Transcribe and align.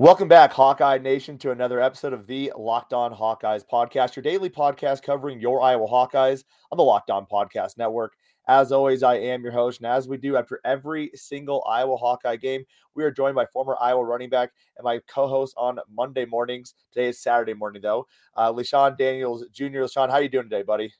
Welcome 0.00 0.28
back, 0.28 0.52
Hawkeye 0.52 0.98
Nation, 0.98 1.38
to 1.38 1.50
another 1.50 1.80
episode 1.80 2.12
of 2.12 2.28
the 2.28 2.52
Locked 2.56 2.92
On 2.92 3.12
Hawkeyes 3.12 3.64
podcast, 3.66 4.14
your 4.14 4.22
daily 4.22 4.48
podcast 4.48 5.02
covering 5.02 5.40
your 5.40 5.60
Iowa 5.60 5.88
Hawkeyes 5.88 6.44
on 6.70 6.78
the 6.78 6.84
Locked 6.84 7.10
On 7.10 7.26
Podcast 7.26 7.76
Network. 7.76 8.12
As 8.46 8.70
always, 8.70 9.02
I 9.02 9.16
am 9.16 9.42
your 9.42 9.50
host, 9.50 9.80
and 9.80 9.88
as 9.88 10.06
we 10.06 10.16
do 10.16 10.36
after 10.36 10.60
every 10.64 11.10
single 11.16 11.66
Iowa 11.68 11.96
Hawkeye 11.96 12.36
game, 12.36 12.62
we 12.94 13.02
are 13.02 13.10
joined 13.10 13.34
by 13.34 13.46
former 13.46 13.76
Iowa 13.80 14.04
running 14.04 14.30
back 14.30 14.52
and 14.76 14.84
my 14.84 15.00
co-host 15.12 15.54
on 15.56 15.80
Monday 15.90 16.26
mornings. 16.26 16.74
Today 16.92 17.08
is 17.08 17.20
Saturday 17.20 17.54
morning, 17.54 17.82
though. 17.82 18.06
Uh, 18.36 18.52
Daniels 18.96 19.46
Jr. 19.50 19.64
LeShun, 19.64 20.10
how 20.10 20.18
you 20.18 20.28
doing 20.28 20.48
today, 20.48 20.62
buddy? 20.62 20.92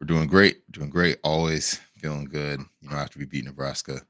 We're 0.00 0.06
doing 0.06 0.26
great, 0.26 0.62
doing 0.72 0.88
great. 0.88 1.18
Always 1.22 1.82
feeling 1.98 2.24
good. 2.24 2.60
You 2.80 2.88
know, 2.88 2.96
after 2.96 3.18
we 3.18 3.26
beat 3.26 3.44
Nebraska, 3.44 4.00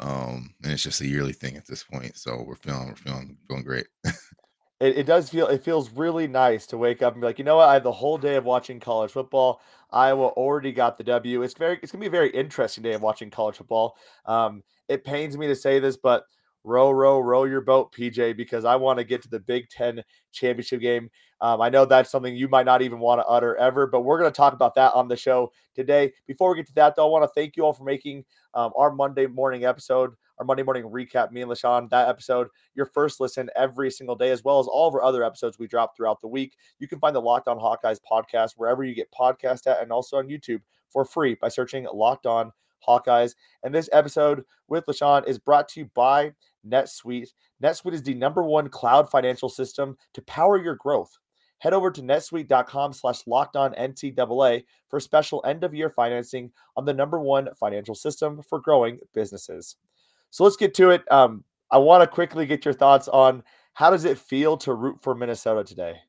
um, 0.00 0.54
and 0.62 0.72
it's 0.72 0.82
just 0.82 1.00
a 1.00 1.06
yearly 1.06 1.32
thing 1.32 1.56
at 1.56 1.66
this 1.66 1.84
point. 1.84 2.16
So 2.16 2.42
we're 2.42 2.56
feeling, 2.56 2.88
we're 2.88 2.96
feeling, 2.96 3.36
feeling 3.46 3.64
great. 3.64 3.86
it, 4.04 4.98
it 4.98 5.06
does 5.06 5.28
feel 5.28 5.46
it 5.46 5.62
feels 5.62 5.90
really 5.90 6.26
nice 6.26 6.66
to 6.68 6.78
wake 6.78 7.02
up 7.02 7.12
and 7.12 7.20
be 7.20 7.26
like, 7.26 7.38
you 7.38 7.44
know 7.44 7.56
what? 7.56 7.68
I 7.68 7.74
have 7.74 7.82
the 7.82 7.92
whole 7.92 8.18
day 8.18 8.36
of 8.36 8.44
watching 8.44 8.80
college 8.80 9.12
football. 9.12 9.60
Iowa 9.92 10.28
already 10.28 10.72
got 10.72 10.96
the 10.96 11.04
W. 11.04 11.42
It's 11.42 11.54
very 11.54 11.78
it's 11.82 11.92
gonna 11.92 12.00
be 12.00 12.08
a 12.08 12.10
very 12.10 12.30
interesting 12.30 12.82
day 12.82 12.94
of 12.94 13.02
watching 13.02 13.30
college 13.30 13.56
football. 13.56 13.96
Um, 14.24 14.62
it 14.88 15.04
pains 15.04 15.36
me 15.36 15.46
to 15.46 15.56
say 15.56 15.78
this, 15.78 15.96
but 15.96 16.24
row, 16.64 16.90
row, 16.90 17.20
row 17.20 17.44
your 17.44 17.60
boat, 17.60 17.92
PJ, 17.92 18.36
because 18.36 18.64
I 18.64 18.76
want 18.76 18.98
to 18.98 19.04
get 19.04 19.22
to 19.22 19.28
the 19.28 19.40
Big 19.40 19.68
Ten 19.68 20.02
championship 20.32 20.80
game. 20.80 21.10
Um, 21.40 21.60
I 21.60 21.70
know 21.70 21.84
that's 21.84 22.10
something 22.10 22.36
you 22.36 22.48
might 22.48 22.66
not 22.66 22.82
even 22.82 22.98
want 22.98 23.20
to 23.20 23.26
utter 23.26 23.56
ever, 23.56 23.86
but 23.86 24.02
we're 24.02 24.18
going 24.18 24.30
to 24.30 24.36
talk 24.36 24.52
about 24.52 24.74
that 24.74 24.92
on 24.92 25.08
the 25.08 25.16
show 25.16 25.52
today. 25.74 26.12
Before 26.26 26.50
we 26.50 26.56
get 26.56 26.66
to 26.66 26.74
that, 26.74 26.96
though, 26.96 27.06
I 27.06 27.10
want 27.10 27.24
to 27.24 27.32
thank 27.34 27.56
you 27.56 27.64
all 27.64 27.72
for 27.72 27.84
making 27.84 28.24
um, 28.52 28.72
our 28.76 28.92
Monday 28.92 29.26
morning 29.26 29.64
episode, 29.64 30.12
our 30.38 30.44
Monday 30.44 30.62
morning 30.62 30.84
recap, 30.84 31.32
me 31.32 31.40
and 31.40 31.50
LeShun, 31.50 31.88
that 31.90 32.08
episode, 32.08 32.48
your 32.74 32.86
first 32.86 33.20
listen 33.20 33.48
every 33.56 33.90
single 33.90 34.16
day, 34.16 34.30
as 34.30 34.44
well 34.44 34.58
as 34.58 34.66
all 34.66 34.88
of 34.88 34.94
our 34.94 35.02
other 35.02 35.24
episodes 35.24 35.58
we 35.58 35.66
drop 35.66 35.96
throughout 35.96 36.20
the 36.20 36.28
week. 36.28 36.56
You 36.78 36.88
can 36.88 36.98
find 36.98 37.16
the 37.16 37.22
Locked 37.22 37.48
On 37.48 37.58
Hawkeyes 37.58 38.00
podcast 38.10 38.54
wherever 38.56 38.84
you 38.84 38.94
get 38.94 39.10
podcast 39.12 39.66
at 39.66 39.82
and 39.82 39.90
also 39.90 40.18
on 40.18 40.28
YouTube 40.28 40.60
for 40.90 41.06
free 41.06 41.36
by 41.40 41.48
searching 41.48 41.86
Locked 41.92 42.26
On 42.26 42.52
Hawkeyes. 42.86 43.34
And 43.62 43.74
this 43.74 43.88
episode 43.92 44.44
with 44.68 44.86
LeShun 44.86 45.26
is 45.26 45.38
brought 45.38 45.68
to 45.70 45.80
you 45.80 45.90
by 45.94 46.32
NetSuite. 46.68 47.28
NetSuite 47.62 47.94
is 47.94 48.02
the 48.02 48.14
number 48.14 48.42
one 48.42 48.68
cloud 48.68 49.10
financial 49.10 49.48
system 49.48 49.96
to 50.14 50.22
power 50.22 50.62
your 50.62 50.76
growth. 50.76 51.16
Head 51.58 51.74
over 51.74 51.90
to 51.90 52.00
netsuite.com 52.00 52.94
slash 52.94 53.26
locked 53.26 53.54
on 53.54 53.74
NCAA 53.74 54.64
for 54.88 54.98
special 54.98 55.42
end 55.46 55.62
of 55.62 55.74
year 55.74 55.90
financing 55.90 56.50
on 56.76 56.86
the 56.86 56.94
number 56.94 57.20
one 57.20 57.48
financial 57.58 57.94
system 57.94 58.40
for 58.48 58.60
growing 58.60 58.98
businesses. 59.12 59.76
So 60.30 60.44
let's 60.44 60.56
get 60.56 60.72
to 60.74 60.90
it. 60.90 61.02
Um, 61.12 61.44
I 61.70 61.76
want 61.76 62.02
to 62.02 62.06
quickly 62.06 62.46
get 62.46 62.64
your 62.64 62.72
thoughts 62.74 63.08
on 63.08 63.42
how 63.74 63.90
does 63.90 64.06
it 64.06 64.18
feel 64.18 64.56
to 64.58 64.72
root 64.72 65.02
for 65.02 65.14
Minnesota 65.14 65.62
today? 65.62 66.00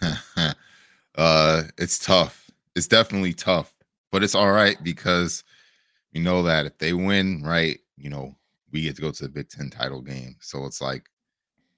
uh, 1.16 1.62
it's 1.76 1.98
tough. 1.98 2.50
It's 2.74 2.86
definitely 2.86 3.34
tough, 3.34 3.74
but 4.10 4.24
it's 4.24 4.34
all 4.34 4.50
right 4.50 4.76
because 4.82 5.44
we 6.14 6.20
know 6.20 6.42
that 6.44 6.64
if 6.64 6.78
they 6.78 6.94
win, 6.94 7.42
right, 7.42 7.78
you 7.98 8.08
know, 8.08 8.37
we 8.72 8.82
get 8.82 8.96
to 8.96 9.02
go 9.02 9.10
to 9.10 9.22
the 9.22 9.28
Big 9.28 9.48
Ten 9.48 9.70
title 9.70 10.02
game. 10.02 10.36
So 10.40 10.64
it's 10.66 10.80
like, 10.80 11.04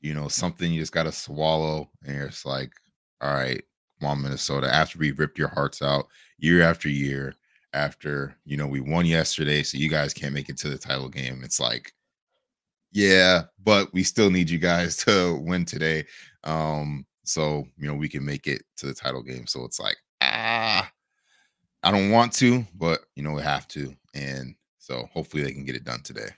you 0.01 0.15
know, 0.15 0.29
something 0.29 0.73
you 0.73 0.81
just 0.81 0.93
got 0.93 1.05
to 1.05 1.13
swallow. 1.13 1.89
And 2.05 2.23
it's 2.23 2.45
like, 2.45 2.73
all 3.21 3.35
right, 3.35 3.63
come 4.01 4.11
on, 4.11 4.23
Minnesota. 4.23 4.73
After 4.73 4.99
we 4.99 5.13
ripped 5.13 5.39
your 5.39 5.49
hearts 5.49 5.83
out 5.83 6.07
year 6.39 6.63
after 6.63 6.89
year, 6.89 7.35
after, 7.73 8.35
you 8.45 8.57
know, 8.57 8.67
we 8.67 8.81
won 8.81 9.07
yesterday, 9.07 9.63
so 9.63 9.79
you 9.79 9.89
guys 9.89 10.15
can't 10.15 10.35
make 10.35 10.49
it 10.49 10.57
to 10.59 10.69
the 10.69 10.79
title 10.79 11.09
game. 11.09 11.43
It's 11.45 11.61
like, 11.61 11.93
yeah, 12.93 13.43
but 13.63 13.93
we 13.93 14.03
still 14.03 14.31
need 14.31 14.51
you 14.51 14.59
guys 14.59 14.97
to 15.05 15.39
win 15.43 15.65
today. 15.65 16.05
Um, 16.43 17.07
so, 17.25 17.65
you 17.77 17.87
know, 17.87 17.95
we 17.95 18.09
can 18.09 18.25
make 18.25 18.47
it 18.47 18.63
to 18.79 18.87
the 18.87 18.95
title 18.95 19.23
game. 19.23 19.47
So 19.47 19.65
it's 19.65 19.79
like, 19.79 19.97
ah, 20.23 20.91
I 21.83 21.91
don't 21.91 22.11
want 22.11 22.33
to, 22.35 22.67
but, 22.75 23.01
you 23.15 23.23
know, 23.23 23.33
we 23.33 23.43
have 23.43 23.69
to. 23.69 23.95
And 24.15 24.57
so 24.79 25.09
hopefully 25.13 25.45
they 25.45 25.53
can 25.53 25.65
get 25.65 25.77
it 25.77 25.85
done 25.85 26.03
today 26.03 26.31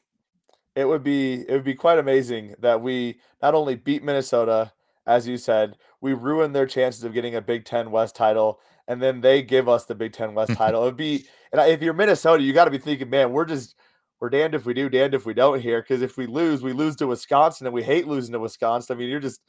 it 0.74 0.86
would 0.86 1.02
be 1.02 1.44
it 1.48 1.52
would 1.52 1.64
be 1.64 1.74
quite 1.74 1.98
amazing 1.98 2.54
that 2.60 2.80
we 2.80 3.20
not 3.42 3.54
only 3.54 3.74
beat 3.74 4.02
Minnesota, 4.02 4.72
as 5.06 5.26
you 5.26 5.36
said, 5.36 5.76
we 6.00 6.14
ruined 6.14 6.54
their 6.54 6.66
chances 6.66 7.04
of 7.04 7.12
getting 7.12 7.34
a 7.34 7.40
Big 7.40 7.64
Ten 7.64 7.90
West 7.90 8.16
title, 8.16 8.60
and 8.88 9.02
then 9.02 9.20
they 9.20 9.42
give 9.42 9.68
us 9.68 9.84
the 9.84 9.94
Big 9.94 10.12
Ten 10.12 10.34
West 10.34 10.52
title. 10.56 10.82
It 10.82 10.86
would 10.86 10.96
be, 10.96 11.26
and 11.52 11.60
if 11.70 11.82
you're 11.82 11.92
Minnesota, 11.92 12.42
you 12.42 12.52
got 12.52 12.66
to 12.66 12.70
be 12.70 12.78
thinking, 12.78 13.10
man, 13.10 13.32
we're 13.32 13.44
just 13.44 13.74
we're 14.20 14.30
damned 14.30 14.54
if 14.54 14.64
we 14.64 14.72
do, 14.74 14.88
damned 14.88 15.14
if 15.14 15.26
we 15.26 15.34
don't 15.34 15.60
here. 15.60 15.82
Because 15.82 16.00
if 16.00 16.16
we 16.16 16.26
lose, 16.26 16.62
we 16.62 16.72
lose 16.72 16.96
to 16.96 17.06
Wisconsin, 17.06 17.66
and 17.66 17.74
we 17.74 17.82
hate 17.82 18.06
losing 18.06 18.32
to 18.32 18.38
Wisconsin. 18.38 18.96
I 18.96 18.98
mean, 18.98 19.08
you're 19.08 19.20
just 19.20 19.40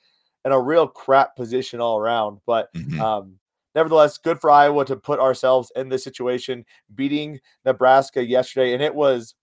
in 0.45 0.51
a 0.51 0.59
real 0.59 0.87
crap 0.87 1.35
position 1.35 1.79
all 1.79 1.97
around. 1.97 2.39
But 2.45 2.73
mm-hmm. 2.73 2.99
um, 2.99 3.39
nevertheless, 3.75 4.17
good 4.17 4.41
for 4.41 4.49
Iowa 4.49 4.83
to 4.85 4.95
put 4.95 5.19
ourselves 5.19 5.71
in 5.75 5.89
this 5.89 6.03
situation, 6.03 6.65
beating 6.93 7.39
Nebraska 7.65 8.25
yesterday, 8.25 8.73
and 8.73 8.81
it 8.81 8.93
was 8.93 9.35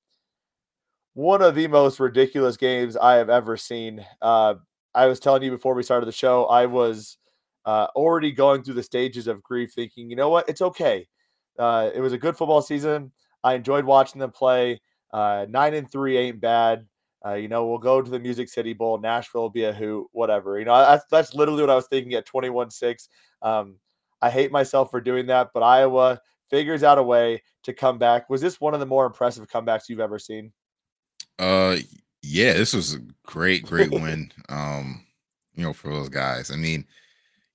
one 1.20 1.42
of 1.42 1.54
the 1.54 1.66
most 1.66 2.00
ridiculous 2.00 2.56
games 2.56 2.96
I 2.96 3.16
have 3.16 3.28
ever 3.28 3.54
seen. 3.54 4.06
Uh, 4.22 4.54
I 4.94 5.04
was 5.04 5.20
telling 5.20 5.42
you 5.42 5.50
before 5.50 5.74
we 5.74 5.82
started 5.82 6.06
the 6.06 6.12
show, 6.12 6.46
I 6.46 6.64
was 6.64 7.18
uh, 7.66 7.88
already 7.94 8.32
going 8.32 8.62
through 8.62 8.74
the 8.74 8.82
stages 8.82 9.26
of 9.26 9.42
grief, 9.42 9.72
thinking, 9.74 10.08
you 10.08 10.16
know 10.16 10.30
what, 10.30 10.48
it's 10.48 10.62
okay. 10.62 11.06
Uh, 11.58 11.90
it 11.94 12.00
was 12.00 12.14
a 12.14 12.18
good 12.18 12.38
football 12.38 12.62
season. 12.62 13.12
I 13.44 13.52
enjoyed 13.52 13.84
watching 13.84 14.18
them 14.18 14.30
play. 14.30 14.80
Uh, 15.12 15.44
nine 15.50 15.74
and 15.74 15.92
three 15.92 16.16
ain't 16.16 16.40
bad. 16.40 16.86
Uh, 17.24 17.34
you 17.34 17.48
know, 17.48 17.66
we'll 17.66 17.76
go 17.76 18.00
to 18.00 18.10
the 18.10 18.18
Music 18.18 18.48
City 18.48 18.72
Bowl. 18.72 18.98
Nashville 18.98 19.42
will 19.42 19.50
be 19.50 19.64
a 19.64 19.74
hoot, 19.74 20.06
whatever. 20.12 20.58
You 20.58 20.64
know, 20.64 20.78
that's, 20.78 21.04
that's 21.10 21.34
literally 21.34 21.62
what 21.62 21.68
I 21.68 21.74
was 21.74 21.86
thinking 21.88 22.14
at 22.14 22.24
21 22.24 22.70
6. 22.70 23.08
Um, 23.42 23.76
I 24.22 24.30
hate 24.30 24.52
myself 24.52 24.90
for 24.90 25.02
doing 25.02 25.26
that, 25.26 25.50
but 25.52 25.62
Iowa 25.62 26.18
figures 26.48 26.82
out 26.82 26.96
a 26.96 27.02
way 27.02 27.42
to 27.64 27.74
come 27.74 27.98
back. 27.98 28.30
Was 28.30 28.40
this 28.40 28.58
one 28.58 28.72
of 28.72 28.80
the 28.80 28.86
more 28.86 29.04
impressive 29.04 29.48
comebacks 29.48 29.90
you've 29.90 30.00
ever 30.00 30.18
seen? 30.18 30.50
Uh, 31.40 31.78
yeah, 32.22 32.52
this 32.52 32.74
was 32.74 32.94
a 32.94 33.00
great, 33.24 33.64
great 33.64 33.90
win. 33.90 34.30
Um, 34.50 35.04
you 35.54 35.64
know, 35.64 35.72
for 35.72 35.88
those 35.88 36.10
guys. 36.10 36.50
I 36.50 36.56
mean, 36.56 36.84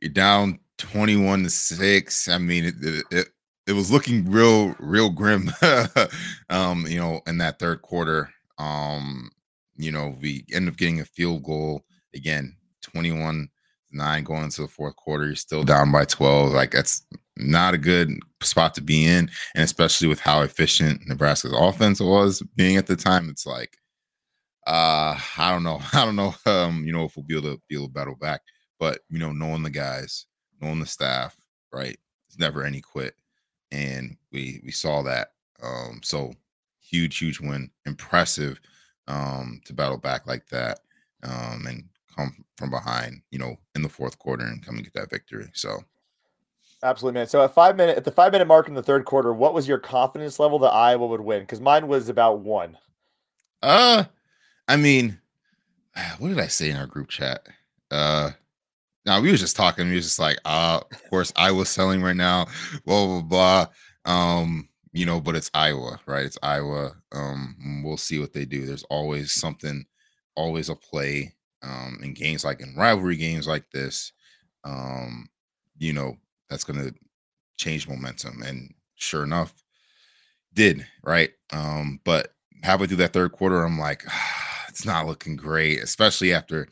you're 0.02 0.12
down 0.12 0.60
21 0.80 1.44
to 1.44 1.50
six. 1.50 2.28
I 2.28 2.40
mean, 2.40 2.66
it, 2.66 2.74
it, 2.82 3.06
it, 3.12 3.28
it 3.68 3.74
was 3.74 3.92
looking 3.92 4.30
real, 4.30 4.76
real 4.80 5.10
grim. 5.10 5.52
um, 6.50 6.86
you 6.88 7.00
know, 7.00 7.22
in 7.28 7.38
that 7.38 7.60
third 7.60 7.84
quarter. 7.84 8.32
Um, 8.58 9.30
you 9.78 9.92
know, 9.92 10.16
we 10.20 10.46
end 10.52 10.68
up 10.68 10.78
getting 10.78 11.02
a 11.02 11.06
field 11.06 11.44
goal 11.44 11.84
again, 12.16 12.56
21 12.82 13.50
9 13.92 14.24
going 14.24 14.44
into 14.44 14.62
the 14.62 14.68
fourth 14.68 14.96
quarter. 14.96 15.28
You're 15.28 15.36
still 15.36 15.64
down 15.64 15.92
by 15.92 16.06
12. 16.06 16.52
Like 16.52 16.72
that's 16.72 17.06
not 17.38 17.74
a 17.74 17.78
good 17.78 18.18
spot 18.42 18.74
to 18.76 18.82
be 18.82 19.06
in, 19.06 19.30
and 19.56 19.64
especially 19.64 20.08
with 20.08 20.20
how 20.20 20.42
efficient 20.42 21.02
Nebraska's 21.08 21.54
offense 21.56 22.00
was 22.00 22.42
being 22.56 22.78
at 22.78 22.88
the 22.88 22.96
time, 22.96 23.30
it's 23.30 23.46
like, 23.46 23.78
uh, 24.68 25.20
I 25.38 25.52
don't 25.52 25.64
know, 25.64 25.80
I 25.94 26.06
don't 26.06 26.16
know, 26.16 26.36
um, 26.46 26.86
you 26.86 26.94
know, 26.94 27.06
if 27.06 27.16
we'll 27.16 27.26
be 27.26 27.38
able 27.38 27.56
to 27.56 27.62
be 27.68 27.76
able 27.76 27.88
to 27.88 27.94
battle 27.94 28.16
back, 28.16 28.42
but 28.80 29.00
you 29.10 29.20
know, 29.20 29.32
knowing 29.32 29.64
the 29.64 29.70
guys, 29.70 30.26
knowing 30.62 30.80
the 30.80 30.86
staff, 30.86 31.36
right, 31.74 31.98
it's 32.28 32.40
never 32.40 32.64
any 32.64 32.82
quit, 32.82 33.16
and 33.72 34.18
we 34.32 34.62
we 34.64 34.72
saw 34.72 35.02
that, 35.04 35.30
um, 35.64 36.00
so 36.04 36.34
huge, 36.80 37.18
huge 37.18 37.40
win, 37.40 37.70
impressive, 37.86 38.60
um, 39.08 39.62
to 39.66 39.74
battle 39.74 39.98
back 39.98 40.28
like 40.28 40.48
that, 40.48 40.80
um, 41.24 41.66
and 41.68 41.84
come 42.16 42.46
from 42.58 42.70
behind, 42.70 43.22
you 43.32 43.40
know, 43.40 43.56
in 43.76 43.82
the 43.82 43.90
fourth 43.90 44.18
quarter 44.20 44.46
and 44.46 44.66
come 44.66 44.76
and 44.76 44.84
get 44.84 44.94
that 44.94 45.10
victory. 45.10 45.50
So 45.54 45.84
Absolutely, 46.86 47.20
man. 47.20 47.28
So 47.28 47.44
at 47.44 47.52
five 47.52 47.76
minute 47.76 47.98
at 47.98 48.04
the 48.04 48.12
five 48.12 48.32
minute 48.32 48.46
mark 48.46 48.68
in 48.68 48.76
the 48.76 48.84
third 48.84 49.06
quarter, 49.06 49.34
what 49.34 49.56
was 49.56 49.68
your 49.68 49.80
confidence 49.80 50.40
level 50.40 50.60
that 50.60 50.70
Iowa 50.70 51.08
would 51.08 51.22
win? 51.22 51.40
Because 51.40 51.60
mine 51.60 51.88
was 51.88 52.10
about 52.10 52.42
one. 52.42 52.78
Uh, 53.64 54.04
I 54.68 54.76
mean, 54.76 55.20
what 56.20 56.30
did 56.30 56.40
I 56.40 56.46
say 56.46 56.70
in 56.70 56.76
our 56.76 56.86
group 56.86 57.10
chat? 57.10 57.48
Uh, 57.90 58.30
now 59.04 59.20
we 59.20 59.32
was 59.32 59.40
just 59.40 59.56
talking. 59.56 59.90
We 59.90 59.96
was 59.96 60.06
just 60.06 60.20
like, 60.20 60.38
uh, 60.46 60.80
of 60.92 61.10
course, 61.10 61.34
Iowa's 61.36 61.70
selling 61.70 62.04
right 62.04 62.16
now. 62.16 62.46
Blah 62.86 63.06
blah 63.08 63.22
blah. 63.22 63.68
Um, 64.06 64.70
you 64.94 65.08
know, 65.08 65.20
but 65.20 65.36
it's 65.36 65.50
Iowa, 65.56 66.00
right? 66.06 66.26
It's 66.26 66.38
Iowa. 66.44 66.92
Um, 67.12 67.82
we'll 67.84 67.98
see 67.98 68.20
what 68.20 68.32
they 68.32 68.46
do. 68.46 68.68
There's 68.68 68.86
always 68.92 69.34
something 69.34 69.86
always 70.36 70.70
a 70.70 70.76
play 70.76 71.34
um, 71.64 71.98
in 72.04 72.14
games 72.14 72.46
like 72.46 72.62
in 72.62 72.76
rivalry 72.76 73.18
games 73.18 73.48
like 73.48 73.72
this. 73.72 74.12
Um, 74.64 75.30
you 75.80 75.92
know, 75.92 76.18
that's 76.50 76.64
going 76.64 76.80
to 76.80 76.94
change 77.58 77.88
momentum. 77.88 78.42
And 78.44 78.74
sure 78.96 79.24
enough, 79.24 79.54
did 80.54 80.86
right. 81.04 81.32
Um, 81.52 82.00
but 82.04 82.30
halfway 82.64 82.88
through 82.88 82.98
that 82.98 83.14
third 83.14 83.32
quarter, 83.32 83.64
I'm 83.64 83.80
like, 83.80 84.04
ah, 84.08 84.66
it's 84.70 84.86
not 84.86 85.08
looking 85.08 85.36
great, 85.36 85.82
especially 85.82 86.34
after 86.34 86.68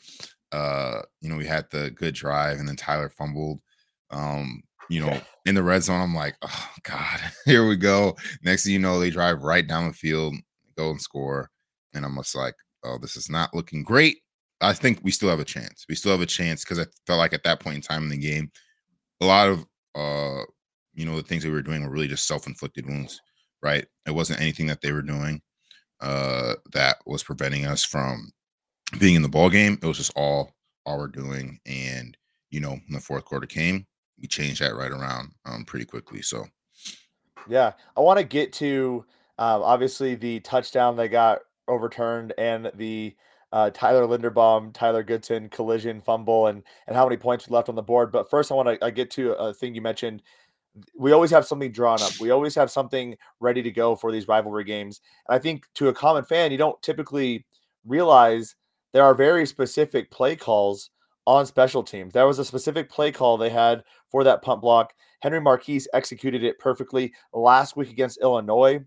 uh, 0.53 1.01
you 1.19 1.29
know, 1.29 1.35
we 1.35 1.47
had 1.47 1.65
the 1.71 1.89
good 1.91 2.13
drive 2.13 2.59
and 2.59 2.67
then 2.69 2.75
Tyler 2.75 3.09
fumbled. 3.09 3.59
Um, 4.11 4.61
you 4.89 5.03
know, 5.03 5.19
in 5.45 5.55
the 5.55 5.63
red 5.63 5.81
zone, 5.81 5.99
I'm 5.99 6.13
like, 6.13 6.35
oh 6.43 6.69
God, 6.83 7.19
here 7.45 7.67
we 7.67 7.75
go. 7.75 8.15
Next 8.43 8.63
thing 8.63 8.73
you 8.73 8.79
know, 8.79 8.99
they 8.99 9.09
drive 9.09 9.41
right 9.41 9.67
down 9.67 9.87
the 9.87 9.93
field, 9.93 10.35
go 10.77 10.91
and 10.91 11.01
score. 11.01 11.49
And 11.93 12.05
I'm 12.05 12.15
just 12.17 12.35
like, 12.35 12.53
oh, 12.83 12.97
this 12.99 13.17
is 13.17 13.29
not 13.29 13.53
looking 13.53 13.83
great. 13.83 14.17
I 14.61 14.73
think 14.73 14.99
we 15.03 15.11
still 15.11 15.29
have 15.29 15.39
a 15.39 15.45
chance. 15.45 15.85
We 15.89 15.95
still 15.95 16.11
have 16.11 16.21
a 16.21 16.27
chance 16.27 16.63
because 16.63 16.79
I 16.79 16.85
felt 17.07 17.17
like 17.17 17.33
at 17.33 17.43
that 17.43 17.59
point 17.59 17.77
in 17.77 17.81
time 17.81 18.03
in 18.03 18.09
the 18.09 18.17
game, 18.17 18.51
a 19.23 19.25
lot 19.25 19.49
of 19.49 19.65
uh, 19.95 20.43
you 20.93 21.05
know, 21.05 21.15
the 21.15 21.23
things 21.23 21.43
that 21.43 21.49
we 21.49 21.55
were 21.55 21.61
doing 21.61 21.83
were 21.83 21.89
really 21.89 22.07
just 22.07 22.27
self-inflicted 22.27 22.85
wounds, 22.85 23.21
right? 23.61 23.85
It 24.07 24.11
wasn't 24.11 24.41
anything 24.41 24.67
that 24.67 24.81
they 24.81 24.91
were 24.91 25.01
doing 25.01 25.41
uh 26.01 26.55
that 26.73 26.97
was 27.05 27.23
preventing 27.23 27.65
us 27.65 27.83
from 27.83 28.29
being 28.99 29.15
in 29.15 29.21
the 29.21 29.29
ball 29.29 29.49
game. 29.49 29.79
It 29.81 29.85
was 29.85 29.97
just 29.97 30.11
all 30.15 30.51
all 30.85 30.97
we're 30.97 31.07
doing. 31.07 31.59
And 31.65 32.17
you 32.49 32.59
know, 32.59 32.71
when 32.71 32.81
the 32.89 32.99
fourth 32.99 33.25
quarter 33.25 33.47
came, 33.47 33.85
we 34.19 34.27
changed 34.27 34.61
that 34.61 34.75
right 34.75 34.91
around 34.91 35.31
um 35.45 35.65
pretty 35.65 35.85
quickly. 35.85 36.21
So 36.21 36.45
yeah, 37.47 37.73
I 37.95 38.01
want 38.01 38.19
to 38.19 38.25
get 38.25 38.53
to 38.53 39.05
um, 39.37 39.63
obviously 39.63 40.15
the 40.15 40.39
touchdown 40.41 40.95
that 40.97 41.09
got 41.09 41.39
overturned 41.67 42.33
and 42.37 42.71
the 42.75 43.15
uh, 43.53 43.69
Tyler 43.69 44.07
Linderbaum, 44.07 44.73
Tyler 44.73 45.03
Goodson 45.03 45.47
collision 45.47 46.01
fumble, 46.01 46.47
and 46.47 46.63
and 46.87 46.95
how 46.95 47.05
many 47.05 47.17
points 47.17 47.49
left 47.49 47.69
on 47.69 47.75
the 47.75 47.83
board. 47.83 48.11
But 48.11 48.29
first, 48.29 48.51
I 48.51 48.55
want 48.55 48.81
to 48.81 48.91
get 48.91 49.11
to 49.11 49.33
a 49.33 49.53
thing 49.53 49.75
you 49.75 49.81
mentioned. 49.81 50.23
We 50.97 51.11
always 51.11 51.29
have 51.29 51.45
something 51.45 51.71
drawn 51.71 52.01
up. 52.01 52.19
We 52.19 52.31
always 52.31 52.55
have 52.55 52.71
something 52.71 53.15
ready 53.39 53.61
to 53.61 53.69
go 53.69 53.95
for 53.95 54.11
these 54.11 54.27
rivalry 54.27 54.63
games. 54.63 55.01
And 55.29 55.35
I 55.35 55.39
think 55.39 55.67
to 55.75 55.89
a 55.89 55.93
common 55.93 56.25
fan, 56.25 56.51
you 56.51 56.57
don't 56.57 56.81
typically 56.81 57.45
realize 57.85 58.55
there 58.91 59.03
are 59.03 59.13
very 59.13 59.45
specific 59.45 60.09
play 60.09 60.35
calls 60.35 60.89
on 61.27 61.45
special 61.45 61.83
teams. 61.83 62.11
There 62.13 62.25
was 62.25 62.39
a 62.39 62.45
specific 62.45 62.89
play 62.89 63.11
call 63.11 63.37
they 63.37 63.51
had 63.51 63.83
for 64.09 64.23
that 64.23 64.41
punt 64.41 64.61
block. 64.61 64.93
Henry 65.21 65.39
Marchese 65.39 65.89
executed 65.93 66.43
it 66.43 66.57
perfectly 66.57 67.13
last 67.33 67.77
week 67.77 67.91
against 67.91 68.21
Illinois. 68.21 68.83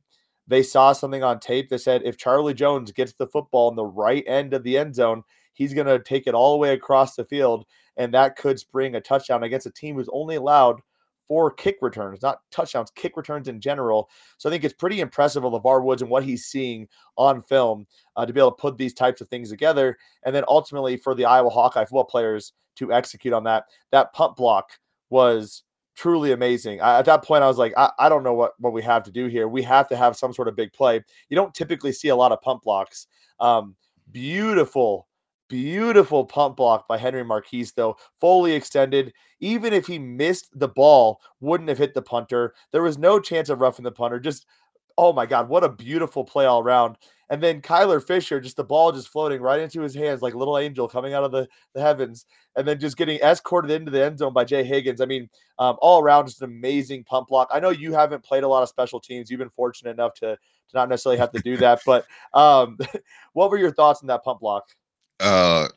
They 0.49 0.63
saw 0.63 0.93
something 0.93 1.23
on 1.23 1.41
tape 1.41 1.69
that 1.71 1.81
said 1.81 2.03
if 2.05 2.17
Charlie 2.17 2.55
Jones 2.55 2.93
gets 2.93 3.13
the 3.13 3.27
football 3.27 3.69
in 3.69 3.77
the 3.77 3.85
right 3.85 4.25
end 4.27 4.55
of 4.55 4.63
the 4.63 4.79
end 4.79 4.95
zone, 4.95 5.23
he's 5.55 5.75
going 5.75 5.87
to 5.87 5.99
take 5.99 6.27
it 6.27 6.35
all 6.35 6.53
the 6.53 6.59
way 6.59 6.73
across 6.73 7.17
the 7.17 7.25
field, 7.25 7.65
and 7.97 8.13
that 8.15 8.37
could 8.37 8.59
spring 8.59 8.95
a 8.95 9.01
touchdown 9.01 9.43
against 9.43 9.67
a 9.67 9.73
team 9.73 9.97
who's 9.97 10.11
only 10.13 10.37
allowed 10.37 10.81
four 11.29 11.51
kick 11.51 11.79
returns, 11.81 12.23
not 12.23 12.39
touchdowns, 12.53 12.93
kick 12.95 13.17
returns 13.17 13.49
in 13.49 13.61
general. 13.61 14.09
So 14.39 14.49
I 14.49 14.53
think 14.53 14.63
it's 14.63 14.75
pretty 14.75 15.01
impressive 15.01 15.45
of 15.45 15.53
LeVar 15.53 15.83
Woods 15.83 16.03
and 16.03 16.11
what 16.11 16.23
he's 16.23 16.47
seeing 16.47 16.87
on 17.17 17.43
film 17.43 17.87
uh, 18.15 18.25
to 18.25 18.33
be 18.33 18.41
able 18.41 18.53
to 18.53 18.61
put 18.61 18.79
these 18.79 18.95
types 18.95 19.21
of 19.21 19.29
things 19.29 19.51
together. 19.51 19.97
And 20.25 20.35
then 20.35 20.45
ultimately 20.47 20.97
for 20.97 21.15
the 21.15 21.25
Iowa 21.25 21.51
Hawkeye 21.51 21.85
football 21.85 22.05
players 22.05 22.53
to 22.77 22.93
execute 22.93 23.35
on 23.35 23.45
that. 23.45 23.65
That 23.91 24.13
punt 24.13 24.37
block 24.37 24.71
was 25.11 25.63
truly 25.97 26.33
amazing. 26.33 26.81
I, 26.81 26.99
at 26.99 27.07
that 27.07 27.25
point, 27.25 27.43
I 27.43 27.49
was 27.49 27.59
like, 27.59 27.73
I, 27.77 27.91
I, 27.99 28.09
don't 28.09 28.23
know 28.23 28.35
what, 28.35 28.53
what 28.59 28.73
we 28.73 28.83
have 28.83 29.03
to 29.05 29.11
do 29.11 29.27
here. 29.27 29.49
We 29.49 29.63
have 29.63 29.89
to 29.89 29.97
have 29.97 30.17
some 30.17 30.33
sort 30.33 30.47
of 30.47 30.55
big 30.55 30.73
play. 30.73 31.03
You 31.31 31.37
don't 31.37 31.55
typically 31.55 31.93
see 31.93 32.09
a 32.09 32.17
lot 32.17 32.33
of 32.33 32.41
punt 32.43 32.63
blocks. 32.63 33.07
Um, 33.41 33.75
beautiful, 34.13 35.09
beautiful 35.49 36.25
punt 36.25 36.57
block 36.57 36.87
by 36.87 36.99
Henry 36.99 37.25
Marchese, 37.25 37.73
though, 37.75 37.97
fully 38.21 38.53
extended. 38.53 39.13
Even 39.41 39.73
if 39.73 39.87
he 39.87 39.99
missed 39.99 40.49
the 40.59 40.69
ball, 40.69 41.21
wouldn't 41.41 41.69
have 41.69 41.79
hit 41.79 41.95
the 41.95 42.03
punter. 42.03 42.55
There 42.73 42.83
was 42.83 42.99
no 42.99 43.19
chance 43.19 43.49
of 43.49 43.61
roughing 43.61 43.85
the 43.85 43.91
punter. 43.91 44.21
Just, 44.21 44.47
oh 44.99 45.13
my 45.13 45.27
God, 45.27 45.49
what 45.49 45.65
a 45.65 45.69
beautiful 45.69 46.25
play 46.25 46.45
all 46.45 46.61
around. 46.61 46.97
And 47.29 47.43
then 47.43 47.61
Kyler 47.61 48.05
Fisher, 48.05 48.41
just 48.41 48.57
the 48.57 48.65
ball 48.65 48.93
just 48.93 49.09
floating 49.09 49.41
right 49.41 49.61
into 49.61 49.81
his 49.81 49.95
hands 49.95 50.23
like 50.23 50.35
little 50.35 50.59
angel 50.59 50.87
coming 50.87 51.13
out 51.13 51.25
of 51.25 51.33
the, 51.33 51.49
the 51.75 51.81
heavens, 51.81 52.25
and 52.55 52.67
then 52.67 52.79
just 52.79 52.97
getting 52.97 53.19
escorted 53.21 53.71
into 53.71 53.91
the 53.91 54.05
end 54.05 54.19
zone 54.19 54.33
by 54.33 54.45
Jay 54.45 54.63
Higgins. 54.63 55.01
I 55.01 55.07
mean, 55.07 55.29
um, 55.59 55.77
all 55.81 56.01
around, 56.01 56.27
just 56.27 56.43
an 56.43 56.51
amazing 56.51 57.05
punt 57.05 57.27
block. 57.27 57.49
I 57.53 57.59
know 57.59 57.71
you 57.71 57.93
haven't 57.93 58.25
played 58.25 58.45
a 58.45 58.49
lot 58.49 58.63
of 58.63 58.69
special 58.69 59.01
teams. 59.01 59.31
You've 59.31 59.41
been 59.41 59.51
fortunate 59.51 59.91
enough 59.91 60.15
to, 60.15 60.37
to 60.37 60.75
not 60.75 60.89
necessarily 60.89 61.19
have 61.19 61.33
to 61.33 61.41
do 61.41 61.57
that, 61.57 61.81
but 61.85 62.07
um, 62.33 62.79
what 63.33 63.51
were 63.51 63.59
your 63.59 63.73
thoughts 63.73 64.03
on 64.03 64.07
that 64.07 64.23
punt 64.23 64.39
block? 64.39 64.65
Uh, 65.19 65.69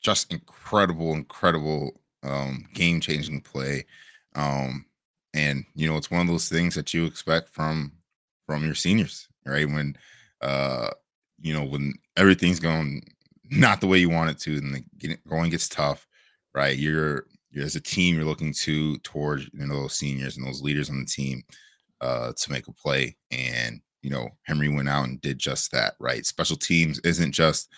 just 0.00 0.32
incredible, 0.32 1.12
incredible, 1.12 2.00
um, 2.22 2.66
game 2.72 3.00
changing 3.00 3.40
play. 3.40 3.84
Um, 4.36 4.86
and 5.32 5.64
you 5.74 5.90
know, 5.90 5.96
it's 5.96 6.10
one 6.10 6.20
of 6.20 6.28
those 6.28 6.48
things 6.48 6.74
that 6.76 6.94
you 6.94 7.04
expect 7.04 7.48
from 7.48 7.92
from 8.46 8.64
your 8.64 8.74
seniors, 8.74 9.28
right? 9.44 9.68
When 9.68 9.96
uh, 10.44 10.90
you 11.40 11.52
know, 11.52 11.64
when 11.64 11.94
everything's 12.16 12.60
going 12.60 13.02
not 13.50 13.80
the 13.80 13.86
way 13.86 13.98
you 13.98 14.10
want 14.10 14.30
it 14.30 14.38
to, 14.40 14.56
and 14.56 14.74
the 14.74 15.18
going 15.28 15.50
gets 15.50 15.68
tough, 15.68 16.06
right? 16.54 16.76
You're, 16.76 17.26
you're 17.50 17.64
as 17.64 17.76
a 17.76 17.80
team, 17.80 18.14
you're 18.14 18.24
looking 18.24 18.52
to 18.52 18.98
towards 18.98 19.48
you 19.52 19.66
know 19.66 19.82
those 19.82 19.98
seniors 19.98 20.36
and 20.36 20.46
those 20.46 20.62
leaders 20.62 20.90
on 20.90 21.00
the 21.00 21.06
team 21.06 21.42
uh, 22.00 22.32
to 22.36 22.52
make 22.52 22.68
a 22.68 22.72
play, 22.72 23.16
and 23.30 23.80
you 24.02 24.10
know 24.10 24.28
Henry 24.44 24.68
went 24.68 24.88
out 24.88 25.08
and 25.08 25.20
did 25.20 25.38
just 25.38 25.72
that, 25.72 25.94
right? 25.98 26.24
Special 26.24 26.56
teams 26.56 27.00
isn't 27.00 27.32
just 27.32 27.68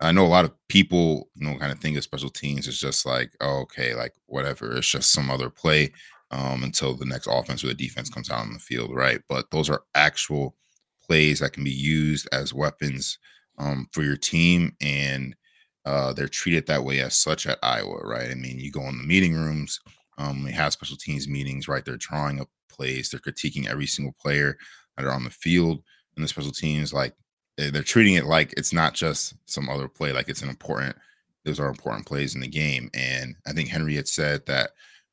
I 0.00 0.12
know 0.12 0.26
a 0.26 0.28
lot 0.28 0.44
of 0.44 0.52
people, 0.68 1.28
you 1.34 1.46
know, 1.46 1.56
kind 1.58 1.70
of 1.70 1.78
think 1.78 1.96
of 1.96 2.02
special 2.02 2.30
teams 2.30 2.66
as 2.66 2.78
just 2.78 3.06
like, 3.06 3.30
oh, 3.40 3.60
okay, 3.60 3.94
like 3.94 4.12
whatever, 4.26 4.76
it's 4.76 4.90
just 4.90 5.12
some 5.12 5.30
other 5.30 5.48
play 5.48 5.92
um, 6.32 6.64
until 6.64 6.94
the 6.94 7.04
next 7.04 7.28
offense 7.30 7.62
or 7.62 7.68
the 7.68 7.74
defense 7.74 8.10
comes 8.10 8.30
out 8.30 8.40
on 8.40 8.52
the 8.52 8.58
field, 8.58 8.94
right? 8.94 9.20
But 9.28 9.50
those 9.50 9.70
are 9.70 9.84
actual 9.94 10.56
plays 11.04 11.40
that 11.40 11.52
can 11.52 11.64
be 11.64 11.70
used 11.70 12.28
as 12.32 12.54
weapons 12.54 13.18
um, 13.58 13.88
for 13.92 14.02
your 14.02 14.16
team, 14.16 14.74
and 14.80 15.36
uh, 15.84 16.12
they're 16.12 16.28
treated 16.28 16.66
that 16.66 16.84
way 16.84 17.00
as 17.00 17.14
such 17.14 17.46
at 17.46 17.58
Iowa, 17.62 18.00
right? 18.04 18.30
I 18.30 18.34
mean, 18.34 18.58
you 18.58 18.70
go 18.70 18.82
in 18.88 18.98
the 18.98 19.04
meeting 19.04 19.34
rooms, 19.34 19.80
um, 20.18 20.44
they 20.44 20.52
have 20.52 20.72
special 20.72 20.96
teams 20.96 21.28
meetings, 21.28 21.68
right? 21.68 21.84
They're 21.84 21.96
drawing 21.96 22.40
up 22.40 22.48
plays, 22.70 23.10
they're 23.10 23.20
critiquing 23.20 23.68
every 23.68 23.86
single 23.86 24.14
player 24.20 24.56
that 24.96 25.06
are 25.06 25.12
on 25.12 25.24
the 25.24 25.30
field, 25.30 25.82
and 26.16 26.24
the 26.24 26.28
special 26.28 26.52
teams 26.52 26.92
like 26.92 27.14
they're 27.58 27.82
treating 27.82 28.14
it 28.14 28.24
like 28.24 28.54
it's 28.56 28.72
not 28.72 28.94
just 28.94 29.34
some 29.46 29.68
other 29.68 29.88
play, 29.88 30.12
like 30.12 30.28
it's 30.28 30.42
an 30.42 30.48
important. 30.48 30.96
Those 31.44 31.60
are 31.60 31.68
important 31.68 32.06
plays 32.06 32.34
in 32.34 32.40
the 32.40 32.48
game, 32.48 32.88
and 32.94 33.34
I 33.46 33.52
think 33.52 33.68
Henry 33.68 33.96
had 33.96 34.08
said 34.08 34.46
that 34.46 34.70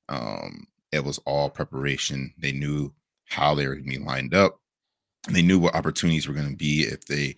um, 0.07 0.67
it 0.91 1.03
was 1.03 1.19
all 1.25 1.49
preparation. 1.49 2.33
They 2.37 2.51
knew 2.51 2.93
how 3.25 3.55
they 3.55 3.67
were 3.67 3.75
going 3.75 3.89
to 3.89 3.99
be 3.99 4.05
lined 4.05 4.33
up 4.33 4.59
they 5.27 5.41
knew 5.41 5.59
what 5.59 5.75
opportunities 5.75 6.27
were 6.27 6.33
going 6.33 6.49
to 6.49 6.55
be 6.55 6.83
if 6.83 7.05
they 7.05 7.35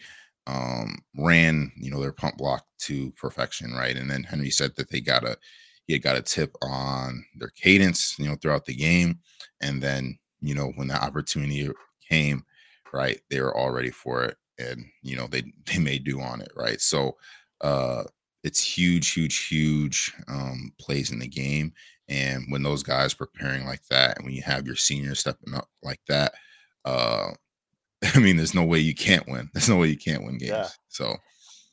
um, 0.48 1.00
ran, 1.18 1.72
you 1.76 1.90
know, 1.90 2.02
their 2.02 2.12
punt 2.12 2.38
block 2.38 2.66
to 2.80 3.12
perfection, 3.12 3.74
right? 3.74 3.96
And 3.96 4.10
then 4.10 4.24
Henry 4.24 4.50
said 4.50 4.76
that 4.76 4.90
they 4.90 5.02
got 5.02 5.24
a 5.26 5.38
he 5.88 5.94
had 5.94 6.04
got 6.04 6.16
a 6.16 6.22
tip 6.22 6.56
on 6.62 7.26
their 7.36 7.50
cadence, 7.50 8.16
you 8.18 8.28
know, 8.28 8.36
throughout 8.36 8.66
the 8.66 8.76
game, 8.76 9.20
and 9.62 9.82
then 9.82 10.18
you 10.42 10.56
know 10.56 10.72
when 10.76 10.88
that 10.88 11.04
opportunity 11.04 11.70
came, 12.08 12.44
right, 12.94 13.20
they 13.30 13.42
were 13.42 13.56
all 13.56 13.72
ready 13.72 13.92
for 13.92 14.24
it, 14.24 14.38
and 14.58 14.86
you 15.02 15.16
know 15.16 15.28
they 15.28 15.44
they 15.66 15.80
made 15.80 16.04
do 16.04 16.22
on 16.22 16.42
it, 16.42 16.52
right? 16.56 16.82
So 16.82 17.18
uh, 17.62 18.04
it's 18.44 18.64
huge, 18.64 19.12
huge, 19.12 19.48
huge 19.48 20.14
um, 20.28 20.72
plays 20.80 21.12
in 21.12 21.20
the 21.20 21.28
game, 21.28 21.74
and 22.08 22.46
when 22.50 22.64
those 22.64 22.84
guys 22.84 23.14
preparing 23.14 23.66
like 23.66 23.86
that, 23.90 24.18
and 24.18 24.26
when 24.26 24.36
you 24.36 24.42
have 24.44 24.66
your 24.66 24.76
seniors 24.76 25.20
stepping 25.20 25.54
up 25.54 25.70
like 25.84 26.02
that, 26.08 26.34
uh, 26.86 27.32
I 28.16 28.20
mean, 28.20 28.38
there's 28.38 28.56
no 28.56 28.64
way 28.64 28.80
you 28.80 28.96
can't 28.96 29.28
win. 29.28 29.50
There's 29.54 29.70
no 29.70 29.78
way 29.78 29.88
you 29.88 29.98
can't 29.98 30.24
win 30.24 30.38
games. 30.38 30.52
Yeah. 30.52 30.68
So 30.90 31.18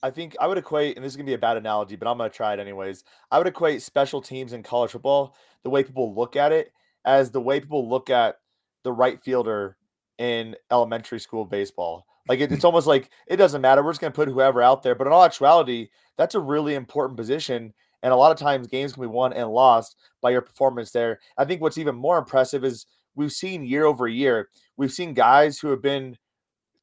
I 0.03 0.11
think 0.11 0.37
I 0.41 0.47
would 0.47 0.59
equate, 0.59 0.97
and 0.97 1.05
this 1.05 1.13
is 1.13 1.17
gonna 1.17 1.27
be 1.27 1.35
a 1.35 1.39
bad 1.39 1.57
analogy, 1.57 1.97
but 1.97 2.09
I'm 2.09 2.19
gonna 2.19 2.31
try 2.31 2.53
it 2.53 2.61
anyways. 2.61 3.05
I 3.31 3.39
would 3.39 3.47
equate 3.47 3.83
special 3.83 4.21
teams 4.21 4.53
in 4.53 4.63
college 4.63 4.93
football, 4.93 5.35
the 5.65 5.71
way 5.71 5.83
people 5.83 6.15
look 6.15 6.37
at 6.37 6.53
it, 6.53 6.73
as 7.05 7.31
the 7.31 7.41
way 7.41 7.61
people 7.61 7.89
look 7.89 8.11
at 8.11 8.37
the 8.85 8.93
right 8.93 9.21
fielder 9.21 9.77
in 10.19 10.55
elementary 10.71 11.19
school 11.19 11.45
baseball. 11.45 12.07
Like 12.29 12.41
it, 12.41 12.53
it's 12.53 12.65
almost 12.67 12.87
like 12.87 13.11
it 13.27 13.37
doesn't 13.37 13.61
matter. 13.61 13.83
We're 13.83 13.93
just 13.93 14.01
gonna 14.01 14.13
put 14.13 14.29
whoever 14.29 14.63
out 14.63 14.83
there. 14.83 14.95
But 14.95 15.07
in 15.07 15.13
all 15.13 15.25
actuality, 15.25 15.89
that's 16.17 16.35
a 16.35 16.41
really 16.41 16.75
important 16.75 17.17
position. 17.17 17.73
And 18.05 18.13
a 18.13 18.17
lot 18.17 18.31
of 18.31 18.39
times 18.39 18.69
games 18.69 18.93
can 18.93 19.03
be 19.03 19.09
won 19.09 19.33
and 19.33 19.51
lost 19.51 19.97
by 20.23 20.31
your 20.31 20.43
performance 20.43 20.93
there. 20.93 21.19
I 21.37 21.45
think 21.45 21.61
what's 21.61 21.79
even 21.79 21.97
more 21.97 22.19
impressive 22.19 22.65
is 22.65 22.87
we've 23.19 23.33
seen 23.33 23.65
year 23.65 23.85
over 23.85 24.07
year, 24.07 24.49
we've 24.77 24.93
seen 24.93 25.13
guys 25.13 25.59
who 25.59 25.69
have 25.69 25.83
been 25.83 26.17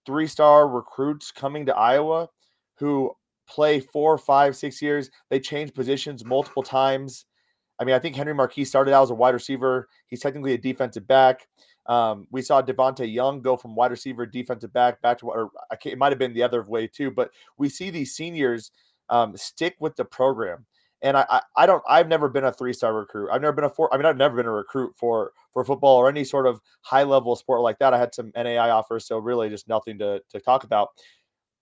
three 0.05 0.27
star 0.27 0.67
recruits 0.67 1.31
coming 1.31 1.65
to 1.65 1.75
Iowa 1.75 2.29
who 2.75 3.15
play 3.47 3.79
four, 3.79 4.17
five, 4.17 4.55
six 4.55 4.81
years. 4.81 5.09
They 5.29 5.39
change 5.39 5.73
positions 5.73 6.25
multiple 6.25 6.61
times. 6.61 7.25
I 7.79 7.85
mean, 7.85 7.95
I 7.95 7.99
think 7.99 8.15
Henry 8.15 8.33
Marchese 8.33 8.65
started 8.65 8.93
out 8.93 9.03
as 9.03 9.09
a 9.11 9.15
wide 9.15 9.33
receiver. 9.33 9.87
He's 10.07 10.19
technically 10.19 10.53
a 10.53 10.57
defensive 10.57 11.07
back. 11.07 11.47
Um, 11.87 12.27
we 12.31 12.41
saw 12.41 12.61
Devonte 12.61 13.11
Young 13.11 13.41
go 13.41 13.55
from 13.55 13.75
wide 13.75 13.91
receiver, 13.91 14.25
defensive 14.25 14.73
back, 14.73 15.01
back 15.01 15.19
to 15.19 15.27
or 15.27 15.51
it 15.85 15.97
might 15.97 16.11
have 16.11 16.19
been 16.19 16.33
the 16.33 16.43
other 16.43 16.63
way 16.63 16.87
too. 16.87 17.11
But 17.11 17.31
we 17.57 17.69
see 17.69 17.89
these 17.89 18.15
seniors 18.15 18.71
um, 19.09 19.37
stick 19.37 19.75
with 19.79 19.95
the 19.95 20.05
program. 20.05 20.65
And 21.05 21.15
I, 21.15 21.25
I, 21.29 21.41
I 21.55 21.65
don't 21.67 21.83
I've 21.87 22.07
never 22.07 22.27
been 22.27 22.45
a 22.45 22.51
three 22.51 22.73
star 22.73 22.93
recruit. 22.93 23.29
I've 23.31 23.41
never 23.41 23.53
been 23.53 23.65
a 23.65 23.69
four. 23.69 23.93
I 23.93 23.97
mean 23.97 24.07
I've 24.07 24.17
never 24.17 24.35
been 24.35 24.47
a 24.47 24.51
recruit 24.51 24.93
for 24.97 25.31
for 25.53 25.63
football 25.63 25.97
or 25.97 26.09
any 26.09 26.23
sort 26.23 26.47
of 26.47 26.59
high 26.81 27.03
level 27.03 27.35
sport 27.35 27.61
like 27.61 27.77
that. 27.79 27.93
I 27.93 27.99
had 27.99 28.13
some 28.13 28.31
NAI 28.35 28.71
offers, 28.71 29.05
so 29.05 29.19
really 29.19 29.47
just 29.49 29.67
nothing 29.67 29.99
to 29.99 30.21
to 30.31 30.39
talk 30.39 30.63
about. 30.63 30.89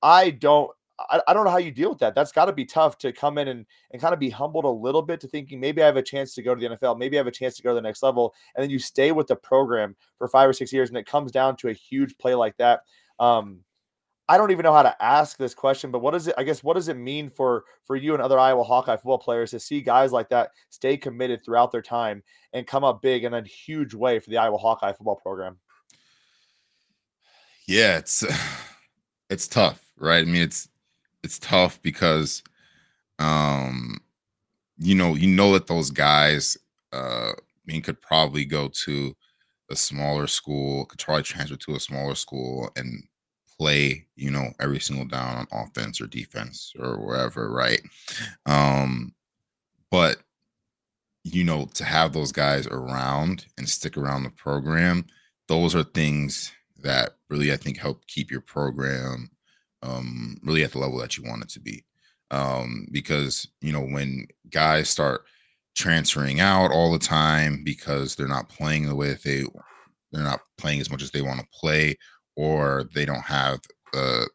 I 0.01 0.29
don't 0.29 0.71
I, 0.97 1.21
I 1.27 1.33
don't 1.33 1.43
know 1.43 1.51
how 1.51 1.57
you 1.57 1.71
deal 1.71 1.89
with 1.89 1.99
that. 1.99 2.15
That's 2.15 2.31
got 2.31 2.45
to 2.45 2.53
be 2.53 2.65
tough 2.65 2.97
to 2.99 3.11
come 3.11 3.37
in 3.37 3.47
and, 3.47 3.65
and 3.91 4.01
kind 4.01 4.13
of 4.13 4.19
be 4.19 4.29
humbled 4.29 4.65
a 4.65 4.69
little 4.69 5.01
bit 5.01 5.19
to 5.21 5.27
thinking 5.27 5.59
maybe 5.59 5.81
I 5.81 5.85
have 5.87 5.97
a 5.97 6.03
chance 6.03 6.33
to 6.35 6.41
go 6.41 6.55
to 6.55 6.61
the 6.61 6.75
NFL, 6.75 6.97
maybe 6.97 7.17
I 7.17 7.19
have 7.19 7.27
a 7.27 7.31
chance 7.31 7.55
to 7.57 7.63
go 7.63 7.71
to 7.71 7.75
the 7.75 7.81
next 7.81 8.03
level, 8.03 8.33
and 8.55 8.63
then 8.63 8.69
you 8.69 8.79
stay 8.79 9.11
with 9.11 9.27
the 9.27 9.35
program 9.35 9.95
for 10.17 10.27
five 10.27 10.49
or 10.49 10.53
six 10.53 10.71
years, 10.71 10.89
and 10.89 10.97
it 10.97 11.05
comes 11.05 11.31
down 11.31 11.57
to 11.57 11.69
a 11.69 11.73
huge 11.73 12.17
play 12.17 12.35
like 12.35 12.55
that. 12.57 12.81
Um, 13.19 13.59
I 14.33 14.37
don't 14.37 14.49
even 14.49 14.63
know 14.63 14.73
how 14.73 14.81
to 14.81 14.95
ask 14.99 15.37
this 15.37 15.53
question, 15.53 15.91
but 15.91 15.99
what 15.99 16.09
does 16.09 16.27
it? 16.27 16.33
I 16.39 16.43
guess 16.43 16.63
what 16.63 16.73
does 16.73 16.87
it 16.87 16.97
mean 16.97 17.29
for 17.29 17.65
for 17.83 17.95
you 17.95 18.15
and 18.15 18.23
other 18.23 18.39
Iowa 18.39 18.63
Hawkeye 18.63 18.95
football 18.95 19.19
players 19.19 19.51
to 19.51 19.59
see 19.59 19.79
guys 19.79 20.11
like 20.11 20.27
that 20.29 20.49
stay 20.71 20.97
committed 20.97 21.45
throughout 21.45 21.71
their 21.71 21.83
time 21.83 22.23
and 22.51 22.65
come 22.65 22.83
up 22.83 23.03
big 23.03 23.25
in 23.25 23.35
a 23.35 23.43
huge 23.43 23.93
way 23.93 24.17
for 24.17 24.31
the 24.31 24.37
Iowa 24.37 24.57
Hawkeye 24.57 24.93
football 24.93 25.17
program? 25.17 25.59
Yeah, 27.67 27.99
it's 27.99 28.25
it's 29.29 29.47
tough, 29.47 29.85
right? 29.97 30.23
I 30.23 30.25
mean, 30.25 30.41
it's 30.41 30.67
it's 31.23 31.37
tough 31.37 31.79
because 31.83 32.41
um 33.19 34.01
you 34.79 34.95
know 34.95 35.13
you 35.13 35.27
know 35.27 35.53
that 35.53 35.67
those 35.67 35.91
guys 35.91 36.57
uh 36.91 37.33
I 37.33 37.65
mean 37.67 37.83
could 37.83 38.01
probably 38.01 38.45
go 38.45 38.67
to 38.85 39.15
a 39.69 39.75
smaller 39.75 40.25
school 40.25 40.85
could 40.85 40.97
to 40.97 41.21
transfer 41.21 41.55
to 41.55 41.75
a 41.75 41.79
smaller 41.79 42.15
school 42.15 42.71
and 42.75 43.03
play 43.57 44.05
you 44.15 44.31
know 44.31 44.49
every 44.59 44.79
single 44.79 45.05
down 45.05 45.47
on 45.51 45.65
offense 45.65 46.01
or 46.01 46.07
defense 46.07 46.73
or 46.79 46.97
wherever 47.05 47.51
right 47.51 47.81
um 48.45 49.13
but 49.91 50.17
you 51.23 51.43
know 51.43 51.65
to 51.73 51.83
have 51.83 52.13
those 52.13 52.31
guys 52.31 52.67
around 52.67 53.45
and 53.57 53.67
stick 53.69 53.97
around 53.97 54.23
the 54.23 54.29
program 54.31 55.05
those 55.47 55.75
are 55.75 55.83
things 55.83 56.51
that 56.81 57.11
really 57.29 57.53
i 57.53 57.57
think 57.57 57.77
help 57.77 58.05
keep 58.07 58.31
your 58.31 58.41
program 58.41 59.29
um, 59.83 60.37
really 60.43 60.63
at 60.63 60.71
the 60.71 60.79
level 60.79 60.97
that 60.99 61.17
you 61.17 61.23
want 61.23 61.43
it 61.43 61.49
to 61.49 61.59
be. 61.59 61.83
Um, 62.31 62.87
because 62.91 63.47
you 63.61 63.71
know 63.71 63.81
when 63.81 64.25
guys 64.49 64.89
start 64.89 65.23
transferring 65.75 66.39
out 66.39 66.71
all 66.71 66.91
the 66.91 66.99
time 66.99 67.63
because 67.63 68.15
they're 68.15 68.27
not 68.27 68.49
playing 68.49 68.87
the 68.87 68.95
way 68.95 69.09
that 69.09 69.23
they 69.23 69.43
they're 70.11 70.23
not 70.23 70.39
playing 70.57 70.79
as 70.79 70.89
much 70.89 71.03
as 71.03 71.11
they 71.11 71.21
want 71.21 71.39
to 71.39 71.47
play, 71.53 71.95
or 72.35 72.89
they 72.93 73.05
don't 73.05 73.23
have 73.23 73.59
the, 73.91 74.29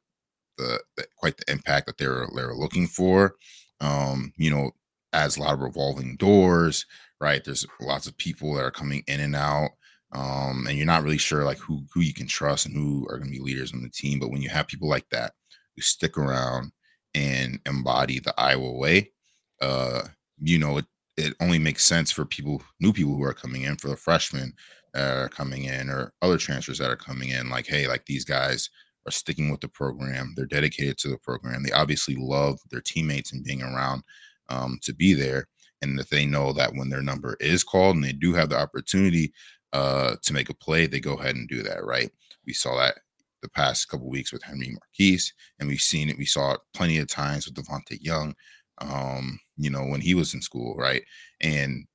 the, 0.57 0.81
the 0.97 1.07
quite 1.17 1.37
the 1.37 1.53
impact 1.53 1.87
that 1.87 1.99
they're 1.99 2.27
they're 2.35 2.55
looking 2.55 2.87
for. 2.87 3.35
Um, 3.81 4.33
you 4.37 4.51
know, 4.51 4.73
as 5.13 5.37
a 5.37 5.41
lot 5.41 5.55
of 5.55 5.61
revolving 5.61 6.17
doors, 6.17 6.85
right? 7.21 7.45
There's 7.45 7.67
lots 7.81 8.07
of 8.07 8.17
people 8.19 8.55
that 8.55 8.65
are 8.65 8.71
coming 8.71 9.05
in 9.07 9.21
and 9.21 9.37
out 9.37 9.71
um, 10.13 10.67
and 10.67 10.77
you're 10.77 10.87
not 10.87 11.03
really 11.03 11.19
sure 11.19 11.45
like 11.45 11.59
who 11.59 11.83
who 11.93 12.01
you 12.01 12.15
can 12.15 12.27
trust 12.27 12.67
and 12.67 12.75
who 12.75 13.07
are 13.11 13.19
going 13.19 13.31
to 13.31 13.39
be 13.39 13.45
leaders 13.45 13.73
on 13.73 13.83
the 13.83 13.91
team. 13.91 14.19
But 14.19 14.31
when 14.31 14.41
you 14.41 14.49
have 14.49 14.67
people 14.67 14.89
like 14.89 15.09
that 15.11 15.33
who 15.77 15.83
stick 15.83 16.17
around 16.17 16.73
and 17.15 17.61
embody 17.67 18.19
the 18.19 18.35
Iowa 18.39 18.73
way, 18.73 19.13
uh, 19.61 20.03
you 20.39 20.59
know 20.59 20.79
it 20.79 20.87
it 21.17 21.35
only 21.41 21.59
makes 21.59 21.85
sense 21.85 22.11
for 22.11 22.25
people, 22.25 22.63
new 22.81 22.93
people 22.93 23.17
who 23.17 23.25
are 23.25 23.35
coming 23.35 23.63
in, 23.63 23.77
for 23.77 23.89
the 23.89 23.97
freshmen 23.97 24.55
that 24.95 25.17
are 25.17 25.29
coming 25.29 25.65
in, 25.65 25.89
or 25.89 26.13
other 26.23 26.39
transfers 26.39 26.79
that 26.79 26.91
are 26.91 26.97
coming 26.97 27.31
in. 27.31 27.51
Like, 27.51 27.67
hey, 27.67 27.87
like 27.87 28.05
these 28.07 28.25
guys 28.25 28.71
are 29.07 29.13
sticking 29.13 29.51
with 29.51 29.61
the 29.61 29.69
program. 29.69 30.35
They're 30.37 30.47
dedicated 30.47 30.99
to 30.99 31.09
the 31.09 31.19
program. 31.19 31.63
They 31.63 31.73
obviously 31.73 32.17
love 32.17 32.59
their 32.71 32.81
teammates 32.81 33.33
and 33.33 33.45
being 33.45 33.63
around 33.63 34.03
um, 34.49 34.79
to 34.83 34.95
be 34.95 35.15
there 35.15 35.47
and 35.83 35.99
that 35.99 36.11
they 36.11 36.27
know 36.27 36.53
that 36.53 36.75
when 36.75 36.89
their 36.89 37.03
number 37.03 37.37
is 37.41 37.65
called 37.65 37.97
and 37.97 38.05
they 38.05 38.13
do 38.13 38.35
have 38.35 38.49
the 38.49 38.59
opportunity 38.59 39.33
uh, 39.73 40.17
to 40.23 40.33
make 40.33 40.51
a 40.51 40.55
play, 40.55 40.87
they 40.87 41.01
go 41.01 41.15
ahead 41.15 41.37
and 41.37 41.49
do 41.49 41.63
that, 41.63 41.85
right? 41.85 42.11
We 42.47 42.53
saw 42.53 42.77
that 42.79 42.99
the 43.43 43.49
past 43.49 43.89
couple 43.89 44.09
weeks 44.09 44.33
with 44.33 44.43
Henry 44.43 44.71
Marchese, 44.71 45.33
and 45.59 45.69
we've 45.69 45.81
seen 45.81 46.09
it. 46.09 46.19
We 46.19 46.25
saw 46.25 46.55
it 46.55 46.61
plenty 46.75 46.99
of 46.99 47.09
times 47.09 47.47
with 47.47 47.55
Devontae 47.55 47.99
Young, 48.01 48.35
um, 48.79 49.39
you 49.57 49.71
know, 49.71 49.85
when 49.85 50.01
he 50.01 50.15
was 50.15 50.35
in 50.35 50.43
school, 50.43 50.75
right? 50.77 51.03
And 51.41 51.87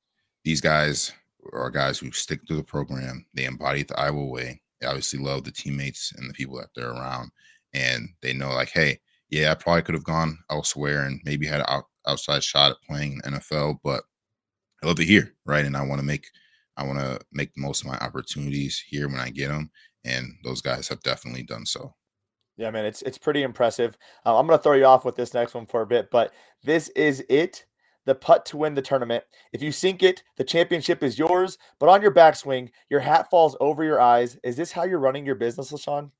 these 0.45 0.61
guys 0.61 1.11
are 1.51 1.69
guys 1.69 1.99
who 1.99 2.11
stick 2.11 2.45
to 2.45 2.55
the 2.55 2.63
program. 2.63 3.25
They 3.33 3.45
embody 3.45 3.83
the 3.83 3.99
Iowa 3.99 4.25
way. 4.25 4.61
They 4.79 4.87
obviously 4.87 5.19
love 5.19 5.43
the 5.43 5.51
teammates 5.51 6.13
and 6.15 6.29
the 6.29 6.33
people 6.33 6.57
that 6.57 6.69
they're 6.75 6.91
around, 6.91 7.31
and 7.73 8.09
they 8.21 8.33
know, 8.33 8.53
like, 8.53 8.69
hey, 8.69 8.99
yeah, 9.29 9.51
I 9.51 9.55
probably 9.55 9.81
could 9.81 9.95
have 9.95 10.03
gone 10.03 10.37
elsewhere 10.49 11.05
and 11.05 11.19
maybe 11.25 11.47
had 11.47 11.61
an 11.61 11.65
out, 11.67 11.85
outside 12.07 12.43
shot 12.43 12.71
at 12.71 12.77
playing 12.87 13.21
NFL, 13.25 13.79
but 13.83 14.03
I 14.83 14.87
love 14.87 14.99
it 14.99 15.07
here, 15.07 15.33
right? 15.45 15.65
And 15.65 15.77
I 15.77 15.81
want 15.81 15.99
to 15.99 16.05
make 16.05 16.27
I 16.75 16.85
want 16.85 16.99
to 16.99 17.19
make 17.31 17.53
the 17.53 17.61
most 17.61 17.81
of 17.81 17.87
my 17.87 17.97
opportunities 17.97 18.83
here 18.87 19.07
when 19.07 19.19
I 19.19 19.29
get 19.29 19.49
them, 19.49 19.69
and 20.03 20.33
those 20.43 20.61
guys 20.61 20.87
have 20.87 21.01
definitely 21.01 21.43
done 21.43 21.65
so. 21.65 21.93
Yeah, 22.57 22.69
man, 22.71 22.85
it's 22.85 23.01
it's 23.01 23.17
pretty 23.17 23.43
impressive. 23.43 23.97
Uh, 24.25 24.37
I'm 24.37 24.47
going 24.47 24.57
to 24.57 24.63
throw 24.63 24.73
you 24.73 24.85
off 24.85 25.05
with 25.05 25.15
this 25.15 25.33
next 25.33 25.53
one 25.53 25.65
for 25.65 25.81
a 25.81 25.87
bit, 25.87 26.09
but 26.11 26.33
this 26.63 26.89
is 26.89 27.23
it. 27.29 27.65
The 28.05 28.15
putt 28.15 28.45
to 28.47 28.57
win 28.57 28.73
the 28.73 28.81
tournament. 28.81 29.23
If 29.51 29.61
you 29.61 29.71
sink 29.71 30.03
it, 30.03 30.23
the 30.35 30.43
championship 30.43 31.03
is 31.03 31.19
yours. 31.19 31.57
But 31.79 31.89
on 31.89 32.01
your 32.01 32.13
backswing, 32.13 32.69
your 32.89 32.99
hat 32.99 33.29
falls 33.29 33.55
over 33.59 33.83
your 33.83 34.01
eyes. 34.01 34.37
Is 34.43 34.55
this 34.55 34.71
how 34.71 34.83
you're 34.83 34.99
running 34.99 35.25
your 35.25 35.35
business, 35.35 35.71
LeShun? 35.71 36.11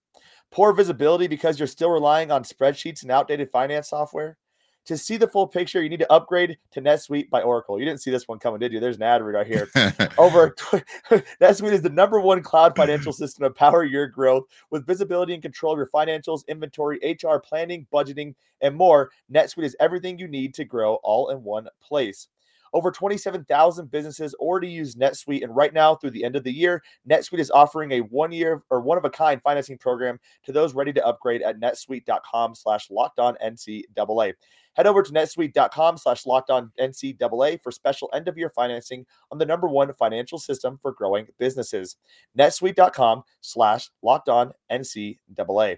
Poor 0.52 0.72
visibility 0.72 1.28
because 1.28 1.60
you're 1.60 1.68
still 1.68 1.90
relying 1.90 2.32
on 2.32 2.44
spreadsheets 2.44 3.02
and 3.02 3.12
outdated 3.12 3.50
finance 3.50 3.90
software. 3.90 4.38
To 4.86 4.98
see 4.98 5.16
the 5.16 5.28
full 5.28 5.48
picture, 5.48 5.82
you 5.82 5.90
need 5.90 6.00
to 6.00 6.12
upgrade 6.12 6.58
to 6.72 6.82
NetSuite 6.82 7.30
by 7.30 7.42
Oracle. 7.42 7.80
You 7.80 7.86
didn't 7.86 8.02
see 8.02 8.12
this 8.12 8.28
one 8.28 8.38
coming, 8.40 8.60
did 8.60 8.74
you? 8.74 8.82
There's 8.82 8.98
an 8.98 9.04
ad 9.04 9.22
read 9.22 9.36
right 9.36 9.48
here. 9.48 9.70
Over 10.18 10.50
NetSuite 11.42 11.72
is 11.72 11.82
the 11.82 11.90
number 11.90 12.20
one 12.20 12.44
cloud 12.44 12.76
financial 12.76 13.14
system 13.14 13.44
to 13.44 13.50
power 13.50 13.84
your 13.86 14.08
growth 14.08 14.44
with 14.72 14.86
visibility 14.86 15.34
and 15.34 15.42
control 15.42 15.74
of 15.74 15.78
your 15.78 15.90
financials, 15.94 16.46
inventory, 16.48 17.00
HR, 17.02 17.38
planning, 17.38 17.88
budgeting, 17.94 18.36
and 18.62 18.76
more. 18.76 19.12
NetSuite 19.32 19.64
is 19.64 19.76
everything 19.80 20.20
you 20.20 20.28
need 20.28 20.54
to 20.56 20.66
grow 20.66 20.96
all 20.96 21.30
in 21.30 21.44
one 21.44 21.68
place. 21.82 22.28
Over 22.74 22.92
27,000 22.92 23.92
businesses 23.92 24.34
already 24.36 24.68
use 24.68 24.96
NetSuite, 24.96 25.44
and 25.44 25.56
right 25.56 25.74
now, 25.74 25.96
through 25.96 26.12
the 26.12 26.24
end 26.24 26.36
of 26.36 26.44
the 26.44 26.52
year, 26.52 26.82
NetSuite 27.08 27.40
is 27.40 27.52
offering 27.52 27.92
a 27.92 28.00
one-year 28.00 28.64
or 28.70 28.82
one-of-a-kind 28.82 29.42
financing 29.44 29.78
program 29.78 30.20
to 30.44 30.52
those 30.52 30.74
ready 30.74 30.92
to 30.94 31.06
upgrade 31.06 31.44
at 31.44 31.60
netsuite.com/slash 31.60 32.90
locked 32.90 33.20
on 33.20 33.36
NCAA. 33.44 34.34
Head 34.74 34.88
over 34.88 35.04
to 35.04 35.12
netsuite.com 35.12 35.98
slash 35.98 36.26
locked 36.26 36.50
on 36.50 36.72
NCAA 36.80 37.62
for 37.62 37.72
special 37.72 38.10
end 38.14 38.28
of 38.28 38.38
year 38.38 38.50
financing 38.50 39.06
on 39.32 39.38
the 39.38 39.46
number 39.46 39.68
one 39.68 39.94
financial 39.94 40.40
system 40.40 40.80
for 40.82 40.92
growing 40.92 41.28
businesses. 41.38 41.98
netsuite.com 42.38 43.24
slash 43.42 43.90
locked 44.02 44.30
on 44.30 44.52
NCAA. 44.72 45.78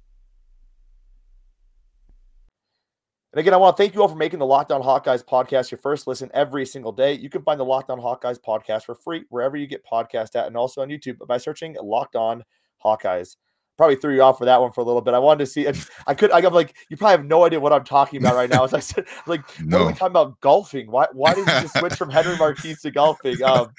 And 3.33 3.39
again, 3.39 3.53
I 3.53 3.57
want 3.57 3.77
to 3.77 3.81
thank 3.81 3.95
you 3.95 4.01
all 4.01 4.07
for 4.07 4.15
making 4.15 4.39
the 4.39 4.45
Locked 4.45 4.71
On 4.71 4.81
Hawkeyes 4.81 5.23
podcast 5.23 5.71
your 5.71 5.77
first 5.77 6.05
listen 6.05 6.29
every 6.33 6.65
single 6.65 6.91
day. 6.91 7.13
You 7.13 7.29
can 7.29 7.43
find 7.43 7.59
the 7.59 7.65
Locked 7.65 7.89
On 7.89 7.99
Hawkeyes 7.99 8.39
podcast 8.39 8.83
for 8.83 8.95
free 8.95 9.23
wherever 9.29 9.55
you 9.55 9.67
get 9.67 9.85
podcast 9.85 10.35
at 10.35 10.47
and 10.47 10.57
also 10.57 10.81
on 10.81 10.89
YouTube 10.89 11.25
by 11.27 11.37
searching 11.37 11.75
Locked 11.81 12.15
On 12.15 12.43
Hawkeyes 12.83 13.37
probably 13.81 13.95
threw 13.95 14.13
you 14.13 14.21
off 14.21 14.37
for 14.37 14.45
that 14.45 14.61
one 14.61 14.71
for 14.71 14.81
a 14.81 14.83
little 14.83 15.01
bit. 15.01 15.15
I 15.15 15.19
wanted 15.19 15.39
to 15.39 15.45
see. 15.47 15.67
I 16.07 16.13
could. 16.13 16.31
I'm 16.31 16.53
like, 16.53 16.75
you 16.89 16.97
probably 16.97 17.17
have 17.17 17.25
no 17.25 17.45
idea 17.45 17.59
what 17.59 17.73
I'm 17.73 17.83
talking 17.83 18.21
about 18.21 18.35
right 18.35 18.49
now. 18.49 18.63
As 18.63 18.75
I 18.75 18.79
said, 18.79 19.05
like, 19.27 19.41
no. 19.59 19.77
what 19.77 19.83
are 19.83 19.87
we 19.87 19.93
talking 19.93 20.11
about? 20.11 20.39
Golfing? 20.41 20.91
Why? 20.91 21.07
Why 21.13 21.33
did 21.33 21.47
you 21.47 21.61
just 21.61 21.79
switch 21.79 21.93
from 21.95 22.11
Henry 22.11 22.37
Marchese 22.39 22.75
to 22.83 22.91
golfing? 22.91 23.41
Um, 23.41 23.69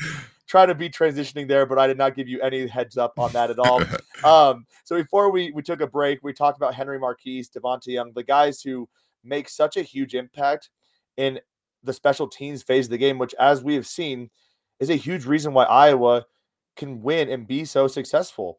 trying 0.49 0.69
to 0.69 0.75
be 0.75 0.91
transitioning 0.91 1.47
there, 1.47 1.67
but 1.67 1.79
I 1.79 1.87
did 1.87 1.99
not 1.99 2.17
give 2.17 2.27
you 2.27 2.41
any 2.41 2.67
heads 2.67 2.99
up 2.99 3.17
on 3.17 3.33
that 3.33 3.51
at 3.51 3.59
all. 3.61 3.83
Um, 4.25 4.67
so 4.85 4.97
before 4.97 5.31
we 5.31 5.53
we 5.53 5.63
took 5.63 5.81
a 5.81 5.87
break, 5.87 6.19
we 6.23 6.33
talked 6.33 6.57
about 6.57 6.75
Henry 6.75 6.99
Marchese, 6.99 7.51
Devontae 7.57 7.87
Young, 7.89 8.13
the 8.13 8.25
guys 8.25 8.61
who 8.61 8.89
make 9.25 9.49
such 9.49 9.77
a 9.77 9.83
huge 9.83 10.15
impact 10.15 10.71
in 11.17 11.41
the 11.83 11.93
special 11.93 12.29
teams 12.29 12.63
phase 12.63 12.87
of 12.87 12.91
the 12.91 12.99
game, 12.99 13.19
which, 13.19 13.35
as 13.39 13.63
we 13.63 13.75
have 13.75 13.87
seen, 13.87 14.31
is 14.81 14.91
a 14.91 14.97
huge 14.97 15.27
reason 15.27 15.53
why 15.53 15.65
Iowa 15.65 16.25
can 16.77 17.03
win 17.03 17.29
and 17.29 17.47
be 17.47 17.65
so 17.65 17.87
successful. 17.87 18.59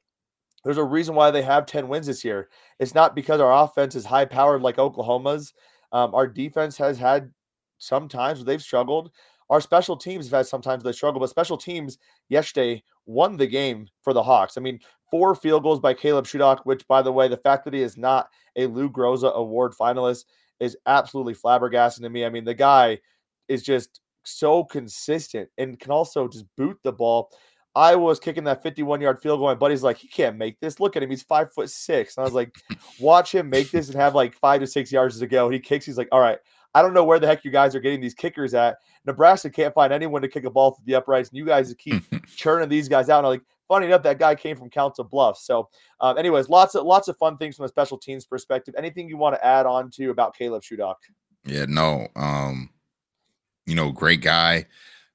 There's 0.64 0.78
a 0.78 0.84
reason 0.84 1.16
why 1.16 1.32
they 1.32 1.42
have 1.42 1.66
10 1.66 1.88
wins 1.88 2.08
this 2.08 2.24
year. 2.24 2.50
It's 2.80 2.96
not 2.96 3.16
because 3.16 3.42
our 3.42 3.64
offense 3.64 3.96
is 3.96 4.06
high 4.06 4.26
powered 4.26 4.62
like 4.62 4.80
Oklahoma's. 4.80 5.54
Um, 5.92 6.16
our 6.16 6.28
defense 6.28 6.78
has 6.78 6.98
had 6.98 7.32
some 7.78 8.08
times 8.08 8.40
where 8.40 8.46
they've 8.46 8.62
struggled. 8.62 9.12
Our 9.50 9.60
special 9.60 9.98
teams 9.98 10.26
have 10.26 10.38
had 10.38 10.48
sometimes 10.48 10.84
they 10.84 10.94
struggle, 10.94 11.20
but 11.20 11.30
special 11.30 11.58
teams 11.58 11.98
yesterday 12.30 12.84
won 13.06 13.36
the 13.36 13.48
game 13.48 13.88
for 14.02 14.14
the 14.14 14.24
Hawks. 14.24 14.58
I 14.58 14.62
mean, 14.62 14.80
four 15.12 15.36
field 15.36 15.64
goals 15.64 15.80
by 15.80 15.94
Caleb 15.94 16.26
Shudak, 16.26 16.60
which, 16.64 16.88
by 16.88 17.02
the 17.02 17.12
way, 17.12 17.28
the 17.28 17.38
fact 17.38 17.66
that 17.66 17.74
he 17.74 17.82
is 17.82 17.98
not 17.98 18.30
a 18.56 18.66
Lou 18.66 18.90
Groza 18.90 19.34
Award 19.34 19.74
finalist 19.80 20.26
is 20.60 20.78
absolutely 20.86 21.36
flabbergasting 21.36 22.02
to 22.02 22.10
me. 22.10 22.26
I 22.26 22.30
mean, 22.30 22.46
the 22.46 22.54
guy 22.54 23.00
is 23.48 23.64
just 23.64 24.02
so 24.24 24.64
consistent 24.64 25.50
and 25.58 25.80
can 25.80 25.92
also 25.92 26.28
just 26.28 26.46
boot 26.58 26.78
the 26.84 26.92
ball. 26.92 27.30
I 27.76 27.96
was 27.96 28.20
kicking 28.20 28.44
that 28.44 28.62
51 28.62 29.02
yard 29.02 29.20
field 29.22 29.40
goal. 29.40 29.48
My 29.48 29.56
buddy's 29.56 29.82
like, 29.82 29.98
he 29.98 30.08
can't 30.08 30.38
make 30.38 30.60
this. 30.60 30.80
Look 30.80 30.96
at 30.96 31.02
him. 31.02 31.10
He's 31.10 31.24
five 31.24 31.52
foot 31.52 31.70
six. 31.70 32.16
And 32.16 32.24
I 32.24 32.26
was 32.26 32.34
like, 32.34 32.54
watch 33.00 33.34
him 33.34 33.50
make 33.50 33.72
this 33.72 33.88
and 33.90 33.98
have 33.98 34.14
like 34.14 34.36
five 34.36 34.62
to 34.62 34.68
six 34.68 34.92
yards 34.92 35.20
to 35.20 35.28
go. 35.28 35.50
He 35.50 35.60
kicks. 35.60 35.86
He's 35.86 35.98
like, 35.98 36.10
all 36.12 36.20
right, 36.20 36.38
I 36.76 36.82
don't 36.82 36.94
know 36.94 37.04
where 37.04 37.20
the 37.20 37.28
heck 37.28 37.44
you 37.44 37.52
guys 37.52 37.76
are 37.76 37.80
getting 37.80 38.02
these 38.02 38.14
kickers 38.14 38.54
at. 38.54 38.78
Nebraska 39.06 39.50
can't 39.50 39.74
find 39.74 39.92
anyone 39.92 40.22
to 40.22 40.28
kick 40.28 40.46
a 40.46 40.50
ball 40.50 40.72
through 40.72 40.86
the 40.86 40.96
uprights, 40.96 41.30
and 41.30 41.38
you 41.38 41.46
guys 41.46 41.74
keep 41.78 42.04
churning 42.36 42.70
these 42.70 42.88
guys 42.88 43.10
out. 43.10 43.20
And 43.20 43.28
I'm 43.28 43.34
like, 43.34 43.44
funny 43.74 43.88
enough, 43.88 44.04
that 44.04 44.20
guy 44.20 44.36
came 44.36 44.56
from 44.56 44.70
Council 44.70 45.04
Bluffs. 45.04 45.48
So, 45.48 45.68
um, 46.00 46.20
anyways, 46.20 46.48
lots 46.48 46.76
of 46.76 46.86
lots 46.86 47.08
of 47.08 47.18
fun 47.18 47.38
things 47.38 47.56
from 47.56 47.66
a 47.66 47.68
special 47.68 47.98
teams 47.98 48.24
perspective. 48.24 48.76
Anything 48.78 49.10
you 49.10 49.18
want 49.18 49.36
to 49.36 49.44
add 49.44 49.66
on 49.66 49.90
to 49.92 50.12
about 50.12 50.36
Caleb 50.36 50.62
Shudak? 50.62 50.96
Yeah, 51.44 51.66
no. 51.68 52.08
Um, 52.16 52.70
you 53.66 53.74
know, 53.74 53.92
great 53.92 54.22
guy. 54.22 54.68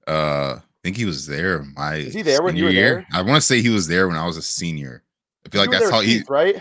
Uh, 0.08 0.56
I 0.58 0.62
think 0.82 0.96
he 0.96 1.04
was 1.04 1.24
there. 1.26 1.62
My 1.76 1.96
is 1.96 2.14
he 2.14 2.22
there 2.22 2.42
when 2.42 2.56
you 2.56 2.64
were 2.64 2.70
year. 2.70 2.94
there? 2.94 3.06
I 3.12 3.22
want 3.22 3.36
to 3.36 3.46
say 3.46 3.62
he 3.62 3.68
was 3.68 3.86
there 3.86 4.08
when 4.08 4.16
I 4.16 4.26
was 4.26 4.36
a 4.36 4.42
senior. 4.42 5.04
I 5.46 5.50
feel 5.50 5.60
like 5.60 5.70
that's 5.70 5.90
how 5.90 6.00
he 6.00 6.24
right. 6.28 6.60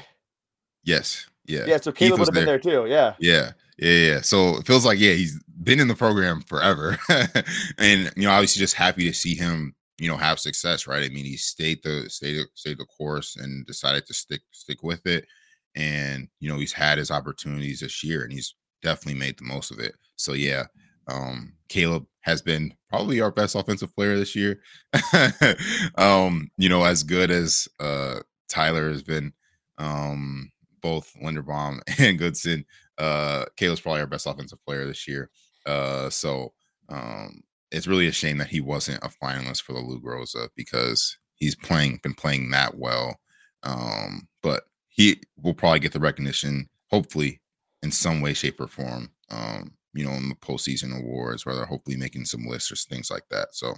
Yes. 0.83 1.25
Yeah. 1.45 1.65
Yeah. 1.65 1.77
So 1.77 1.91
Caleb 1.91 2.19
would 2.19 2.27
have 2.27 2.35
been 2.35 2.45
there 2.45 2.59
too. 2.59 2.85
Yeah. 2.87 3.15
Yeah. 3.17 3.53
Yeah. 3.79 3.89
Yeah. 3.89 4.21
So 4.21 4.57
it 4.57 4.67
feels 4.67 4.85
like 4.85 4.99
yeah 4.99 5.13
he's 5.13 5.41
been 5.63 5.79
in 5.79 5.87
the 5.87 5.95
program 5.95 6.41
forever, 6.41 6.99
and 7.79 8.11
you 8.15 8.23
know 8.23 8.31
obviously 8.31 8.59
just 8.59 8.75
happy 8.75 9.05
to 9.05 9.13
see 9.13 9.33
him 9.33 9.73
you 9.99 10.07
know 10.07 10.17
have 10.17 10.39
success. 10.39 10.87
Right. 10.87 11.03
I 11.03 11.09
mean 11.09 11.25
he 11.25 11.37
stayed 11.37 11.79
the 11.83 12.09
stayed 12.09 12.45
stayed 12.55 12.77
the 12.77 12.85
course 12.85 13.35
and 13.35 13.65
decided 13.65 14.05
to 14.07 14.13
stick 14.13 14.41
stick 14.51 14.83
with 14.83 15.05
it, 15.05 15.25
and 15.75 16.27
you 16.39 16.49
know 16.49 16.59
he's 16.59 16.73
had 16.73 16.97
his 16.97 17.11
opportunities 17.11 17.81
this 17.81 18.03
year 18.03 18.23
and 18.23 18.31
he's 18.31 18.55
definitely 18.81 19.19
made 19.19 19.37
the 19.37 19.45
most 19.45 19.71
of 19.71 19.79
it. 19.79 19.95
So 20.15 20.33
yeah, 20.33 20.65
um, 21.07 21.53
Caleb 21.69 22.05
has 22.21 22.41
been 22.41 22.73
probably 22.89 23.21
our 23.21 23.31
best 23.31 23.55
offensive 23.55 23.95
player 23.95 24.17
this 24.17 24.35
year. 24.35 24.59
um, 25.97 26.49
you 26.57 26.69
know, 26.69 26.83
as 26.83 27.03
good 27.03 27.31
as 27.31 27.67
uh, 27.79 28.19
Tyler 28.49 28.89
has 28.89 29.03
been, 29.03 29.31
um, 29.77 30.51
both 30.81 31.11
Linderbaum 31.21 31.79
and 31.99 32.19
Goodson. 32.19 32.65
Uh, 32.97 33.45
Caleb's 33.55 33.81
probably 33.81 34.01
our 34.01 34.07
best 34.07 34.25
offensive 34.27 34.63
player 34.65 34.85
this 34.85 35.07
year. 35.07 35.29
Uh, 35.65 36.09
so 36.09 36.53
um, 36.89 37.41
it's 37.71 37.87
really 37.87 38.07
a 38.07 38.11
shame 38.11 38.37
that 38.37 38.49
he 38.49 38.61
wasn't 38.61 39.03
a 39.03 39.09
finalist 39.09 39.63
for 39.63 39.73
the 39.73 39.79
Lou 39.79 39.99
Groza 39.99 40.49
because 40.55 41.17
he's 41.35 41.55
playing 41.55 41.99
been 42.03 42.13
playing 42.13 42.51
that 42.51 42.77
well. 42.77 43.19
Um, 43.63 44.27
but 44.41 44.63
he 44.87 45.21
will 45.41 45.53
probably 45.53 45.79
get 45.79 45.93
the 45.93 45.99
recognition, 45.99 46.69
hopefully, 46.89 47.41
in 47.83 47.91
some 47.91 48.21
way, 48.21 48.33
shape, 48.33 48.59
or 48.59 48.67
form. 48.67 49.11
Um, 49.29 49.73
you 49.93 50.05
know, 50.05 50.13
in 50.13 50.29
the 50.29 50.35
postseason 50.35 50.97
awards, 50.97 51.45
where 51.45 51.55
they're 51.55 51.65
hopefully 51.65 51.97
making 51.97 52.25
some 52.25 52.45
lists 52.45 52.71
or 52.71 52.75
things 52.75 53.09
like 53.09 53.23
that. 53.31 53.49
So 53.53 53.73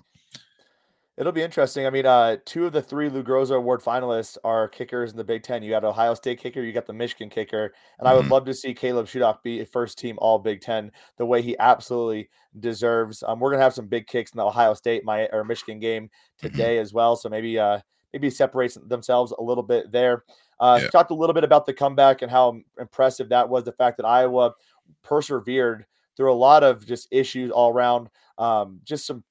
it'll 1.19 1.33
be 1.33 1.41
interesting. 1.43 1.85
I 1.85 1.89
mean, 1.89 2.05
uh, 2.05 2.37
two 2.45 2.65
of 2.65 2.71
the 2.71 2.81
three 2.81 3.09
Lou 3.09 3.21
Groza 3.21 3.57
Award 3.57 3.81
finalists 3.81 4.37
are 4.45 4.69
kickers 4.69 5.11
in 5.11 5.17
the 5.17 5.23
Big 5.23 5.43
Ten. 5.43 5.61
You 5.61 5.69
got 5.69 5.83
Ohio 5.83 6.13
State 6.13 6.39
kicker, 6.39 6.63
you 6.63 6.71
got 6.71 6.87
the 6.87 6.93
Michigan 6.93 7.29
kicker, 7.29 7.73
and 7.99 8.07
I 8.07 8.13
would 8.13 8.23
mm-hmm. 8.23 8.33
love 8.33 8.45
to 8.45 8.53
see 8.53 8.73
Caleb 8.73 9.05
Shudak 9.05 9.43
be 9.43 9.59
a 9.59 9.65
first 9.65 9.99
team 9.99 10.15
All 10.19 10.39
Big 10.39 10.61
Ten 10.61 10.91
the 11.17 11.25
way 11.25 11.41
he 11.41 11.57
absolutely 11.59 12.29
deserves. 12.59 13.21
Um, 13.27 13.39
we're 13.39 13.51
gonna 13.51 13.63
have 13.63 13.73
some 13.73 13.87
big 13.87 14.07
kicks 14.07 14.31
in 14.31 14.37
the 14.37 14.45
Ohio 14.45 14.73
State 14.73 15.03
my 15.03 15.27
or 15.33 15.43
Michigan 15.43 15.79
game 15.79 16.05
mm-hmm. 16.05 16.47
today 16.47 16.75
mm-hmm. 16.75 16.83
as 16.83 16.93
well, 16.93 17.15
so 17.15 17.29
maybe 17.29 17.59
uh 17.59 17.79
maybe 18.13 18.29
separates 18.29 18.77
themselves 18.87 19.33
a 19.37 19.43
little 19.43 19.63
bit 19.63 19.91
there. 19.91 20.23
Uh, 20.59 20.79
yeah. 20.81 20.89
Talked 20.89 21.11
a 21.11 21.15
little 21.15 21.33
bit 21.33 21.43
about 21.43 21.65
the 21.65 21.73
comeback 21.73 22.21
and 22.21 22.31
how 22.31 22.59
impressive 22.79 23.29
that 23.29 23.47
was. 23.47 23.65
The 23.65 23.71
fact 23.73 23.97
that 23.97 24.05
Iowa 24.05 24.53
persevered 25.03 25.85
through 26.17 26.33
a 26.33 26.33
lot 26.33 26.63
of 26.63 26.85
just 26.85 27.07
issues 27.11 27.51
all 27.51 27.71
around. 27.71 28.09
Um, 28.37 28.79
just 28.83 29.05
some 29.05 29.23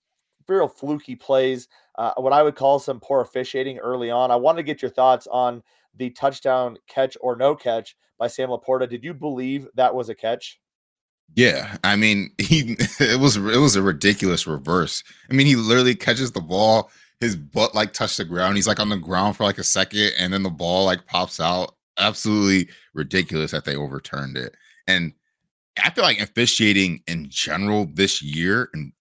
real 0.48 0.68
fluky 0.68 1.14
plays. 1.14 1.68
Uh, 1.96 2.12
what 2.16 2.32
I 2.32 2.42
would 2.42 2.56
call 2.56 2.78
some 2.78 3.00
poor 3.00 3.20
officiating 3.20 3.78
early 3.78 4.10
on. 4.10 4.30
I 4.30 4.36
want 4.36 4.58
to 4.58 4.62
get 4.62 4.82
your 4.82 4.90
thoughts 4.90 5.26
on 5.26 5.62
the 5.96 6.10
touchdown 6.10 6.78
catch 6.88 7.16
or 7.20 7.36
no 7.36 7.54
catch 7.54 7.96
by 8.18 8.28
Sam 8.28 8.50
LaPorta. 8.50 8.88
Did 8.88 9.04
you 9.04 9.14
believe 9.14 9.66
that 9.74 9.94
was 9.94 10.08
a 10.08 10.14
catch? 10.14 10.60
Yeah, 11.34 11.76
I 11.84 11.96
mean, 11.96 12.30
he 12.38 12.76
it 13.00 13.20
was 13.20 13.36
it 13.36 13.58
was 13.58 13.76
a 13.76 13.82
ridiculous 13.82 14.46
reverse. 14.46 15.02
I 15.30 15.34
mean, 15.34 15.46
he 15.46 15.56
literally 15.56 15.94
catches 15.94 16.32
the 16.32 16.40
ball, 16.40 16.90
his 17.20 17.36
butt 17.36 17.74
like 17.74 17.92
touched 17.92 18.16
the 18.16 18.24
ground. 18.24 18.56
He's 18.56 18.68
like 18.68 18.80
on 18.80 18.88
the 18.88 18.96
ground 18.96 19.36
for 19.36 19.44
like 19.44 19.58
a 19.58 19.64
second, 19.64 20.12
and 20.18 20.32
then 20.32 20.42
the 20.42 20.50
ball 20.50 20.84
like 20.84 21.06
pops 21.06 21.40
out. 21.40 21.74
Absolutely 21.98 22.68
ridiculous 22.94 23.50
that 23.50 23.64
they 23.64 23.74
overturned 23.74 24.36
it. 24.36 24.54
And 24.86 25.14
I 25.82 25.90
feel 25.90 26.04
like 26.04 26.20
officiating 26.20 27.02
in 27.06 27.28
general 27.28 27.86
this 27.92 28.22
year 28.22 28.70
and 28.72 28.92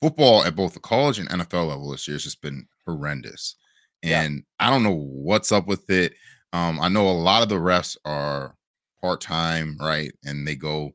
football 0.00 0.44
at 0.44 0.56
both 0.56 0.74
the 0.74 0.80
college 0.80 1.18
and 1.18 1.28
NFL 1.28 1.68
level 1.68 1.90
this 1.90 2.06
year 2.06 2.14
has 2.14 2.24
just 2.24 2.42
been 2.42 2.66
horrendous. 2.86 3.56
And 4.02 4.36
yeah. 4.36 4.66
I 4.66 4.70
don't 4.70 4.82
know 4.82 4.96
what's 4.96 5.52
up 5.52 5.66
with 5.66 5.88
it. 5.90 6.14
Um, 6.52 6.78
I 6.80 6.88
know 6.88 7.08
a 7.08 7.10
lot 7.10 7.42
of 7.42 7.48
the 7.48 7.56
refs 7.56 7.96
are 8.04 8.54
part 9.00 9.20
time, 9.20 9.76
right? 9.80 10.12
And 10.24 10.46
they 10.46 10.54
go 10.54 10.92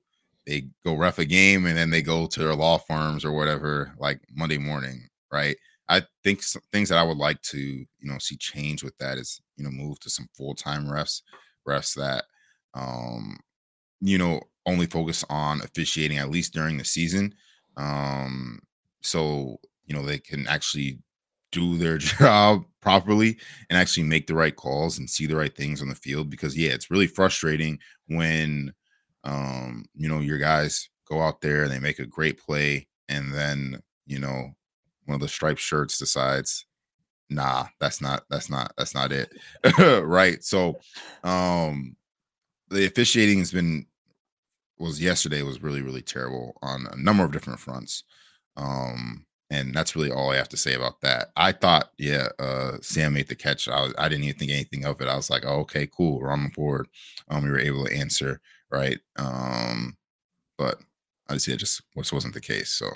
they 0.48 0.68
go 0.84 0.96
ref 0.96 1.20
a 1.20 1.26
game 1.26 1.66
and 1.66 1.78
then 1.78 1.92
they 1.92 2.02
go 2.02 2.26
to 2.26 2.40
their 2.40 2.56
law 2.56 2.78
firms 2.78 3.24
or 3.24 3.32
whatever 3.32 3.94
like 4.00 4.20
Monday 4.34 4.58
morning, 4.58 5.08
right? 5.32 5.56
I 5.88 6.04
think 6.24 6.42
some 6.42 6.62
things 6.72 6.90
that 6.90 6.98
I 6.98 7.04
would 7.04 7.18
like 7.18 7.42
to, 7.44 7.60
you 7.60 7.88
know, 8.02 8.18
see 8.18 8.38
change 8.38 8.84
with 8.84 8.98
that 8.98 9.18
is, 9.18 9.42
you 9.58 9.64
know, 9.64 9.70
move 9.70 10.00
to 10.00 10.10
some 10.10 10.28
full 10.36 10.56
time 10.56 10.86
refs, 10.86 11.22
refs 11.68 11.96
that, 11.96 12.26
um, 12.74 13.38
you 14.00 14.18
know, 14.18 14.42
only 14.66 14.86
focus 14.86 15.24
on 15.30 15.62
officiating 15.62 16.18
at 16.18 16.32
least 16.32 16.54
during 16.54 16.78
the 16.78 16.86
season. 16.86 17.36
Um, 17.78 18.60
so 19.02 19.60
you 19.86 19.96
know 19.96 20.04
they 20.04 20.20
can 20.20 20.48
actually 20.48 21.00
do 21.52 21.78
their 21.78 21.98
job 22.00 22.64
properly 22.82 23.38
and 23.70 23.78
actually 23.78 24.04
make 24.04 24.28
the 24.28 24.36
right 24.36 24.56
calls 24.56 24.98
and 24.98 25.10
see 25.10 25.26
the 25.26 25.36
right 25.36 25.56
things 25.56 25.82
on 25.82 25.90
the 25.90 25.96
field 25.96 26.30
because 26.30 26.58
yeah 26.58 26.72
it's 26.72 26.90
really 26.90 27.08
frustrating 27.08 27.78
when 28.08 28.74
um 29.24 29.86
you 29.94 30.08
know 30.10 30.20
your 30.20 30.38
guys 30.38 30.90
go 31.08 31.22
out 31.22 31.42
there 31.42 31.64
and 31.64 31.72
they 31.72 31.80
make 31.80 32.00
a 32.00 32.06
great 32.06 32.40
play 32.40 32.88
and 33.10 33.34
then 33.34 33.80
you 34.08 34.20
know 34.20 34.50
one 35.06 35.16
of 35.16 35.22
the 35.22 35.28
striped 35.28 35.60
shirts 35.60 35.98
decides 35.98 36.66
nah 37.30 37.66
that's 37.80 38.02
not 38.02 38.24
that's 38.30 38.50
not 38.50 38.72
that's 38.78 38.94
not 38.94 39.12
it. 39.12 39.32
Right? 40.06 40.44
So 40.44 40.80
um 41.24 41.96
the 42.70 42.86
officiating 42.86 43.40
has 43.40 43.52
been 43.52 43.86
was 44.80 45.02
yesterday 45.02 45.42
was 45.42 45.64
really 45.64 45.82
really 45.82 46.02
terrible 46.02 46.56
on 46.62 46.88
a 46.92 46.96
number 46.98 47.24
of 47.24 47.32
different 47.32 47.60
fronts 47.60 48.04
um 48.58 49.26
and 49.52 49.76
that's 49.76 49.98
really 49.98 50.12
all 50.12 50.32
I 50.32 50.38
have 50.38 50.50
to 50.50 50.58
say 50.58 50.76
about 50.76 51.02
that. 51.02 51.32
I 51.36 51.52
thought, 51.52 51.92
yeah, 51.98 52.30
uh, 52.40 52.78
Sam 52.82 53.14
made 53.14 53.28
the 53.28 53.36
catch. 53.36 53.68
I, 53.68 53.82
was, 53.82 53.94
I 53.98 54.08
didn't 54.08 54.24
even 54.24 54.40
think 54.40 54.52
anything 54.52 54.86
of 54.86 55.02
it. 55.02 55.10
I 55.10 55.16
was 55.18 55.30
like, 55.30 55.44
oh, 55.46 55.60
okay, 55.60 55.88
cool. 55.88 56.20
We're 56.20 56.32
on 56.32 56.44
the 56.44 56.50
board. 56.52 56.88
Um, 57.28 57.44
we 57.44 57.50
were 57.50 57.60
able 57.60 57.86
to 57.86 57.94
answer, 57.94 58.40
right? 58.72 58.98
Um, 59.18 59.98
but 60.58 60.80
obviously, 61.28 61.54
it 61.54 61.58
just 61.58 61.82
wasn't 61.96 62.34
the 62.34 62.40
case. 62.40 62.70
So, 62.70 62.88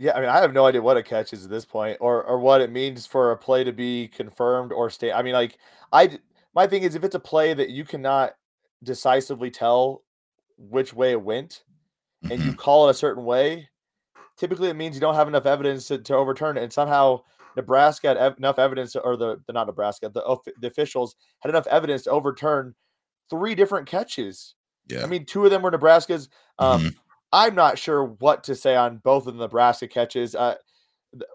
yeah, 0.00 0.14
I 0.16 0.20
mean, 0.20 0.28
I 0.28 0.40
have 0.40 0.52
no 0.52 0.66
idea 0.66 0.82
what 0.82 0.96
a 0.96 1.04
catch 1.04 1.32
is 1.32 1.44
at 1.44 1.50
this 1.50 1.64
point, 1.64 1.98
or 2.00 2.24
or 2.24 2.40
what 2.40 2.60
it 2.60 2.72
means 2.72 3.06
for 3.06 3.30
a 3.30 3.36
play 3.36 3.62
to 3.62 3.72
be 3.72 4.08
confirmed 4.08 4.72
or 4.72 4.90
stay. 4.90 5.12
I 5.12 5.22
mean, 5.22 5.34
like, 5.34 5.56
I 5.92 6.18
my 6.52 6.66
thing 6.66 6.82
is, 6.82 6.96
if 6.96 7.04
it's 7.04 7.14
a 7.14 7.20
play 7.20 7.54
that 7.54 7.70
you 7.70 7.84
cannot 7.84 8.34
decisively 8.82 9.52
tell 9.52 10.02
which 10.58 10.92
way 10.92 11.12
it 11.12 11.22
went, 11.22 11.62
and 12.22 12.32
mm-hmm. 12.32 12.50
you 12.50 12.54
call 12.56 12.88
it 12.88 12.90
a 12.90 12.94
certain 12.94 13.24
way, 13.24 13.68
typically 14.36 14.68
it 14.68 14.76
means 14.76 14.94
you 14.94 15.00
don't 15.00 15.14
have 15.14 15.28
enough 15.28 15.46
evidence 15.46 15.88
to, 15.88 15.98
to 15.98 16.14
overturn 16.14 16.56
it. 16.56 16.62
And 16.62 16.72
somehow 16.72 17.22
Nebraska 17.56 18.08
had 18.08 18.16
ev- 18.16 18.38
enough 18.38 18.58
evidence, 18.58 18.96
or 18.96 19.16
the, 19.16 19.40
the 19.46 19.52
not 19.52 19.66
Nebraska, 19.66 20.08
the, 20.08 20.36
the 20.60 20.66
officials 20.66 21.16
had 21.40 21.50
enough 21.50 21.66
evidence 21.66 22.02
to 22.04 22.10
overturn 22.10 22.74
three 23.30 23.54
different 23.54 23.86
catches. 23.86 24.54
Yeah. 24.88 25.02
I 25.02 25.06
mean, 25.06 25.24
two 25.24 25.44
of 25.44 25.50
them 25.50 25.62
were 25.62 25.70
Nebraska's. 25.70 26.28
Um, 26.58 26.80
mm-hmm. 26.80 26.88
I'm 27.32 27.54
not 27.54 27.78
sure 27.78 28.04
what 28.04 28.44
to 28.44 28.54
say 28.54 28.76
on 28.76 28.98
both 28.98 29.26
of 29.26 29.34
the 29.34 29.40
Nebraska 29.40 29.88
catches. 29.88 30.34
Uh, 30.34 30.56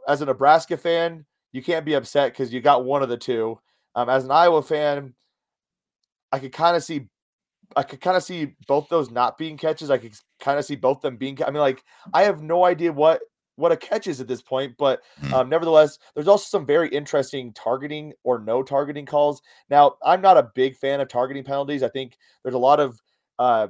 as 0.07 0.21
a 0.21 0.25
Nebraska 0.25 0.77
fan, 0.77 1.25
you 1.51 1.63
can't 1.63 1.85
be 1.85 1.93
upset 1.93 2.33
because 2.33 2.53
you 2.53 2.61
got 2.61 2.85
one 2.85 3.01
of 3.01 3.09
the 3.09 3.17
two. 3.17 3.59
Um, 3.95 4.09
as 4.09 4.25
an 4.25 4.31
Iowa 4.31 4.61
fan, 4.61 5.15
I 6.31 6.39
could 6.39 6.51
kind 6.51 6.75
of 6.75 6.83
see 6.83 7.07
I 7.75 7.83
could 7.83 8.01
kind 8.01 8.17
of 8.17 8.23
see 8.23 8.55
both 8.67 8.87
those 8.89 9.11
not 9.11 9.37
being 9.37 9.57
catches. 9.57 9.91
I 9.91 9.97
could 9.97 10.13
kind 10.39 10.57
of 10.57 10.65
see 10.65 10.75
both 10.75 11.01
them 11.01 11.17
being. 11.17 11.37
I 11.43 11.51
mean, 11.51 11.61
like 11.61 11.83
I 12.13 12.23
have 12.23 12.41
no 12.41 12.65
idea 12.65 12.91
what 12.91 13.21
what 13.55 13.71
a 13.71 13.77
catch 13.77 14.05
is 14.05 14.21
at 14.21 14.27
this 14.27 14.41
point. 14.41 14.75
But 14.77 15.01
Mm. 15.21 15.33
um, 15.33 15.49
nevertheless, 15.49 15.97
there's 16.15 16.27
also 16.27 16.45
some 16.45 16.65
very 16.65 16.89
interesting 16.89 17.51
targeting 17.53 18.13
or 18.23 18.39
no 18.39 18.61
targeting 18.63 19.05
calls. 19.05 19.41
Now, 19.69 19.95
I'm 20.03 20.21
not 20.21 20.37
a 20.37 20.51
big 20.53 20.77
fan 20.77 21.01
of 21.01 21.07
targeting 21.07 21.43
penalties. 21.43 21.81
I 21.83 21.89
think 21.89 22.17
there's 22.43 22.55
a 22.55 22.59
lot 22.59 22.79
of 22.79 23.01
uh, 23.39 23.67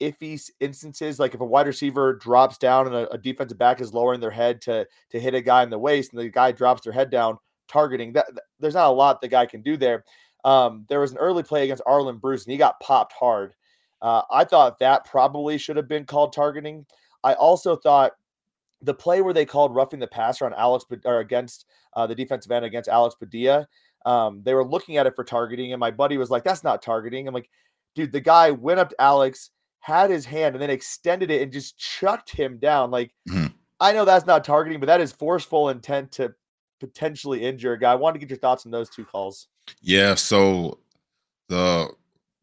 iffy 0.00 0.40
instances, 0.60 1.18
like 1.18 1.34
if 1.34 1.40
a 1.40 1.44
wide 1.44 1.66
receiver 1.66 2.14
drops 2.14 2.58
down 2.58 2.86
and 2.86 2.94
a, 2.94 3.10
a 3.12 3.18
defensive 3.18 3.58
back 3.58 3.80
is 3.80 3.94
lowering 3.94 4.20
their 4.20 4.30
head 4.30 4.60
to 4.62 4.86
to 5.10 5.20
hit 5.20 5.34
a 5.34 5.40
guy 5.40 5.62
in 5.62 5.70
the 5.70 5.78
waist, 5.78 6.12
and 6.12 6.20
the 6.20 6.28
guy 6.28 6.52
drops 6.52 6.82
their 6.82 6.92
head 6.92 7.10
down, 7.10 7.38
targeting. 7.68 8.12
That 8.12 8.26
there's 8.60 8.74
not 8.74 8.88
a 8.88 8.92
lot 8.92 9.20
the 9.20 9.28
guy 9.28 9.46
can 9.46 9.62
do 9.62 9.76
there. 9.76 10.04
Um, 10.44 10.86
there 10.88 11.00
was 11.00 11.12
an 11.12 11.18
early 11.18 11.42
play 11.42 11.64
against 11.64 11.84
Arland 11.84 12.20
Bruce, 12.20 12.44
and 12.44 12.52
he 12.52 12.58
got 12.58 12.80
popped 12.80 13.12
hard. 13.12 13.54
Uh, 14.00 14.22
I 14.30 14.44
thought 14.44 14.78
that 14.78 15.04
probably 15.04 15.58
should 15.58 15.76
have 15.76 15.88
been 15.88 16.04
called 16.04 16.32
targeting. 16.32 16.86
I 17.24 17.34
also 17.34 17.74
thought 17.74 18.12
the 18.82 18.94
play 18.94 19.20
where 19.22 19.34
they 19.34 19.44
called 19.44 19.74
roughing 19.74 19.98
the 19.98 20.06
passer 20.06 20.46
on 20.46 20.54
Alex 20.54 20.84
or 21.04 21.18
against 21.18 21.66
uh, 21.94 22.06
the 22.06 22.14
defensive 22.14 22.52
end 22.52 22.64
against 22.64 22.88
Alex 22.88 23.16
Padilla, 23.16 23.66
um, 24.06 24.40
they 24.44 24.54
were 24.54 24.64
looking 24.64 24.96
at 24.96 25.06
it 25.06 25.16
for 25.16 25.24
targeting, 25.24 25.72
and 25.72 25.80
my 25.80 25.90
buddy 25.90 26.16
was 26.16 26.30
like, 26.30 26.44
"That's 26.44 26.62
not 26.62 26.80
targeting." 26.80 27.26
I'm 27.26 27.34
like, 27.34 27.50
"Dude, 27.96 28.12
the 28.12 28.20
guy 28.20 28.52
went 28.52 28.78
up 28.78 28.90
to 28.90 29.00
Alex, 29.00 29.50
had 29.80 30.10
his 30.10 30.24
hand, 30.24 30.54
and 30.54 30.62
then 30.62 30.70
extended 30.70 31.30
it 31.30 31.42
and 31.42 31.52
just 31.52 31.76
chucked 31.76 32.30
him 32.30 32.58
down." 32.58 32.92
Like, 32.92 33.12
Mhm. 33.28 33.52
I 33.80 33.92
know 33.92 34.04
that's 34.04 34.26
not 34.26 34.44
targeting, 34.44 34.78
but 34.80 34.86
that 34.86 35.00
is 35.00 35.12
forceful 35.12 35.70
intent 35.70 36.12
to 36.12 36.34
potentially 36.78 37.44
injure 37.44 37.72
a 37.72 37.78
guy. 37.78 37.92
I 37.92 37.96
wanted 37.96 38.14
to 38.14 38.26
get 38.26 38.30
your 38.30 38.38
thoughts 38.38 38.64
on 38.64 38.70
those 38.72 38.90
two 38.90 39.04
calls. 39.04 39.48
Yeah, 39.80 40.14
so 40.14 40.78
the 41.48 41.90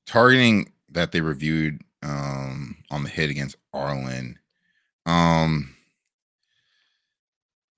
targeting 0.07 0.71
that 0.89 1.11
they 1.11 1.21
reviewed 1.21 1.81
um 2.03 2.77
on 2.91 3.03
the 3.03 3.09
hit 3.09 3.29
against 3.29 3.57
Arland, 3.73 4.37
um 5.05 5.75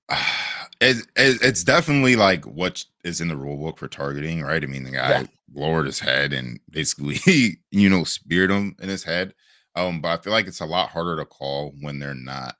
it, 0.82 0.98
it, 1.16 1.40
it's 1.42 1.64
definitely 1.64 2.16
like 2.16 2.46
what 2.46 2.84
is 3.04 3.22
in 3.22 3.28
the 3.28 3.38
rule 3.38 3.58
book 3.58 3.78
for 3.78 3.88
targeting, 3.88 4.42
right? 4.42 4.64
I 4.64 4.68
mean, 4.68 4.84
the 4.84 4.92
guy 4.92 5.22
Yeah. 5.22 5.28
lowered 5.54 5.86
his 5.86 6.00
head 6.00 6.34
and 6.34 6.60
basically, 6.70 7.18
you 7.72 7.90
know, 7.90 8.04
speared 8.04 8.52
him 8.52 8.76
in 8.82 8.90
his 8.90 9.04
head. 9.04 9.34
Um, 9.76 10.02
but 10.02 10.20
I 10.20 10.24
feel 10.24 10.34
like 10.34 10.48
it's 10.48 10.62
a 10.62 10.66
lot 10.66 10.90
harder 10.90 11.18
to 11.18 11.26
call 11.26 11.74
when 11.82 12.00
they're 12.00 12.16
not 12.16 12.56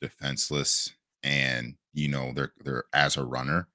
defenseless 0.00 0.90
and 1.22 1.74
you 1.94 2.08
know 2.08 2.32
they're 2.34 2.52
they're 2.64 2.84
as 2.94 3.16
a 3.16 3.24
runner. 3.24 3.68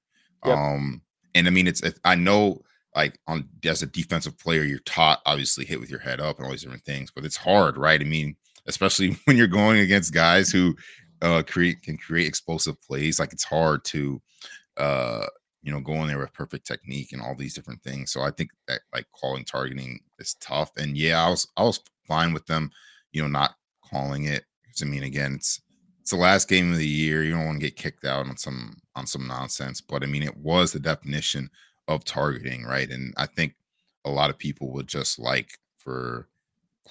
Yep. 0.44 0.60
Um, 0.60 1.02
and 1.34 1.46
I 1.46 1.50
mean, 1.50 1.66
it's 1.66 1.82
I 2.04 2.14
know 2.14 2.62
like 2.94 3.18
on 3.26 3.48
as 3.64 3.82
a 3.82 3.86
defensive 3.86 4.38
player, 4.38 4.62
you're 4.62 4.78
taught 4.80 5.22
obviously 5.26 5.64
hit 5.64 5.80
with 5.80 5.90
your 5.90 6.00
head 6.00 6.20
up 6.20 6.36
and 6.36 6.44
all 6.44 6.52
these 6.52 6.62
different 6.62 6.84
things, 6.84 7.10
but 7.10 7.24
it's 7.24 7.36
hard, 7.36 7.76
right? 7.76 8.00
I 8.00 8.04
mean, 8.04 8.36
especially 8.66 9.16
when 9.24 9.36
you're 9.36 9.46
going 9.46 9.80
against 9.80 10.14
guys 10.14 10.50
who 10.50 10.76
uh 11.22 11.42
create 11.46 11.82
can 11.82 11.96
create 11.96 12.26
explosive 12.26 12.80
plays. 12.82 13.18
Like 13.18 13.32
it's 13.32 13.44
hard 13.44 13.84
to 13.86 14.20
uh 14.76 15.26
you 15.62 15.72
know 15.72 15.80
go 15.80 15.94
in 15.94 16.08
there 16.08 16.18
with 16.18 16.32
perfect 16.32 16.66
technique 16.66 17.12
and 17.12 17.22
all 17.22 17.34
these 17.34 17.54
different 17.54 17.82
things. 17.82 18.10
So 18.10 18.22
I 18.22 18.30
think 18.30 18.50
that 18.68 18.80
like 18.92 19.06
calling 19.12 19.44
targeting 19.44 20.00
is 20.18 20.34
tough. 20.34 20.76
And 20.76 20.96
yeah, 20.96 21.24
I 21.24 21.30
was 21.30 21.46
I 21.56 21.62
was 21.62 21.80
fine 22.06 22.32
with 22.32 22.46
them, 22.46 22.70
you 23.12 23.22
know, 23.22 23.28
not 23.28 23.54
calling 23.88 24.24
it. 24.24 24.44
Because 24.62 24.82
I 24.82 24.86
mean, 24.86 25.04
again, 25.04 25.34
it's 25.34 25.60
it's 26.00 26.10
the 26.10 26.16
last 26.16 26.48
game 26.48 26.72
of 26.72 26.78
the 26.78 26.86
year. 26.86 27.22
You 27.22 27.32
don't 27.32 27.46
want 27.46 27.60
to 27.60 27.66
get 27.66 27.76
kicked 27.76 28.04
out 28.04 28.26
on 28.26 28.36
some 28.36 28.81
on 28.96 29.06
some 29.06 29.26
nonsense. 29.26 29.80
But 29.80 30.02
I 30.02 30.06
mean, 30.06 30.22
it 30.22 30.36
was 30.36 30.72
the 30.72 30.80
definition 30.80 31.50
of 31.88 32.04
targeting, 32.04 32.64
right? 32.64 32.90
And 32.90 33.14
I 33.16 33.26
think 33.26 33.54
a 34.04 34.10
lot 34.10 34.30
of 34.30 34.38
people 34.38 34.72
would 34.72 34.86
just 34.86 35.18
like 35.18 35.58
for 35.78 36.28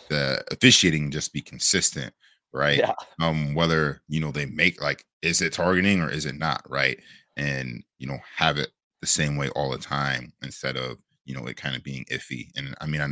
the 0.09 0.43
officiating 0.51 1.11
just 1.11 1.33
be 1.33 1.41
consistent, 1.41 2.13
right? 2.53 2.79
Yeah. 2.79 2.93
Um, 3.19 3.53
whether 3.53 4.01
you 4.07 4.19
know 4.19 4.31
they 4.31 4.45
make 4.45 4.81
like 4.81 5.05
is 5.21 5.41
it 5.41 5.53
targeting 5.53 6.01
or 6.01 6.09
is 6.09 6.25
it 6.25 6.35
not, 6.35 6.65
right? 6.69 6.99
And 7.37 7.83
you 7.99 8.07
know, 8.07 8.17
have 8.35 8.57
it 8.57 8.69
the 9.01 9.07
same 9.07 9.35
way 9.35 9.49
all 9.49 9.71
the 9.71 9.77
time 9.77 10.33
instead 10.43 10.77
of 10.77 10.97
you 11.25 11.35
know 11.35 11.45
it 11.45 11.57
kind 11.57 11.75
of 11.75 11.83
being 11.83 12.05
iffy. 12.11 12.49
And 12.55 12.75
I 12.81 12.87
mean, 12.87 13.01
I, 13.01 13.09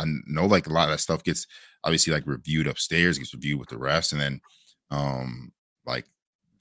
I 0.00 0.04
know 0.26 0.46
like 0.46 0.66
a 0.66 0.72
lot 0.72 0.84
of 0.84 0.90
that 0.90 0.98
stuff 0.98 1.24
gets 1.24 1.46
obviously 1.84 2.12
like 2.12 2.26
reviewed 2.26 2.66
upstairs, 2.66 3.18
gets 3.18 3.34
reviewed 3.34 3.60
with 3.60 3.68
the 3.68 3.76
refs, 3.76 4.12
and 4.12 4.20
then 4.20 4.40
um 4.90 5.52
like 5.86 6.06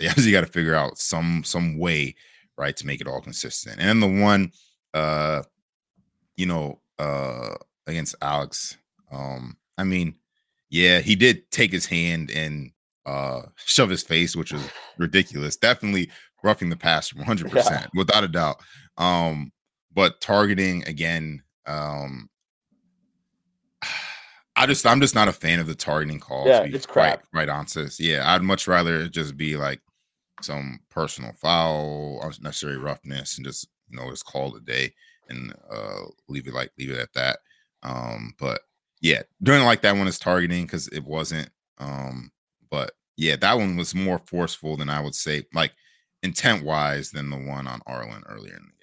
they 0.01 0.07
obviously 0.09 0.31
got 0.31 0.41
to 0.41 0.51
figure 0.51 0.75
out 0.75 0.97
some 0.97 1.43
some 1.43 1.77
way 1.77 2.15
right 2.57 2.75
to 2.77 2.85
make 2.85 2.99
it 3.01 3.07
all 3.07 3.21
consistent. 3.21 3.79
And 3.79 3.87
then 3.87 3.99
the 3.99 4.21
one 4.21 4.51
uh 4.93 5.43
you 6.35 6.45
know 6.45 6.81
uh 6.99 7.55
against 7.87 8.15
Alex 8.21 8.77
um 9.11 9.55
I 9.77 9.83
mean 9.83 10.15
yeah 10.69 10.99
he 10.99 11.15
did 11.15 11.49
take 11.51 11.71
his 11.71 11.85
hand 11.85 12.29
and 12.31 12.71
uh 13.05 13.43
shove 13.65 13.89
his 13.89 14.03
face 14.03 14.35
which 14.35 14.51
was 14.51 14.67
ridiculous 14.97 15.55
definitely 15.55 16.09
roughing 16.43 16.69
the 16.69 16.75
passer 16.75 17.15
100% 17.15 17.53
Yeah. 17.55 17.85
without 17.95 18.23
a 18.23 18.27
doubt 18.27 18.59
um 18.97 19.51
but 19.93 20.19
targeting 20.21 20.83
again 20.87 21.43
um 21.65 22.29
I 24.55 24.65
just 24.65 24.85
I'm 24.85 24.99
just 25.01 25.15
not 25.15 25.27
a 25.29 25.33
fan 25.33 25.59
of 25.59 25.67
the 25.67 25.73
targeting 25.73 26.19
calls. 26.19 26.47
Yeah, 26.47 26.63
it's 26.63 26.85
crap. 26.85 27.23
Right 27.33 27.47
on 27.47 27.67
sis. 27.67 27.99
Yeah, 27.99 28.31
I'd 28.31 28.43
much 28.43 28.67
rather 28.67 29.07
just 29.07 29.37
be 29.37 29.55
like 29.55 29.79
some 30.45 30.79
personal 30.89 31.33
foul, 31.33 32.19
unnecessary 32.23 32.77
roughness, 32.77 33.37
and 33.37 33.45
just 33.45 33.67
you 33.89 33.97
know 33.97 34.09
just 34.09 34.25
call 34.25 34.55
it 34.55 34.61
a 34.61 34.65
day 34.65 34.93
and 35.29 35.53
uh 35.71 36.01
leave 36.27 36.47
it 36.47 36.53
like 36.53 36.71
leave 36.77 36.91
it 36.91 36.99
at 36.99 37.13
that. 37.13 37.39
Um, 37.83 38.33
but 38.39 38.61
yeah, 39.01 39.23
doing 39.43 39.63
like 39.63 39.81
that 39.81 39.95
one 39.97 40.07
is 40.07 40.19
targeting 40.19 40.63
because 40.65 40.87
it 40.89 41.03
wasn't. 41.03 41.49
Um, 41.79 42.31
but 42.69 42.91
yeah, 43.17 43.35
that 43.37 43.57
one 43.57 43.75
was 43.77 43.95
more 43.95 44.19
forceful 44.19 44.77
than 44.77 44.89
I 44.89 45.01
would 45.01 45.15
say, 45.15 45.43
like 45.53 45.73
intent 46.23 46.63
wise, 46.65 47.11
than 47.11 47.29
the 47.29 47.37
one 47.37 47.67
on 47.67 47.81
Arland 47.81 48.23
earlier 48.27 48.55
in 48.55 48.63
the. 48.67 48.80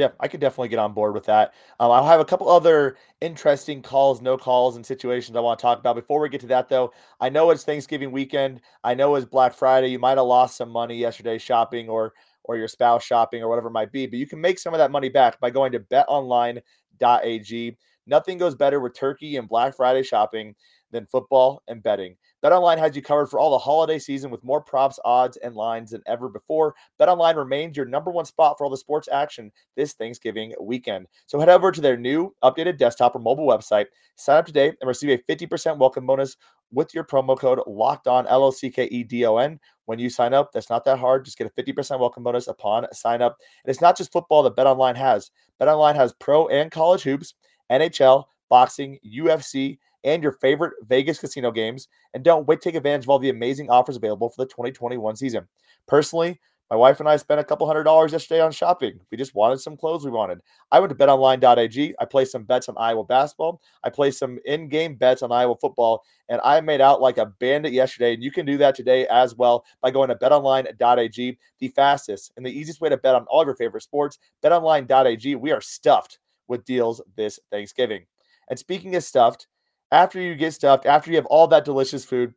Yeah, 0.00 0.12
I 0.18 0.28
could 0.28 0.40
definitely 0.40 0.68
get 0.68 0.78
on 0.78 0.94
board 0.94 1.12
with 1.12 1.26
that. 1.26 1.52
Um, 1.78 1.90
I'll 1.90 2.06
have 2.06 2.20
a 2.20 2.24
couple 2.24 2.48
other 2.48 2.96
interesting 3.20 3.82
calls, 3.82 4.22
no 4.22 4.38
calls, 4.38 4.76
and 4.76 4.86
situations 4.86 5.36
I 5.36 5.40
want 5.40 5.58
to 5.58 5.62
talk 5.62 5.78
about. 5.78 5.94
Before 5.94 6.20
we 6.20 6.30
get 6.30 6.40
to 6.40 6.46
that, 6.46 6.70
though, 6.70 6.94
I 7.20 7.28
know 7.28 7.50
it's 7.50 7.64
Thanksgiving 7.64 8.10
weekend. 8.10 8.62
I 8.82 8.94
know 8.94 9.14
it's 9.16 9.26
Black 9.26 9.52
Friday. 9.52 9.88
You 9.88 9.98
might 9.98 10.16
have 10.16 10.24
lost 10.26 10.56
some 10.56 10.70
money 10.70 10.96
yesterday 10.96 11.36
shopping 11.36 11.90
or 11.90 12.14
or 12.44 12.56
your 12.56 12.66
spouse 12.66 13.04
shopping 13.04 13.42
or 13.42 13.48
whatever 13.50 13.68
it 13.68 13.72
might 13.72 13.92
be, 13.92 14.06
but 14.06 14.18
you 14.18 14.26
can 14.26 14.40
make 14.40 14.58
some 14.58 14.72
of 14.72 14.78
that 14.78 14.90
money 14.90 15.10
back 15.10 15.38
by 15.38 15.50
going 15.50 15.70
to 15.72 15.80
betonline.ag. 15.80 17.76
Nothing 18.06 18.38
goes 18.38 18.54
better 18.54 18.80
with 18.80 18.94
turkey 18.94 19.36
and 19.36 19.46
Black 19.46 19.76
Friday 19.76 20.02
shopping 20.02 20.54
than 20.90 21.04
football 21.04 21.62
and 21.68 21.82
betting. 21.82 22.16
BetOnline 22.42 22.78
has 22.78 22.96
you 22.96 23.02
covered 23.02 23.26
for 23.26 23.38
all 23.38 23.50
the 23.50 23.58
holiday 23.58 23.98
season 23.98 24.30
with 24.30 24.42
more 24.42 24.62
props, 24.62 24.98
odds, 25.04 25.36
and 25.38 25.54
lines 25.54 25.90
than 25.90 26.02
ever 26.06 26.28
before. 26.28 26.74
BetOnline 26.98 27.36
remains 27.36 27.76
your 27.76 27.84
number 27.84 28.10
one 28.10 28.24
spot 28.24 28.56
for 28.56 28.64
all 28.64 28.70
the 28.70 28.76
sports 28.78 29.08
action 29.12 29.52
this 29.76 29.92
Thanksgiving 29.92 30.54
weekend. 30.58 31.06
So 31.26 31.38
head 31.38 31.50
over 31.50 31.70
to 31.70 31.80
their 31.82 31.98
new 31.98 32.34
updated 32.42 32.78
desktop 32.78 33.14
or 33.14 33.18
mobile 33.18 33.46
website, 33.46 33.86
sign 34.16 34.38
up 34.38 34.46
today, 34.46 34.68
and 34.80 34.88
receive 34.88 35.10
a 35.10 35.32
50% 35.32 35.76
welcome 35.76 36.06
bonus 36.06 36.36
with 36.72 36.94
your 36.94 37.04
promo 37.04 37.38
code 37.38 37.60
locked 37.66 38.06
on 38.06 38.26
L 38.26 38.44
O 38.44 38.50
C 38.50 38.70
K 38.70 38.84
E 38.84 39.04
D 39.04 39.26
O 39.26 39.36
N. 39.36 39.60
When 39.84 39.98
you 39.98 40.08
sign 40.08 40.32
up, 40.32 40.52
that's 40.52 40.70
not 40.70 40.84
that 40.86 40.98
hard. 40.98 41.24
Just 41.24 41.36
get 41.36 41.46
a 41.46 41.62
50% 41.62 41.98
welcome 41.98 42.22
bonus 42.22 42.48
upon 42.48 42.86
sign 42.92 43.20
up. 43.20 43.36
And 43.64 43.70
it's 43.70 43.82
not 43.82 43.98
just 43.98 44.12
football 44.12 44.42
that 44.44 44.56
BetOnline 44.56 44.96
has. 44.96 45.30
BetOnline 45.60 45.96
has 45.96 46.14
pro 46.14 46.48
and 46.48 46.70
college 46.70 47.02
hoops, 47.02 47.34
NHL, 47.70 48.24
boxing, 48.48 48.98
UFC, 49.06 49.78
and 50.04 50.22
your 50.22 50.32
favorite 50.32 50.74
Vegas 50.88 51.18
casino 51.18 51.50
games. 51.50 51.88
And 52.14 52.24
don't 52.24 52.46
wait 52.46 52.60
to 52.60 52.68
take 52.68 52.76
advantage 52.76 53.04
of 53.04 53.10
all 53.10 53.18
the 53.18 53.30
amazing 53.30 53.70
offers 53.70 53.96
available 53.96 54.28
for 54.28 54.44
the 54.44 54.48
2021 54.48 55.16
season. 55.16 55.46
Personally, 55.86 56.40
my 56.70 56.76
wife 56.76 57.00
and 57.00 57.08
I 57.08 57.16
spent 57.16 57.40
a 57.40 57.44
couple 57.44 57.66
hundred 57.66 57.82
dollars 57.82 58.12
yesterday 58.12 58.40
on 58.40 58.52
shopping. 58.52 59.00
We 59.10 59.18
just 59.18 59.34
wanted 59.34 59.60
some 59.60 59.76
clothes 59.76 60.04
we 60.04 60.12
wanted. 60.12 60.38
I 60.70 60.78
went 60.78 60.96
to 60.96 61.04
betonline.ag. 61.04 61.94
I 61.98 62.04
placed 62.04 62.30
some 62.30 62.44
bets 62.44 62.68
on 62.68 62.76
Iowa 62.78 63.02
basketball. 63.02 63.60
I 63.82 63.90
placed 63.90 64.20
some 64.20 64.38
in 64.44 64.68
game 64.68 64.94
bets 64.94 65.22
on 65.22 65.32
Iowa 65.32 65.56
football, 65.60 66.04
and 66.28 66.40
I 66.44 66.60
made 66.60 66.80
out 66.80 67.00
like 67.00 67.18
a 67.18 67.26
bandit 67.26 67.72
yesterday. 67.72 68.14
And 68.14 68.22
you 68.22 68.30
can 68.30 68.46
do 68.46 68.56
that 68.58 68.76
today 68.76 69.08
as 69.08 69.34
well 69.34 69.64
by 69.82 69.90
going 69.90 70.10
to 70.10 70.14
betonline.ag, 70.14 71.38
the 71.58 71.68
fastest 71.68 72.32
and 72.36 72.46
the 72.46 72.56
easiest 72.56 72.80
way 72.80 72.88
to 72.88 72.96
bet 72.96 73.16
on 73.16 73.24
all 73.24 73.40
of 73.40 73.48
your 73.48 73.56
favorite 73.56 73.82
sports. 73.82 74.20
Betonline.ag. 74.40 75.34
We 75.34 75.50
are 75.50 75.60
stuffed 75.60 76.20
with 76.46 76.64
deals 76.64 77.02
this 77.16 77.40
Thanksgiving. 77.50 78.06
And 78.48 78.56
speaking 78.56 78.94
of 78.94 79.02
stuffed, 79.02 79.48
after 79.92 80.20
you 80.20 80.34
get 80.34 80.54
stuffed, 80.54 80.86
after 80.86 81.10
you 81.10 81.16
have 81.16 81.26
all 81.26 81.46
that 81.48 81.64
delicious 81.64 82.04
food, 82.04 82.34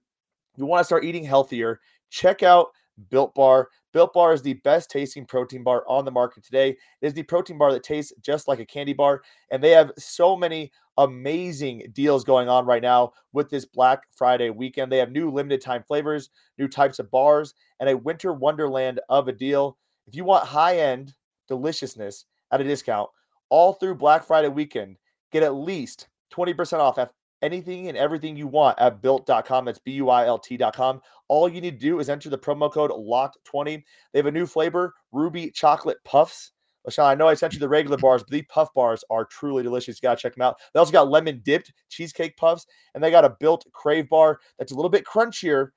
you 0.55 0.65
want 0.65 0.81
to 0.81 0.85
start 0.85 1.05
eating 1.05 1.23
healthier. 1.23 1.79
Check 2.09 2.43
out 2.43 2.67
Built 3.09 3.33
Bar. 3.33 3.69
Built 3.91 4.13
Bar 4.13 4.33
is 4.33 4.41
the 4.41 4.53
best 4.55 4.89
tasting 4.89 5.25
protein 5.25 5.63
bar 5.63 5.83
on 5.87 6.05
the 6.05 6.11
market 6.11 6.43
today. 6.43 6.69
It 6.69 7.07
is 7.07 7.13
the 7.13 7.23
protein 7.23 7.57
bar 7.57 7.71
that 7.71 7.83
tastes 7.83 8.13
just 8.21 8.47
like 8.47 8.59
a 8.59 8.65
candy 8.65 8.93
bar. 8.93 9.21
And 9.51 9.63
they 9.63 9.71
have 9.71 9.91
so 9.97 10.35
many 10.35 10.71
amazing 10.97 11.87
deals 11.93 12.23
going 12.23 12.49
on 12.49 12.65
right 12.65 12.81
now 12.81 13.13
with 13.33 13.49
this 13.49 13.65
Black 13.65 14.03
Friday 14.15 14.49
weekend. 14.49 14.91
They 14.91 14.97
have 14.97 15.11
new 15.11 15.29
limited 15.31 15.61
time 15.61 15.83
flavors, 15.83 16.29
new 16.57 16.67
types 16.67 16.99
of 16.99 17.09
bars, 17.11 17.53
and 17.79 17.89
a 17.89 17.97
winter 17.97 18.33
wonderland 18.33 18.99
of 19.09 19.27
a 19.27 19.31
deal. 19.31 19.77
If 20.07 20.15
you 20.15 20.23
want 20.23 20.45
high 20.45 20.77
end 20.77 21.13
deliciousness 21.47 22.25
at 22.51 22.61
a 22.61 22.63
discount 22.63 23.09
all 23.49 23.73
through 23.73 23.95
Black 23.95 24.23
Friday 24.23 24.49
weekend, 24.49 24.97
get 25.31 25.43
at 25.43 25.55
least 25.55 26.07
20% 26.33 26.79
off 26.79 26.97
anything 27.43 27.89
and 27.89 27.97
everything 27.97 28.35
you 28.35 28.47
want 28.47 28.79
at 28.79 29.01
built.com. 29.01 29.65
That's 29.65 29.79
B 29.79 29.91
U 29.93 30.09
I 30.09 30.25
L 30.25 30.39
T.com. 30.39 31.01
All 31.27 31.47
you 31.47 31.61
need 31.61 31.79
to 31.79 31.85
do 31.85 31.99
is 31.99 32.09
enter 32.09 32.29
the 32.29 32.37
promo 32.37 32.71
code 32.71 32.91
LOCKED20. 32.91 33.83
They 34.11 34.19
have 34.19 34.25
a 34.25 34.31
new 34.31 34.47
flavor, 34.47 34.93
Ruby 35.11 35.51
Chocolate 35.51 35.97
Puffs. 36.05 36.51
LeShun, 36.87 37.05
I 37.05 37.15
know 37.15 37.27
I 37.27 37.33
sent 37.33 37.53
you 37.53 37.59
the 37.59 37.69
regular 37.69 37.97
bars, 37.97 38.23
but 38.23 38.31
the 38.31 38.41
puff 38.43 38.73
bars 38.73 39.03
are 39.09 39.25
truly 39.25 39.63
delicious. 39.63 39.97
You 39.97 40.07
got 40.07 40.17
to 40.17 40.21
check 40.21 40.35
them 40.35 40.41
out. 40.41 40.57
They 40.73 40.79
also 40.79 40.91
got 40.91 41.09
lemon 41.09 41.41
dipped 41.45 41.71
cheesecake 41.89 42.35
puffs, 42.35 42.65
and 42.93 43.03
they 43.03 43.11
got 43.11 43.23
a 43.23 43.35
built 43.39 43.65
crave 43.71 44.09
bar 44.09 44.39
that's 44.57 44.71
a 44.71 44.75
little 44.75 44.89
bit 44.89 45.05
crunchier, 45.05 45.69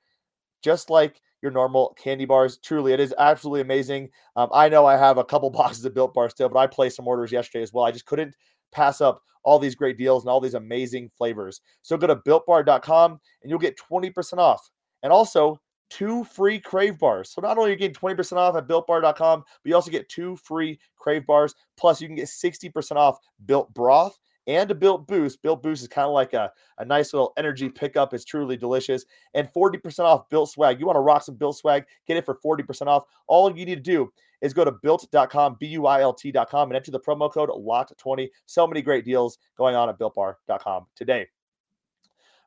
just 0.61 0.89
like 0.89 1.21
your 1.41 1.51
normal 1.51 1.95
candy 1.97 2.25
bars. 2.25 2.57
Truly, 2.57 2.93
it 2.93 2.99
is 2.99 3.13
absolutely 3.17 3.61
amazing. 3.61 4.09
Um, 4.35 4.49
I 4.53 4.67
know 4.67 4.85
I 4.85 4.97
have 4.97 5.17
a 5.17 5.23
couple 5.23 5.49
boxes 5.51 5.85
of 5.85 5.93
built 5.93 6.13
bars 6.13 6.31
still, 6.31 6.49
but 6.49 6.59
I 6.59 6.67
placed 6.67 6.97
some 6.97 7.07
orders 7.07 7.31
yesterday 7.31 7.63
as 7.63 7.71
well. 7.71 7.85
I 7.85 7.91
just 7.91 8.05
couldn't 8.05 8.35
pass 8.71 9.01
up 9.01 9.21
all 9.43 9.59
these 9.59 9.75
great 9.75 9.97
deals 9.97 10.23
and 10.23 10.29
all 10.29 10.41
these 10.41 10.55
amazing 10.55 11.09
flavors. 11.17 11.61
So 11.81 11.95
go 11.95 12.07
to 12.07 12.17
builtbar.com 12.17 13.11
and 13.41 13.49
you'll 13.49 13.59
get 13.59 13.77
20% 13.77 14.37
off. 14.39 14.69
And 15.03 15.11
also, 15.11 15.61
two 15.89 16.23
free 16.25 16.59
crave 16.59 16.99
bars. 16.99 17.31
So 17.31 17.41
not 17.41 17.57
only 17.57 17.69
are 17.69 17.73
you 17.73 17.79
getting 17.79 17.95
20% 17.95 18.33
off 18.33 18.55
at 18.55 18.67
builtbar.com, 18.67 19.39
but 19.39 19.69
you 19.69 19.75
also 19.75 19.91
get 19.91 20.09
two 20.09 20.35
free 20.37 20.79
crave 20.97 21.25
bars. 21.25 21.55
Plus, 21.77 22.01
you 22.01 22.07
can 22.07 22.15
get 22.15 22.27
60% 22.27 22.95
off 22.95 23.19
built 23.45 23.73
broth 23.73 24.19
and 24.47 24.71
a 24.71 24.75
built 24.75 25.07
boost. 25.07 25.41
Built 25.41 25.61
boost 25.61 25.81
is 25.81 25.87
kind 25.87 26.07
of 26.07 26.13
like 26.13 26.33
a, 26.33 26.51
a 26.77 26.85
nice 26.85 27.13
little 27.13 27.33
energy 27.37 27.69
pickup. 27.69 28.13
It's 28.13 28.25
truly 28.25 28.57
delicious. 28.57 29.05
And 29.33 29.51
40% 29.51 29.99
off 29.99 30.29
built 30.29 30.49
swag. 30.49 30.79
You 30.79 30.85
want 30.85 30.95
to 30.95 31.01
rock 31.01 31.23
some 31.23 31.35
built 31.35 31.57
swag? 31.57 31.85
Get 32.07 32.17
it 32.17 32.25
for 32.25 32.39
40% 32.43 32.87
off. 32.87 33.03
All 33.27 33.49
you 33.49 33.65
need 33.65 33.75
to 33.75 33.81
do 33.81 34.11
is 34.41 34.53
go 34.53 34.63
to 34.63 34.71
built.com, 34.71 35.57
B 35.59 35.67
U 35.67 35.85
I 35.85 36.01
L 36.01 36.13
T.com, 36.13 36.69
and 36.69 36.75
enter 36.75 36.91
the 36.91 36.99
promo 36.99 37.31
code 37.31 37.49
LOCKED20. 37.49 38.29
So 38.45 38.65
many 38.67 38.81
great 38.81 39.05
deals 39.05 39.37
going 39.57 39.75
on 39.75 39.89
at 39.89 39.99
builtbar.com 39.99 40.85
today. 40.95 41.27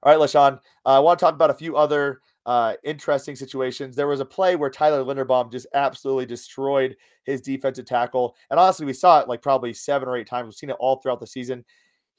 All 0.02 0.12
right, 0.12 0.28
LeShun, 0.28 0.54
uh, 0.54 0.58
I 0.88 0.98
want 0.98 1.18
to 1.18 1.24
talk 1.24 1.34
about 1.34 1.50
a 1.50 1.54
few 1.54 1.76
other 1.76 2.22
uh, 2.46 2.74
interesting 2.84 3.36
situations. 3.36 3.94
There 3.94 4.06
was 4.06 4.20
a 4.20 4.24
play 4.24 4.56
where 4.56 4.70
Tyler 4.70 5.04
Linderbaum 5.04 5.52
just 5.52 5.66
absolutely 5.74 6.24
destroyed 6.24 6.96
his 7.24 7.42
defensive 7.42 7.84
tackle. 7.84 8.34
And 8.50 8.58
honestly, 8.58 8.86
we 8.86 8.94
saw 8.94 9.20
it 9.20 9.28
like 9.28 9.42
probably 9.42 9.74
seven 9.74 10.08
or 10.08 10.16
eight 10.16 10.26
times. 10.26 10.46
We've 10.46 10.54
seen 10.54 10.70
it 10.70 10.76
all 10.80 10.96
throughout 10.96 11.20
the 11.20 11.26
season. 11.26 11.64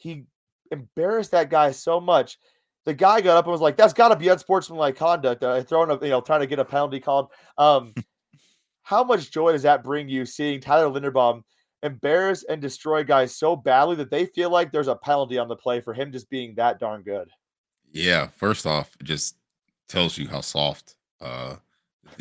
He 0.01 0.25
embarrassed 0.71 1.31
that 1.31 1.49
guy 1.49 1.71
so 1.71 1.99
much. 1.99 2.37
The 2.85 2.93
guy 2.93 3.21
got 3.21 3.37
up 3.37 3.45
and 3.45 3.51
was 3.51 3.61
like, 3.61 3.77
"That's 3.77 3.93
got 3.93 4.09
to 4.09 4.15
be 4.15 4.29
unsportsmanlike 4.29 4.95
conduct." 4.95 5.43
Uh, 5.43 5.61
throwing 5.63 5.91
a, 5.91 6.03
you 6.03 6.09
know, 6.09 6.21
trying 6.21 6.39
to 6.39 6.47
get 6.47 6.59
a 6.59 6.65
penalty 6.65 6.99
called. 6.99 7.29
Um, 7.57 7.93
how 8.83 9.03
much 9.03 9.31
joy 9.31 9.51
does 9.51 9.63
that 9.63 9.83
bring 9.83 10.09
you 10.09 10.25
seeing 10.25 10.59
Tyler 10.59 10.89
Linderbaum 10.89 11.43
embarrass 11.83 12.43
and 12.43 12.61
destroy 12.61 13.03
guys 13.03 13.35
so 13.35 13.55
badly 13.55 13.95
that 13.95 14.11
they 14.11 14.25
feel 14.25 14.49
like 14.49 14.71
there's 14.71 14.87
a 14.87 14.95
penalty 14.95 15.37
on 15.37 15.47
the 15.47 15.55
play 15.55 15.79
for 15.79 15.93
him 15.93 16.11
just 16.11 16.29
being 16.29 16.55
that 16.55 16.79
darn 16.79 17.01
good? 17.01 17.29
Yeah, 17.91 18.27
first 18.27 18.65
off, 18.65 18.95
it 18.99 19.03
just 19.03 19.35
tells 19.87 20.17
you 20.17 20.27
how 20.27 20.41
soft 20.41 20.95
uh 21.19 21.55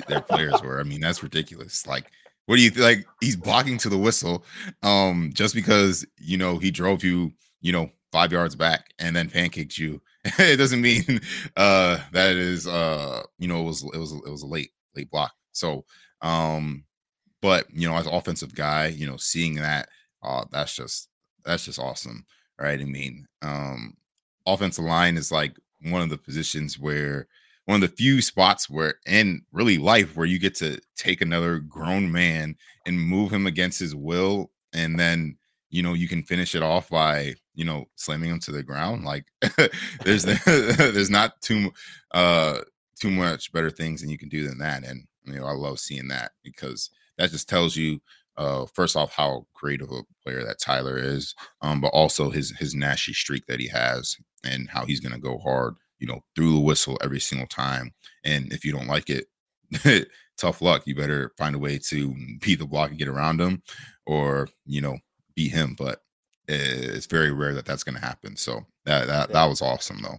their 0.08 0.20
players 0.20 0.62
were. 0.62 0.80
I 0.80 0.82
mean, 0.82 1.00
that's 1.00 1.22
ridiculous. 1.22 1.86
Like, 1.86 2.10
what 2.46 2.56
do 2.56 2.62
you 2.62 2.70
like? 2.70 3.06
He's 3.20 3.36
blocking 3.36 3.78
to 3.78 3.88
the 3.88 3.98
whistle, 3.98 4.44
um, 4.82 5.30
just 5.34 5.54
because 5.54 6.06
you 6.18 6.36
know 6.36 6.58
he 6.58 6.70
drove 6.70 7.04
you, 7.04 7.32
you 7.60 7.72
know, 7.72 7.90
five 8.12 8.32
yards 8.32 8.54
back 8.54 8.92
and 8.98 9.14
then 9.14 9.30
pancaked 9.30 9.78
you. 9.78 10.00
it 10.38 10.58
doesn't 10.58 10.82
mean 10.82 11.20
uh 11.56 11.98
that 12.12 12.36
is 12.36 12.66
uh 12.66 13.22
you 13.38 13.48
know 13.48 13.62
it 13.62 13.64
was 13.64 13.82
it 13.82 13.96
was 13.96 14.12
it 14.12 14.30
was 14.30 14.42
a 14.42 14.46
late 14.46 14.70
late 14.94 15.10
block. 15.10 15.32
So 15.52 15.84
um, 16.22 16.84
but 17.40 17.66
you 17.72 17.88
know, 17.88 17.96
as 17.96 18.06
offensive 18.06 18.54
guy, 18.54 18.88
you 18.88 19.06
know, 19.06 19.16
seeing 19.16 19.54
that, 19.56 19.88
uh, 20.22 20.44
that's 20.50 20.74
just 20.76 21.08
that's 21.44 21.64
just 21.64 21.78
awesome, 21.78 22.26
right? 22.60 22.80
I 22.80 22.84
mean, 22.84 23.26
um, 23.42 23.96
offensive 24.46 24.84
line 24.84 25.16
is 25.16 25.32
like 25.32 25.56
one 25.82 26.02
of 26.02 26.10
the 26.10 26.18
positions 26.18 26.78
where 26.78 27.26
one 27.64 27.82
of 27.82 27.88
the 27.88 27.96
few 27.96 28.20
spots 28.20 28.68
where 28.68 28.94
in 29.06 29.42
really 29.52 29.78
life 29.78 30.16
where 30.16 30.26
you 30.26 30.38
get 30.38 30.54
to 30.56 30.80
take 30.96 31.20
another 31.20 31.58
grown 31.58 32.10
man 32.10 32.56
and 32.86 33.00
move 33.00 33.30
him 33.30 33.46
against 33.46 33.78
his 33.78 33.94
will 33.94 34.50
and 34.72 34.98
then 34.98 35.36
you 35.70 35.82
know 35.82 35.94
you 35.94 36.08
can 36.08 36.22
finish 36.22 36.54
it 36.54 36.62
off 36.62 36.88
by 36.88 37.34
you 37.54 37.64
know 37.64 37.84
slamming 37.96 38.30
him 38.30 38.40
to 38.40 38.52
the 38.52 38.62
ground 38.62 39.04
like 39.04 39.24
there's 40.04 40.24
there's 40.44 41.10
not 41.10 41.40
too 41.40 41.72
uh 42.12 42.58
too 43.00 43.10
much 43.10 43.52
better 43.52 43.70
things 43.70 44.00
than 44.00 44.10
you 44.10 44.18
can 44.18 44.28
do 44.28 44.46
than 44.46 44.58
that 44.58 44.84
and 44.84 45.06
you 45.24 45.40
know, 45.40 45.46
I 45.46 45.52
love 45.52 45.78
seeing 45.80 46.08
that 46.08 46.32
because 46.42 46.90
that 47.18 47.30
just 47.30 47.48
tells 47.48 47.76
you 47.76 48.00
uh, 48.36 48.66
first 48.74 48.96
off 48.96 49.12
how 49.12 49.46
great 49.54 49.82
of 49.82 49.90
a 49.90 50.02
player 50.22 50.44
that 50.44 50.58
Tyler 50.58 50.96
is, 50.98 51.34
um, 51.60 51.80
but 51.80 51.88
also 51.88 52.30
his 52.30 52.56
his 52.58 52.74
nasty 52.74 53.12
streak 53.12 53.46
that 53.46 53.60
he 53.60 53.68
has 53.68 54.16
and 54.44 54.68
how 54.70 54.84
he's 54.86 55.00
gonna 55.00 55.18
go 55.18 55.38
hard, 55.38 55.74
you 55.98 56.06
know, 56.06 56.20
through 56.34 56.54
the 56.54 56.60
whistle 56.60 56.96
every 57.02 57.20
single 57.20 57.48
time. 57.48 57.92
And 58.24 58.52
if 58.52 58.64
you 58.64 58.72
don't 58.72 58.86
like 58.86 59.10
it, 59.10 60.08
tough 60.38 60.62
luck. 60.62 60.86
You 60.86 60.94
better 60.94 61.32
find 61.36 61.54
a 61.54 61.58
way 61.58 61.78
to 61.88 62.14
beat 62.40 62.58
the 62.58 62.66
block 62.66 62.90
and 62.90 62.98
get 62.98 63.08
around 63.08 63.40
him, 63.40 63.62
or 64.06 64.48
you 64.64 64.80
know, 64.80 64.98
beat 65.40 65.52
him. 65.52 65.74
But 65.78 66.02
it's 66.48 67.06
very 67.06 67.30
rare 67.30 67.54
that 67.54 67.64
that's 67.64 67.84
gonna 67.84 68.00
happen. 68.00 68.36
So 68.36 68.66
that 68.84 69.06
that 69.06 69.28
yeah. 69.28 69.34
that 69.34 69.46
was 69.46 69.62
awesome 69.62 70.00
though. 70.02 70.18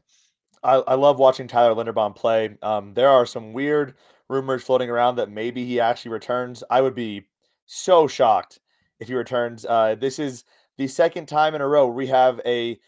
I, 0.64 0.76
I 0.76 0.96
love 0.96 1.18
watching 1.18 1.48
Tyler 1.48 1.74
Linderbaum 1.74 2.16
play. 2.16 2.56
Um, 2.62 2.94
there 2.94 3.10
are 3.10 3.26
some 3.26 3.54
weird 3.54 3.96
rumors 4.30 4.64
floating 4.64 4.90
around 4.90 5.16
that 5.16 5.32
maybe 5.32 5.66
he 5.66 5.80
actually 5.80 6.12
returns. 6.12 6.64
I 6.70 6.82
would 6.82 6.96
be 6.96 7.28
so 7.66 8.08
shocked 8.08 8.60
if 9.00 9.08
he 9.08 9.16
returns. 9.16 9.66
Uh, 9.66 9.96
this 9.96 10.20
is 10.20 10.46
the 10.78 10.88
second 10.88 11.28
time 11.28 11.56
in 11.56 11.62
a 11.62 11.68
row 11.68 11.88
we 11.88 12.08
have 12.08 12.40
a 12.46 12.80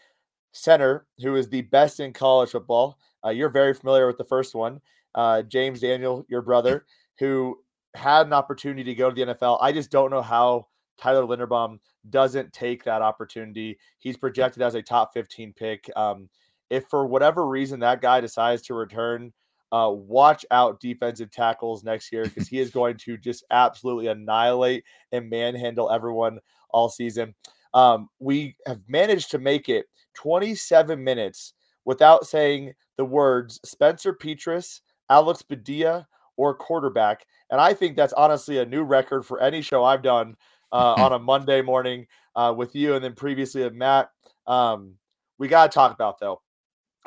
center 0.52 1.06
who 1.20 1.34
is 1.34 1.48
the 1.48 1.62
best 1.62 2.00
in 2.00 2.12
college 2.12 2.50
football. 2.50 2.98
Uh, 3.24 3.30
you're 3.30 3.48
very 3.48 3.74
familiar 3.74 4.06
with 4.06 4.18
the 4.18 4.24
first 4.24 4.54
one, 4.54 4.80
uh, 5.14 5.42
James 5.42 5.80
Daniel, 5.80 6.24
your 6.28 6.42
brother, 6.42 6.86
who 7.18 7.58
had 7.94 8.26
an 8.26 8.32
opportunity 8.32 8.84
to 8.84 8.94
go 8.94 9.10
to 9.10 9.14
the 9.14 9.34
NFL. 9.34 9.58
I 9.60 9.72
just 9.72 9.90
don't 9.90 10.10
know 10.10 10.22
how 10.22 10.68
Tyler 10.98 11.26
Linderbaum 11.26 11.78
doesn't 12.10 12.52
take 12.52 12.84
that 12.84 13.02
opportunity. 13.02 13.78
He's 13.98 14.16
projected 14.16 14.62
as 14.62 14.74
a 14.74 14.82
top 14.82 15.12
15 15.14 15.52
pick. 15.52 15.90
Um, 15.96 16.28
if 16.70 16.84
for 16.88 17.06
whatever 17.06 17.46
reason 17.46 17.80
that 17.80 18.00
guy 18.00 18.20
decides 18.20 18.62
to 18.62 18.74
return, 18.74 19.32
uh, 19.72 19.90
watch 19.90 20.44
out 20.50 20.80
defensive 20.80 21.30
tackles 21.30 21.82
next 21.82 22.12
year 22.12 22.24
because 22.24 22.48
he 22.48 22.60
is 22.60 22.70
going 22.72 22.96
to 22.98 23.16
just 23.16 23.44
absolutely 23.50 24.06
annihilate 24.06 24.84
and 25.12 25.28
manhandle 25.28 25.90
everyone 25.90 26.38
all 26.70 26.88
season. 26.88 27.34
Um, 27.72 28.08
we 28.20 28.56
have 28.66 28.80
managed 28.86 29.30
to 29.32 29.38
make 29.38 29.68
it 29.68 29.86
27 30.14 31.02
minutes 31.02 31.54
without 31.84 32.26
saying 32.26 32.72
the 32.96 33.04
words 33.04 33.60
Spencer 33.64 34.14
Petras, 34.14 34.80
Alex 35.10 35.42
Padilla, 35.42 36.06
or 36.36 36.54
quarterback. 36.54 37.26
And 37.50 37.60
I 37.60 37.74
think 37.74 37.96
that's 37.96 38.12
honestly 38.12 38.58
a 38.58 38.66
new 38.66 38.82
record 38.82 39.26
for 39.26 39.40
any 39.40 39.60
show 39.60 39.84
I've 39.84 40.02
done 40.02 40.36
uh, 40.74 40.94
on 40.98 41.12
a 41.12 41.18
Monday 41.18 41.62
morning 41.62 42.06
uh, 42.34 42.52
with 42.54 42.74
you 42.74 42.94
and 42.94 43.04
then 43.04 43.14
previously 43.14 43.62
with 43.62 43.72
Matt. 43.72 44.10
Um, 44.46 44.94
we 45.38 45.48
got 45.48 45.70
to 45.70 45.74
talk 45.74 45.94
about, 45.94 46.18
though, 46.18 46.42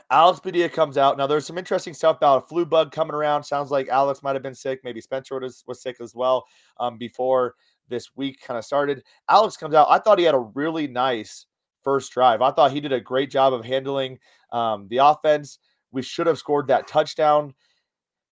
Alex 0.10 0.40
Padilla 0.40 0.70
comes 0.70 0.98
out. 0.98 1.18
Now, 1.18 1.28
there's 1.28 1.46
some 1.46 1.58
interesting 1.58 1.94
stuff 1.94 2.18
about 2.18 2.44
a 2.44 2.48
flu 2.48 2.66
bug 2.66 2.92
coming 2.92 3.14
around. 3.14 3.44
Sounds 3.44 3.70
like 3.70 3.90
Alex 3.90 4.24
might 4.24 4.36
have 4.36 4.44
been 4.44 4.56
sick. 4.56 4.80
Maybe 4.84 5.02
Spencer 5.02 5.40
was, 5.40 5.64
was 5.68 5.82
sick 5.82 5.98
as 6.02 6.16
well 6.16 6.46
um, 6.80 6.98
before 6.98 7.56
this 7.90 8.10
week 8.16 8.40
kind 8.42 8.58
of 8.58 8.64
started. 8.64 9.04
Alex 9.30 9.58
comes 9.58 9.76
out. 9.76 9.88
I 9.90 10.00
thought 10.00 10.18
he 10.18 10.26
had 10.26 10.36
a 10.36 10.50
really 10.56 10.88
nice 10.88 11.46
first 11.84 12.12
drive. 12.14 12.42
I 12.42 12.52
thought 12.52 12.72
he 12.72 12.80
did 12.80 12.94
a 12.94 13.02
great 13.02 13.30
job 13.30 13.54
of 13.54 13.66
handling 13.66 14.18
um, 14.52 14.88
the 14.90 14.98
offense. 14.98 15.60
We 15.92 16.02
should 16.02 16.28
have 16.28 16.38
scored 16.38 16.68
that 16.68 16.88
touchdown. 16.88 17.54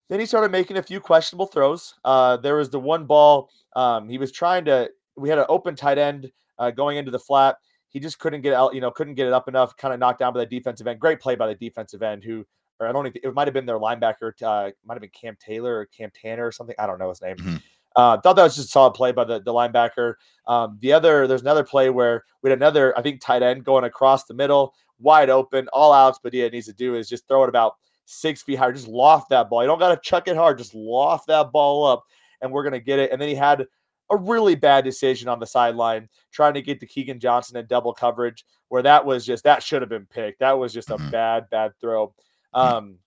Then 0.09 0.19
he 0.19 0.25
started 0.25 0.51
making 0.51 0.77
a 0.77 0.83
few 0.83 0.99
questionable 0.99 1.47
throws. 1.47 1.95
Uh, 2.05 2.37
there 2.37 2.55
was 2.55 2.69
the 2.69 2.79
one 2.79 3.05
ball 3.05 3.49
um, 3.75 4.07
he 4.07 4.17
was 4.17 4.31
trying 4.31 4.65
to. 4.65 4.89
We 5.17 5.29
had 5.29 5.39
an 5.39 5.45
open 5.49 5.75
tight 5.75 5.97
end 5.97 6.31
uh, 6.57 6.71
going 6.71 6.97
into 6.97 7.11
the 7.11 7.19
flat 7.19 7.57
he 7.95 8.01
just 8.01 8.19
couldn't 8.19 8.41
get 8.41 8.53
out, 8.53 8.75
you 8.75 8.81
know, 8.81 8.91
couldn't 8.91 9.13
get 9.13 9.25
it 9.25 9.31
up 9.31 9.47
enough, 9.47 9.77
kind 9.77 9.93
of 9.93 10.01
knocked 10.01 10.19
down 10.19 10.33
by 10.33 10.41
the 10.41 10.45
defensive 10.45 10.85
end. 10.85 10.99
Great 10.99 11.21
play 11.21 11.35
by 11.35 11.47
the 11.47 11.55
defensive 11.55 12.03
end, 12.03 12.25
who, 12.25 12.45
or 12.77 12.87
I 12.87 12.91
don't 12.91 13.03
think 13.05 13.17
it 13.23 13.33
might 13.33 13.47
have 13.47 13.53
been 13.53 13.65
their 13.65 13.79
linebacker, 13.79 14.33
uh, 14.43 14.71
might 14.83 14.95
have 14.95 15.01
been 15.01 15.11
Cam 15.11 15.37
Taylor 15.39 15.77
or 15.77 15.85
Cam 15.85 16.11
Tanner 16.13 16.45
or 16.45 16.51
something. 16.51 16.75
I 16.77 16.87
don't 16.87 16.99
know 16.99 17.07
his 17.07 17.21
name. 17.21 17.37
Mm-hmm. 17.37 17.55
Uh, 17.95 18.19
thought 18.19 18.35
that 18.35 18.43
was 18.43 18.57
just 18.57 18.67
a 18.67 18.71
solid 18.71 18.95
play 18.95 19.13
by 19.13 19.23
the, 19.23 19.39
the 19.39 19.53
linebacker. 19.53 20.15
Um, 20.45 20.77
the 20.81 20.91
other, 20.91 21.25
there's 21.25 21.39
another 21.39 21.63
play 21.63 21.89
where 21.89 22.25
we 22.41 22.49
had 22.49 22.59
another, 22.59 22.93
I 22.99 23.01
think, 23.01 23.21
tight 23.21 23.41
end 23.41 23.63
going 23.63 23.85
across 23.85 24.25
the 24.25 24.33
middle, 24.33 24.73
wide 24.99 25.29
open. 25.29 25.69
All 25.69 25.93
Alex 25.93 26.17
Padilla 26.17 26.49
needs 26.49 26.65
to 26.65 26.73
do 26.73 26.95
is 26.95 27.07
just 27.07 27.25
throw 27.29 27.43
it 27.45 27.49
about 27.49 27.75
six 28.03 28.43
feet 28.43 28.55
higher, 28.55 28.73
just 28.73 28.89
loft 28.89 29.29
that 29.29 29.49
ball. 29.49 29.63
You 29.63 29.67
don't 29.67 29.79
got 29.79 29.95
to 29.95 30.01
chuck 30.01 30.27
it 30.27 30.35
hard, 30.35 30.57
just 30.57 30.75
loft 30.75 31.27
that 31.27 31.53
ball 31.53 31.85
up, 31.85 32.03
and 32.41 32.51
we're 32.51 32.63
going 32.63 32.73
to 32.73 32.81
get 32.81 32.99
it. 32.99 33.13
And 33.13 33.21
then 33.21 33.29
he 33.29 33.35
had 33.35 33.65
a 34.11 34.17
really 34.17 34.55
bad 34.55 34.83
decision 34.83 35.27
on 35.27 35.39
the 35.39 35.47
sideline, 35.47 36.09
trying 36.31 36.53
to 36.53 36.61
get 36.61 36.79
to 36.79 36.87
Keagan 36.87 37.19
Johnson 37.19 37.57
in 37.57 37.65
double 37.65 37.93
coverage, 37.93 38.45
where 38.69 38.83
that 38.83 39.05
was 39.05 39.25
just 39.25 39.43
that 39.43 39.63
should 39.63 39.81
have 39.81 39.89
been 39.89 40.05
picked. 40.05 40.39
That 40.39 40.57
was 40.57 40.73
just 40.73 40.89
a 40.89 40.95
mm-hmm. 40.95 41.09
bad, 41.09 41.49
bad 41.49 41.71
throw. 41.81 42.13
Um, 42.53 42.97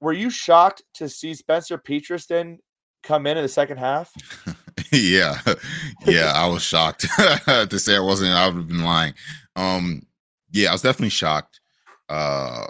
were 0.00 0.12
you 0.12 0.30
shocked 0.30 0.82
to 0.94 1.08
see 1.08 1.34
Spencer 1.34 1.78
Peterston 1.78 2.58
come 3.02 3.26
in 3.26 3.36
in 3.36 3.42
the 3.42 3.48
second 3.48 3.78
half? 3.78 4.12
yeah, 4.92 5.40
yeah, 6.06 6.32
I 6.34 6.46
was 6.46 6.62
shocked 6.62 7.06
to 7.46 7.78
say 7.78 7.96
I 7.96 8.00
wasn't. 8.00 8.32
I 8.32 8.46
would 8.46 8.56
have 8.56 8.68
been 8.68 8.84
lying. 8.84 9.14
Um, 9.56 10.02
yeah, 10.52 10.70
I 10.70 10.72
was 10.72 10.82
definitely 10.82 11.10
shocked. 11.10 11.60
uh 12.08 12.66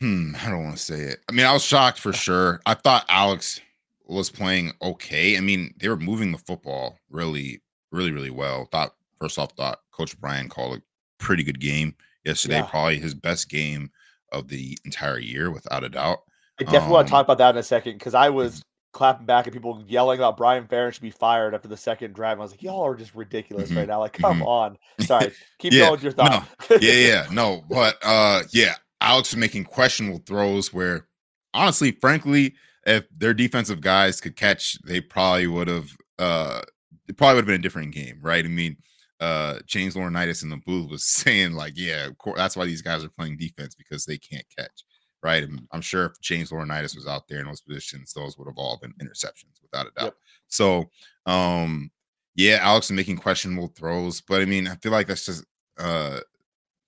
hmm, 0.00 0.34
I 0.42 0.50
don't 0.50 0.64
want 0.64 0.76
to 0.76 0.82
say 0.82 1.00
it. 1.00 1.20
I 1.28 1.32
mean, 1.32 1.46
I 1.46 1.52
was 1.52 1.64
shocked 1.64 1.98
for 1.98 2.12
sure. 2.12 2.60
I 2.66 2.74
thought 2.74 3.06
Alex 3.08 3.60
was 4.04 4.30
playing 4.30 4.72
okay. 4.82 5.36
I 5.36 5.40
mean, 5.40 5.74
they 5.78 5.88
were 5.88 5.96
moving 5.96 6.32
the 6.32 6.38
football 6.38 6.98
really, 7.10 7.62
really, 7.90 8.12
really 8.12 8.30
well. 8.30 8.68
Thought 8.70 8.94
first 9.20 9.38
off, 9.38 9.52
thought 9.52 9.80
Coach 9.92 10.18
Brian 10.20 10.48
called 10.48 10.78
a 10.78 10.82
pretty 11.18 11.42
good 11.42 11.60
game 11.60 11.94
yesterday. 12.24 12.56
Yeah. 12.56 12.66
Probably 12.66 12.98
his 12.98 13.14
best 13.14 13.48
game 13.48 13.90
of 14.32 14.48
the 14.48 14.78
entire 14.84 15.18
year, 15.18 15.50
without 15.50 15.84
a 15.84 15.88
doubt. 15.88 16.18
I 16.60 16.64
definitely 16.64 16.86
um, 16.86 16.90
want 16.90 17.08
to 17.08 17.10
talk 17.10 17.26
about 17.26 17.38
that 17.38 17.50
in 17.54 17.58
a 17.58 17.62
second 17.62 17.94
because 17.94 18.14
I 18.14 18.30
was 18.30 18.62
clapping 18.92 19.26
back 19.26 19.46
at 19.46 19.52
people 19.52 19.82
yelling 19.86 20.18
about 20.18 20.36
Brian 20.36 20.64
Ferentz 20.64 20.94
should 20.94 21.02
be 21.02 21.10
fired 21.10 21.54
after 21.54 21.68
the 21.68 21.76
second 21.76 22.14
drive. 22.14 22.38
I 22.38 22.42
was 22.42 22.52
like, 22.52 22.62
y'all 22.62 22.86
are 22.86 22.94
just 22.94 23.14
ridiculous 23.14 23.68
mm-hmm. 23.68 23.78
right 23.78 23.88
now. 23.88 23.98
Like, 23.98 24.12
come 24.14 24.38
mm-hmm. 24.38 24.46
on. 24.46 24.78
Sorry. 25.00 25.32
Keep 25.58 25.72
yeah, 25.72 25.80
going 25.80 25.92
with 25.92 26.02
your 26.02 26.12
thought. 26.12 26.48
No. 26.70 26.76
yeah, 26.80 26.92
yeah, 26.92 27.26
no, 27.30 27.64
but 27.70 27.96
uh, 28.02 28.42
yeah, 28.52 28.74
Alex 29.00 29.30
is 29.30 29.36
making 29.36 29.64
questionable 29.64 30.22
throws 30.24 30.72
where, 30.72 31.06
honestly, 31.52 31.90
frankly, 31.90 32.54
if 32.86 33.04
their 33.16 33.34
defensive 33.34 33.80
guys 33.80 34.20
could 34.20 34.36
catch, 34.36 34.78
they 34.82 35.00
probably 35.00 35.46
would 35.46 35.68
have. 35.68 35.90
Uh, 36.18 36.62
it 37.08 37.16
probably 37.16 37.36
would 37.36 37.42
have 37.42 37.46
been 37.46 37.60
a 37.60 37.62
different 37.62 37.94
game, 37.94 38.18
right? 38.22 38.44
I 38.44 38.48
mean, 38.48 38.76
uh, 39.20 39.58
James 39.66 39.94
Laurinaitis 39.94 40.42
in 40.42 40.48
the 40.48 40.56
booth 40.58 40.90
was 40.90 41.04
saying 41.06 41.52
like, 41.52 41.74
yeah, 41.76 42.08
that's 42.36 42.56
why 42.56 42.66
these 42.66 42.82
guys 42.82 43.04
are 43.04 43.08
playing 43.08 43.36
defense 43.36 43.74
because 43.74 44.04
they 44.04 44.18
can't 44.18 44.46
catch, 44.56 44.84
right? 45.22 45.42
And 45.42 45.66
I'm 45.72 45.80
sure 45.80 46.06
if 46.06 46.20
James 46.20 46.50
Laurinaitis 46.50 46.94
was 46.94 47.06
out 47.06 47.28
there 47.28 47.40
in 47.40 47.46
those 47.46 47.60
positions, 47.60 48.12
those 48.12 48.38
would 48.38 48.48
have 48.48 48.58
all 48.58 48.78
been 48.80 48.94
interceptions 49.00 49.60
without 49.62 49.86
a 49.86 49.90
doubt. 49.90 50.04
Yep. 50.04 50.14
So, 50.48 50.90
um, 51.26 51.90
yeah, 52.36 52.58
Alex 52.60 52.86
is 52.86 52.92
making 52.92 53.16
questionable 53.16 53.68
throws, 53.68 54.20
but 54.20 54.40
I 54.40 54.44
mean, 54.44 54.66
I 54.66 54.74
feel 54.76 54.92
like 54.92 55.06
that's 55.06 55.26
just, 55.26 55.44
uh, 55.78 56.20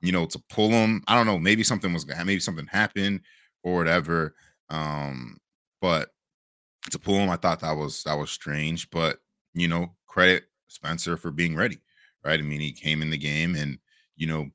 you 0.01 0.13
know, 0.13 0.27
to 0.27 0.43
pull 0.51 0.71
them. 0.71 1.03
I 1.07 1.15
don't 1.15 1.27
know, 1.27 1.39
maybe 1.39 1.63
something 1.63 1.93
was 1.93 2.07
maybe 2.07 2.41
something 2.41 2.67
happened 2.67 3.21
or 3.63 3.77
whatever. 3.77 4.35
Um, 4.69 5.39
but 5.81 6.11
to 6.91 6.99
pull 6.99 7.17
him, 7.17 7.31
I 7.31 7.37
thought 7.37 7.61
that 7.61 7.77
was 7.77 8.03
that 8.05 8.19
was 8.19 8.31
strange. 8.31 8.91
But 8.91 9.19
you 9.55 9.69
know, 9.69 9.95
credit 10.07 10.45
Spencer 10.69 11.17
for 11.17 11.31
being 11.31 11.57
ready, 11.57 11.79
right? 12.25 12.39
I 12.39 12.43
mean, 12.43 12.61
he 12.61 12.73
came 12.73 13.03
in 13.03 13.11
the 13.11 13.19
game 13.19 13.55
and 13.55 13.79
you 14.17 14.27
know 14.27 14.51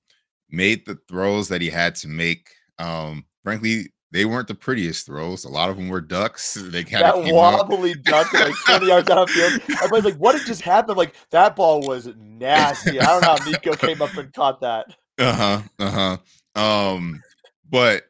made 0.49 0.85
the 0.85 0.97
throws 1.07 1.47
that 1.49 1.61
he 1.61 1.69
had 1.69 1.95
to 1.95 2.07
make. 2.07 2.49
Um, 2.77 3.25
frankly, 3.43 3.91
they 4.11 4.25
weren't 4.25 4.47
the 4.47 4.55
prettiest 4.55 5.05
throws. 5.05 5.45
A 5.45 5.49
lot 5.49 5.69
of 5.69 5.77
them 5.77 5.87
were 5.87 6.01
ducks. 6.01 6.57
They 6.71 6.83
kind 6.83 7.03
that 7.03 7.15
of 7.15 7.25
wobbly 7.31 7.95
duck 7.95 8.31
like 8.33 8.55
20 8.65 8.87
yards 8.87 9.07
downfield. 9.09 9.59
Everybody's 9.77 10.05
like, 10.05 10.17
"What 10.17 10.37
did 10.37 10.45
just 10.45 10.61
happen?" 10.61 10.95
Like 10.95 11.15
that 11.31 11.55
ball 11.55 11.81
was 11.81 12.09
nasty. 12.17 12.99
I 12.99 13.05
don't 13.05 13.21
know 13.21 13.35
how 13.37 13.49
Nico 13.49 13.75
came 13.75 14.01
up 14.01 14.15
and 14.15 14.31
caught 14.33 14.61
that. 14.61 14.87
Uh 15.17 15.33
huh. 15.33 15.61
Uh 15.79 16.17
huh. 16.55 16.91
Um, 16.93 17.21
but 17.69 18.03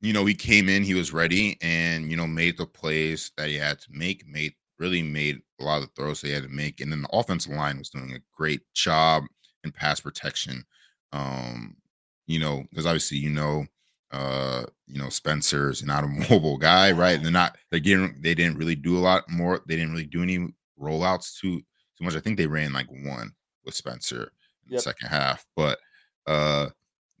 you 0.00 0.12
know, 0.12 0.24
he 0.24 0.34
came 0.34 0.68
in, 0.68 0.82
he 0.82 0.94
was 0.94 1.12
ready, 1.12 1.58
and 1.60 2.10
you 2.10 2.16
know, 2.16 2.26
made 2.26 2.56
the 2.56 2.66
plays 2.66 3.32
that 3.36 3.48
he 3.48 3.56
had 3.56 3.78
to 3.80 3.88
make. 3.90 4.26
Made 4.26 4.54
really 4.78 5.02
made 5.02 5.40
a 5.60 5.64
lot 5.64 5.82
of 5.82 5.88
the 5.88 5.90
throws 5.94 6.20
he 6.20 6.30
had 6.30 6.44
to 6.44 6.48
make, 6.48 6.80
and 6.80 6.92
then 6.92 7.02
the 7.02 7.08
offensive 7.12 7.52
line 7.52 7.78
was 7.78 7.90
doing 7.90 8.12
a 8.12 8.20
great 8.36 8.60
job 8.74 9.24
in 9.64 9.72
pass 9.72 10.00
protection. 10.00 10.64
Um, 11.12 11.76
you 12.26 12.38
know, 12.38 12.64
because 12.70 12.86
obviously, 12.86 13.18
you 13.18 13.30
know, 13.30 13.66
uh, 14.12 14.64
you 14.86 15.00
know, 15.00 15.08
Spencer's 15.08 15.82
not 15.82 16.04
a 16.04 16.06
mobile 16.06 16.58
guy, 16.58 16.92
right? 16.92 17.20
They're 17.20 17.32
not. 17.32 17.56
They're 17.70 17.80
getting. 17.80 18.20
They 18.20 18.34
didn't 18.34 18.58
really 18.58 18.76
do 18.76 18.96
a 18.98 19.00
lot 19.00 19.28
more. 19.28 19.62
They 19.66 19.76
didn't 19.76 19.92
really 19.92 20.06
do 20.06 20.22
any 20.22 20.48
rollouts 20.80 21.38
too 21.38 21.58
too 21.58 22.04
much. 22.04 22.14
I 22.14 22.20
think 22.20 22.36
they 22.36 22.46
ran 22.46 22.72
like 22.72 22.88
one 23.04 23.32
with 23.64 23.74
Spencer 23.74 24.32
in 24.66 24.72
yep. 24.72 24.78
the 24.78 24.82
second 24.82 25.08
half, 25.08 25.44
but 25.56 25.78
uh 26.26 26.68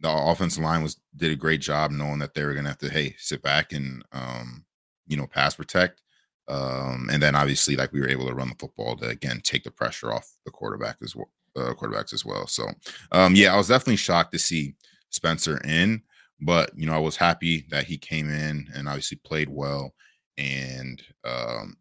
the 0.00 0.10
offensive 0.10 0.62
line 0.62 0.82
was 0.82 1.00
did 1.16 1.32
a 1.32 1.36
great 1.36 1.60
job 1.60 1.90
knowing 1.90 2.18
that 2.18 2.34
they 2.34 2.44
were 2.44 2.54
gonna 2.54 2.68
have 2.68 2.78
to 2.78 2.90
hey 2.90 3.14
sit 3.18 3.42
back 3.42 3.72
and 3.72 4.04
um 4.12 4.64
you 5.06 5.16
know 5.16 5.26
pass 5.26 5.54
protect 5.54 6.02
um 6.48 7.08
and 7.10 7.22
then 7.22 7.34
obviously 7.34 7.76
like 7.76 7.92
we 7.92 8.00
were 8.00 8.08
able 8.08 8.26
to 8.26 8.34
run 8.34 8.48
the 8.48 8.54
football 8.58 8.96
to 8.96 9.08
again 9.08 9.40
take 9.42 9.64
the 9.64 9.70
pressure 9.70 10.12
off 10.12 10.36
the 10.44 10.50
quarterback 10.50 10.96
as 11.02 11.14
well 11.16 11.30
uh, 11.56 11.74
quarterbacks 11.74 12.12
as 12.12 12.24
well. 12.24 12.46
So 12.46 12.68
um 13.12 13.34
yeah 13.34 13.52
i 13.52 13.56
was 13.56 13.68
definitely 13.68 13.96
shocked 13.96 14.32
to 14.32 14.38
see 14.38 14.74
spencer 15.10 15.58
in 15.64 16.02
but 16.40 16.70
you 16.76 16.86
know 16.86 16.94
i 16.94 16.98
was 16.98 17.16
happy 17.16 17.66
that 17.70 17.84
he 17.84 17.98
came 17.98 18.30
in 18.30 18.68
and 18.74 18.86
obviously 18.88 19.18
played 19.24 19.48
well 19.48 19.92
and 20.36 21.02
um 21.24 21.76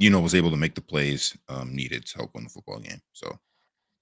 you 0.00 0.10
know 0.10 0.18
was 0.18 0.34
able 0.34 0.50
to 0.50 0.56
make 0.56 0.74
the 0.74 0.80
plays 0.80 1.36
um 1.48 1.74
needed 1.76 2.04
to 2.06 2.18
help 2.18 2.34
win 2.34 2.44
the 2.44 2.50
football 2.50 2.80
game. 2.80 3.00
So 3.12 3.38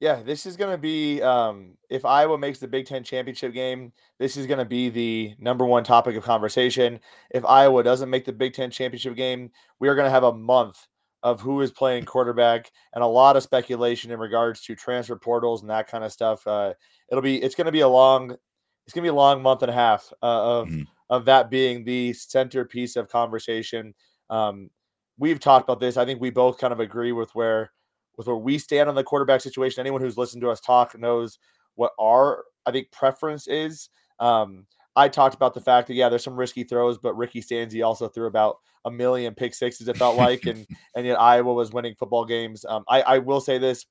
yeah, 0.01 0.23
this 0.23 0.47
is 0.47 0.57
going 0.57 0.71
to 0.71 0.79
be 0.79 1.21
um, 1.23 1.77
if 1.91 2.05
Iowa 2.05 2.39
makes 2.39 2.61
the 2.61 2.69
Big 2.69 2.87
Ten 2.87 3.03
championship 3.03 3.53
game, 3.53 3.93
this 4.19 4.37
is 4.37 4.47
going 4.47 4.59
to 4.59 4.65
be 4.65 4.91
the 4.91 5.35
number 5.39 5.65
one 5.65 5.83
topic 5.83 6.15
of 6.17 6.23
conversation. 6.23 7.01
If 7.31 7.45
Iowa 7.45 7.83
doesn't 7.83 8.11
make 8.11 8.25
the 8.25 8.33
Big 8.33 8.55
Ten 8.55 8.71
championship 8.71 9.17
game, 9.17 9.51
we 9.81 9.89
are 9.89 9.97
going 9.97 10.07
to 10.07 10.11
have 10.11 10.25
a 10.25 10.33
month 10.33 10.87
of 11.25 11.41
who 11.41 11.61
is 11.63 11.73
playing 11.73 12.05
quarterback 12.05 12.71
and 12.95 13.03
a 13.03 13.07
lot 13.07 13.37
of 13.37 13.43
speculation 13.43 14.13
in 14.13 14.21
regards 14.21 14.63
to 14.63 14.77
transfer 14.77 15.17
portals 15.17 15.63
and 15.63 15.71
that 15.71 15.89
kind 15.89 16.05
of 16.05 16.13
stuff. 16.13 16.47
Uh, 16.47 16.75
it'll 17.11 17.23
be 17.23 17.43
it's 17.43 17.57
going 17.57 17.67
to 17.67 17.73
be 17.73 17.81
a 17.81 17.89
long 17.89 18.31
it's 18.31 18.95
going 18.95 19.03
to 19.03 19.11
be 19.11 19.15
a 19.15 19.15
long 19.15 19.43
month 19.43 19.63
and 19.63 19.71
a 19.71 19.75
half 19.75 20.13
uh, 20.23 20.61
of 20.61 20.69
mm-hmm. 20.69 20.83
of 21.11 21.25
that 21.25 21.51
being 21.51 21.85
the 21.85 22.13
centerpiece 22.13 22.95
of 22.95 23.09
conversation. 23.09 23.95
Um, 24.31 24.71
we've 25.19 25.41
talked 25.41 25.65
about 25.65 25.81
this. 25.81 25.97
I 25.97 26.05
think 26.05 26.21
we 26.21 26.31
both 26.31 26.59
kind 26.59 26.73
of 26.73 26.79
agree 26.79 27.13
with 27.13 27.35
where 27.35 27.73
with 28.19 28.27
where 28.27 28.37
we 28.37 28.59
stand 28.59 28.91
on 28.91 28.95
the 28.95 29.05
quarterback 29.05 29.41
situation. 29.41 29.81
Anyone 29.81 30.03
who's 30.03 30.19
listened 30.19 30.43
to 30.43 30.51
us 30.51 30.61
talk 30.61 30.99
knows 30.99 31.39
what 31.77 31.93
our 31.99 32.45
I 32.67 32.73
think 32.73 32.91
preference 32.91 33.47
is. 33.49 33.89
Um, 34.19 34.67
I 34.97 35.09
talked 35.09 35.37
about 35.37 35.55
the 35.55 35.61
fact 35.61 35.87
that 35.87 35.95
yeah, 35.95 36.09
there's 36.09 36.25
some 36.25 36.37
risky 36.37 36.65
throws, 36.65 36.99
but 36.99 37.17
Ricky 37.17 37.41
Stanzi 37.41 37.87
also 37.87 38.09
threw 38.09 38.27
about 38.27 38.57
a 38.85 38.91
million 38.91 39.33
pick 39.35 39.55
sixes. 39.55 39.87
It 39.87 39.97
felt 39.97 40.17
like, 40.17 40.45
and 40.45 40.67
and 40.97 41.07
yet 41.07 41.21
Iowa 41.21 41.55
was 41.55 41.73
winning 41.73 41.95
football 41.95 42.25
games. 42.25 42.65
Um, 42.69 42.85
I, 42.89 43.03
I 43.03 43.19
will 43.19 43.41
say 43.41 43.57
this: 43.57 43.87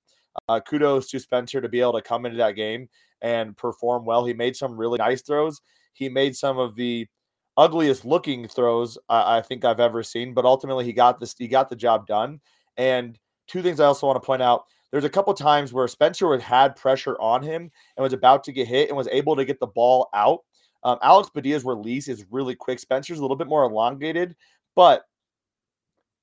uh, 0.49 0.59
kudos 0.59 1.09
to 1.09 1.19
Spencer 1.19 1.61
to 1.61 1.69
be 1.69 1.79
able 1.79 1.93
to 1.93 2.01
come 2.01 2.25
into 2.25 2.37
that 2.37 2.57
game 2.57 2.89
and 3.21 3.55
perform 3.55 4.05
well. 4.05 4.25
He 4.25 4.33
made 4.33 4.57
some 4.57 4.77
really 4.77 4.97
nice 4.97 5.21
throws. 5.21 5.61
He 5.93 6.09
made 6.09 6.35
some 6.35 6.59
of 6.59 6.75
the 6.75 7.07
ugliest 7.55 8.05
looking 8.05 8.47
throws 8.47 8.97
I, 9.09 9.37
I 9.37 9.41
think 9.41 9.63
I've 9.63 9.79
ever 9.79 10.03
seen, 10.03 10.33
but 10.33 10.45
ultimately 10.45 10.83
he 10.83 10.93
got 10.93 11.21
this. 11.21 11.33
He 11.37 11.47
got 11.47 11.69
the 11.69 11.75
job 11.77 12.05
done, 12.05 12.41
and 12.75 13.17
two 13.47 13.61
things 13.61 13.79
I 13.79 13.85
also 13.85 14.07
want 14.07 14.21
to 14.21 14.25
point 14.25 14.41
out. 14.41 14.65
There's 14.91 15.03
a 15.03 15.09
couple 15.09 15.33
times 15.33 15.73
where 15.73 15.87
Spencer 15.87 16.37
had 16.39 16.75
pressure 16.75 17.19
on 17.19 17.43
him 17.43 17.69
and 17.95 18.03
was 18.03 18.13
about 18.13 18.43
to 18.45 18.51
get 18.51 18.67
hit 18.67 18.89
and 18.89 18.97
was 18.97 19.09
able 19.09 19.35
to 19.35 19.45
get 19.45 19.59
the 19.59 19.67
ball 19.67 20.09
out. 20.13 20.39
Um, 20.83 20.97
Alex 21.01 21.29
Padilla's 21.29 21.65
release 21.65 22.07
is 22.07 22.25
really 22.31 22.55
quick. 22.55 22.79
Spencer's 22.79 23.19
a 23.19 23.21
little 23.21 23.35
bit 23.35 23.47
more 23.47 23.63
elongated, 23.63 24.35
but 24.75 25.03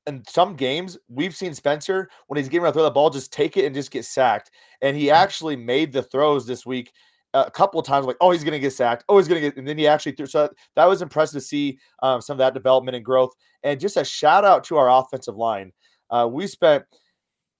in 0.06 0.22
some 0.28 0.54
games 0.54 0.96
we've 1.08 1.34
seen 1.34 1.54
Spencer 1.54 2.08
when 2.28 2.36
he's 2.36 2.48
getting 2.48 2.64
to 2.64 2.72
throw 2.72 2.82
the 2.82 2.90
ball, 2.90 3.10
just 3.10 3.32
take 3.32 3.56
it 3.56 3.64
and 3.64 3.74
just 3.74 3.90
get 3.90 4.04
sacked. 4.04 4.50
And 4.80 4.96
he 4.96 5.10
actually 5.10 5.56
made 5.56 5.92
the 5.92 6.02
throws 6.02 6.46
this 6.46 6.64
week 6.64 6.92
a 7.34 7.50
couple 7.50 7.80
of 7.80 7.86
times, 7.86 8.06
like, 8.06 8.16
oh, 8.20 8.30
he's 8.30 8.44
going 8.44 8.52
to 8.52 8.60
get 8.60 8.72
sacked. 8.72 9.04
Oh, 9.08 9.18
he's 9.18 9.26
going 9.26 9.42
to 9.42 9.48
get, 9.48 9.58
and 9.58 9.66
then 9.66 9.76
he 9.76 9.88
actually 9.88 10.12
threw. 10.12 10.26
So 10.26 10.48
that 10.76 10.84
was 10.84 11.02
impressive 11.02 11.42
to 11.42 11.46
see 11.46 11.78
um, 12.02 12.20
some 12.20 12.34
of 12.34 12.38
that 12.38 12.54
development 12.54 12.94
and 12.96 13.04
growth. 13.04 13.32
And 13.64 13.80
just 13.80 13.96
a 13.96 14.04
shout 14.04 14.44
out 14.44 14.62
to 14.64 14.76
our 14.76 14.88
offensive 14.88 15.36
line. 15.36 15.72
Uh, 16.10 16.28
we 16.30 16.46
spent 16.46 16.84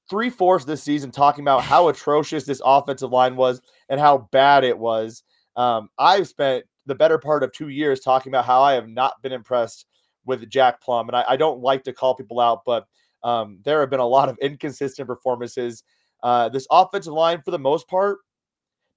three 0.09 0.31
fourths 0.31 0.65
this 0.65 0.83
season 0.83 1.11
talking 1.11 1.45
about 1.45 1.63
how 1.63 1.89
atrocious 1.89 2.45
this 2.45 2.61
offensive 2.65 3.11
line 3.11 3.37
was 3.37 3.61
and 3.89 4.01
how 4.01 4.29
bad 4.33 4.65
it 4.65 4.79
was. 4.79 5.23
Um, 5.57 5.89
I've 5.99 6.29
spent 6.29 6.65
the 6.87 6.95
better 6.95 7.19
part 7.19 7.43
of 7.43 7.53
two 7.53 7.69
years 7.69 8.01
talking 8.01 8.31
about 8.31 8.45
how 8.45 8.63
I 8.63 8.75
have 8.75 8.89
not 8.89 9.21
been 9.23 9.33
impressed 9.33 9.87
with 10.27 10.49
Jack 10.49 10.81
Plumb, 10.81 11.09
And 11.09 11.17
I, 11.17 11.25
I 11.29 11.37
don't 11.37 11.61
like 11.61 11.85
to 11.85 11.93
call 11.93 12.15
people 12.15 12.41
out, 12.41 12.63
but 12.65 12.87
um, 13.23 13.59
there 13.65 13.81
have 13.81 13.91
been 13.91 14.01
a 14.01 14.07
lot 14.07 14.29
of 14.29 14.39
inconsistent 14.39 15.07
performances. 15.07 15.83
Uh, 16.23 16.49
this 16.49 16.67
offensive 16.71 17.13
line, 17.13 17.43
for 17.43 17.51
the 17.51 17.59
most 17.59 17.89
part, 17.89 18.19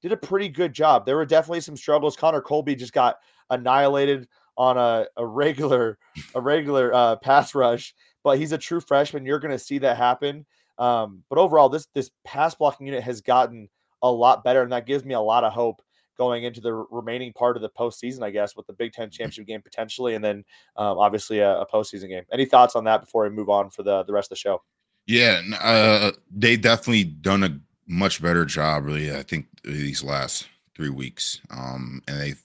did 0.01 0.11
a 0.11 0.17
pretty 0.17 0.49
good 0.49 0.73
job. 0.73 1.05
There 1.05 1.15
were 1.15 1.25
definitely 1.25 1.61
some 1.61 1.77
struggles. 1.77 2.15
Connor 2.15 2.41
Colby 2.41 2.75
just 2.75 2.93
got 2.93 3.17
annihilated 3.49 4.27
on 4.57 4.77
a, 4.77 5.05
a 5.17 5.25
regular 5.25 5.97
a 6.35 6.41
regular 6.41 6.93
uh, 6.93 7.15
pass 7.17 7.53
rush, 7.55 7.93
but 8.23 8.37
he's 8.37 8.51
a 8.51 8.57
true 8.57 8.79
freshman. 8.79 9.25
You're 9.25 9.39
going 9.39 9.51
to 9.51 9.59
see 9.59 9.77
that 9.79 9.97
happen. 9.97 10.45
Um, 10.77 11.23
but 11.29 11.39
overall, 11.39 11.69
this 11.69 11.87
this 11.93 12.11
pass 12.23 12.55
blocking 12.55 12.87
unit 12.87 13.03
has 13.03 13.21
gotten 13.21 13.69
a 14.01 14.11
lot 14.11 14.43
better, 14.43 14.61
and 14.61 14.71
that 14.71 14.85
gives 14.85 15.03
me 15.05 15.13
a 15.13 15.19
lot 15.19 15.43
of 15.43 15.53
hope 15.53 15.81
going 16.17 16.43
into 16.43 16.59
the 16.59 16.73
remaining 16.73 17.31
part 17.31 17.55
of 17.55 17.61
the 17.61 17.69
postseason, 17.69 18.23
I 18.23 18.31
guess, 18.31 18.55
with 18.55 18.67
the 18.67 18.73
Big 18.73 18.93
Ten 18.93 19.07
mm-hmm. 19.07 19.11
championship 19.11 19.47
game 19.47 19.61
potentially, 19.61 20.15
and 20.15 20.23
then 20.23 20.43
um, 20.75 20.97
obviously 20.97 21.39
a, 21.39 21.59
a, 21.59 21.67
postseason 21.67 22.09
game. 22.09 22.23
Any 22.31 22.45
thoughts 22.45 22.75
on 22.75 22.83
that 22.85 23.01
before 23.01 23.23
we 23.23 23.29
move 23.29 23.49
on 23.49 23.69
for 23.69 23.83
the 23.83 24.03
the 24.03 24.13
rest 24.13 24.27
of 24.27 24.37
the 24.37 24.39
show? 24.39 24.61
Yeah, 25.05 25.41
uh, 25.61 26.11
they 26.29 26.57
definitely 26.57 27.05
done 27.05 27.43
a 27.43 27.59
much 27.87 28.21
better 28.21 28.45
job. 28.45 28.85
Really, 28.85 29.15
I 29.15 29.23
think 29.23 29.47
these 29.63 30.03
last 30.03 30.47
three 30.75 30.89
weeks, 30.89 31.39
um, 31.49 32.01
and 32.07 32.19
they've, 32.19 32.43